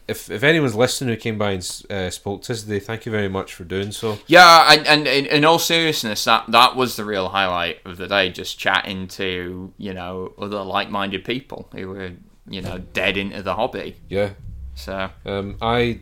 if 0.08 0.30
if 0.30 0.44
anyone's 0.44 0.76
listening 0.76 1.14
who 1.14 1.20
came 1.20 1.38
by 1.38 1.52
and 1.52 1.82
uh, 1.90 2.10
spoke 2.10 2.42
to 2.44 2.54
us 2.54 2.64
today, 2.64 2.80
thank 2.80 3.06
you 3.06 3.12
very 3.12 3.30
much 3.30 3.54
for 3.54 3.64
doing 3.64 3.92
so. 3.94 4.20
Yeah, 4.28 4.74
and, 4.74 4.86
and 4.86 5.08
in, 5.08 5.26
in 5.26 5.46
all 5.46 5.60
seriousness, 5.60 6.26
that 6.26 6.44
that 6.50 6.76
was 6.76 6.98
the 6.98 7.06
real 7.06 7.30
highlight 7.30 7.80
of 7.86 7.98
the 7.98 8.08
day. 8.08 8.30
Just 8.30 8.60
chatting 8.60 9.08
to 9.10 9.74
you 9.78 9.94
know 9.94 10.34
other 10.38 10.62
like-minded 10.64 11.24
people 11.24 11.70
who 11.72 11.88
were 11.90 12.12
you 12.50 12.62
know 12.62 12.80
dead 12.92 13.16
into 13.16 13.42
the 13.42 13.56
hobby. 13.56 13.96
Yeah, 14.10 14.32
So 14.76 15.12
um, 15.26 15.56
I 15.62 16.00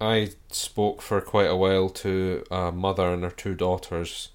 I 0.00 0.30
spoke 0.50 1.02
for 1.02 1.20
quite 1.20 1.50
a 1.50 1.56
while 1.56 1.90
to 1.90 2.44
a 2.50 2.72
mother 2.72 3.12
and 3.12 3.22
her 3.22 3.30
two 3.30 3.54
daughters 3.54 4.30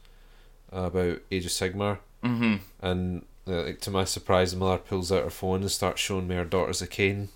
about 0.71 1.19
Age 1.31 1.45
of 1.45 1.51
Sigmar. 1.51 1.99
hmm 2.23 2.55
And 2.81 3.25
like, 3.45 3.81
to 3.81 3.91
my 3.91 4.03
surprise, 4.05 4.55
mother 4.55 4.77
pulls 4.77 5.11
out 5.11 5.23
her 5.23 5.29
phone 5.29 5.61
and 5.61 5.71
starts 5.71 6.01
showing 6.01 6.27
me 6.27 6.35
her 6.35 6.45
daughter's 6.45 6.81
a 6.81 6.87
Khaine 6.87 7.27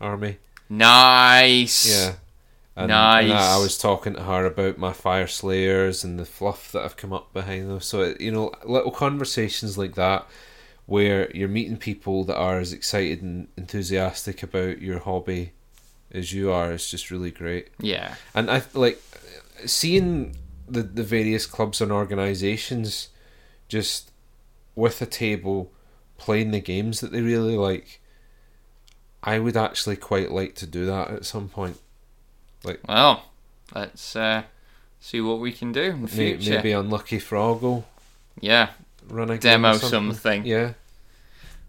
army. 0.00 0.38
nice. 0.68 1.88
Yeah. 1.88 2.14
And, 2.74 2.88
Nice. 2.88 3.24
and 3.24 3.32
I, 3.34 3.56
I 3.56 3.58
was 3.58 3.76
talking 3.76 4.14
to 4.14 4.22
her 4.22 4.46
about 4.46 4.78
my 4.78 4.92
Fyreslayers 4.92 6.04
and 6.04 6.18
the 6.18 6.24
fluff 6.24 6.72
that 6.72 6.82
have 6.82 6.96
come 6.96 7.12
up 7.12 7.30
behind 7.34 7.68
them. 7.68 7.80
So 7.80 8.00
it, 8.00 8.20
you 8.20 8.30
know, 8.32 8.50
little 8.64 8.90
conversations 8.90 9.76
like 9.76 9.94
that, 9.96 10.26
where 10.86 11.30
you're 11.36 11.48
meeting 11.50 11.76
people 11.76 12.24
that 12.24 12.36
are 12.38 12.58
as 12.58 12.72
excited 12.72 13.20
and 13.20 13.48
enthusiastic 13.58 14.42
about 14.42 14.80
your 14.80 15.00
hobby 15.00 15.52
as 16.12 16.32
you 16.32 16.50
are, 16.50 16.72
is 16.72 16.90
just 16.90 17.10
really 17.10 17.30
great. 17.30 17.68
Yeah. 17.78 18.14
And 18.34 18.50
I 18.50 18.62
like 18.72 19.02
seeing 19.66 20.34
the 20.66 20.82
the 20.82 21.02
various 21.04 21.44
clubs 21.44 21.82
and 21.82 21.92
organisations 21.92 23.10
just 23.68 24.11
with 24.74 25.00
a 25.02 25.06
table 25.06 25.70
playing 26.18 26.50
the 26.50 26.60
games 26.60 27.00
that 27.00 27.12
they 27.12 27.20
really 27.20 27.56
like. 27.56 28.00
I 29.22 29.38
would 29.38 29.56
actually 29.56 29.96
quite 29.96 30.30
like 30.32 30.54
to 30.56 30.66
do 30.66 30.86
that 30.86 31.10
at 31.10 31.24
some 31.24 31.48
point. 31.48 31.78
Like, 32.64 32.80
well, 32.88 33.24
let's 33.74 34.16
uh, 34.16 34.42
see 35.00 35.20
what 35.20 35.38
we 35.40 35.52
can 35.52 35.72
do 35.72 35.82
in 35.82 36.02
the 36.02 36.08
May- 36.16 36.36
future. 36.36 36.54
Maybe 36.56 36.72
Unlucky 36.72 37.18
Frog 37.18 37.62
will 37.62 37.86
Yeah, 38.40 38.70
run 39.08 39.30
a 39.30 39.34
game 39.34 39.62
demo 39.62 39.72
something. 39.74 40.12
something. 40.14 40.46
Yeah. 40.46 40.72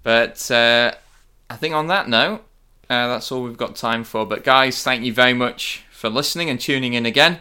But 0.01 0.49
uh, 0.51 0.93
I 1.49 1.55
think 1.55 1.73
on 1.75 1.87
that 1.87 2.09
note, 2.09 2.43
uh, 2.89 3.07
that's 3.07 3.31
all 3.31 3.43
we've 3.43 3.57
got 3.57 3.75
time 3.75 4.03
for. 4.03 4.25
But 4.25 4.43
guys, 4.43 4.83
thank 4.83 5.03
you 5.03 5.13
very 5.13 5.33
much 5.33 5.83
for 5.91 6.09
listening 6.09 6.49
and 6.49 6.59
tuning 6.59 6.93
in 6.93 7.05
again. 7.05 7.39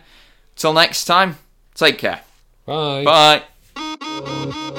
Till 0.57 0.73
next 0.73 1.07
time, 1.07 1.39
take 1.75 1.99
care. 1.99 2.21
Bye. 2.67 3.43
Bye. 3.75 4.79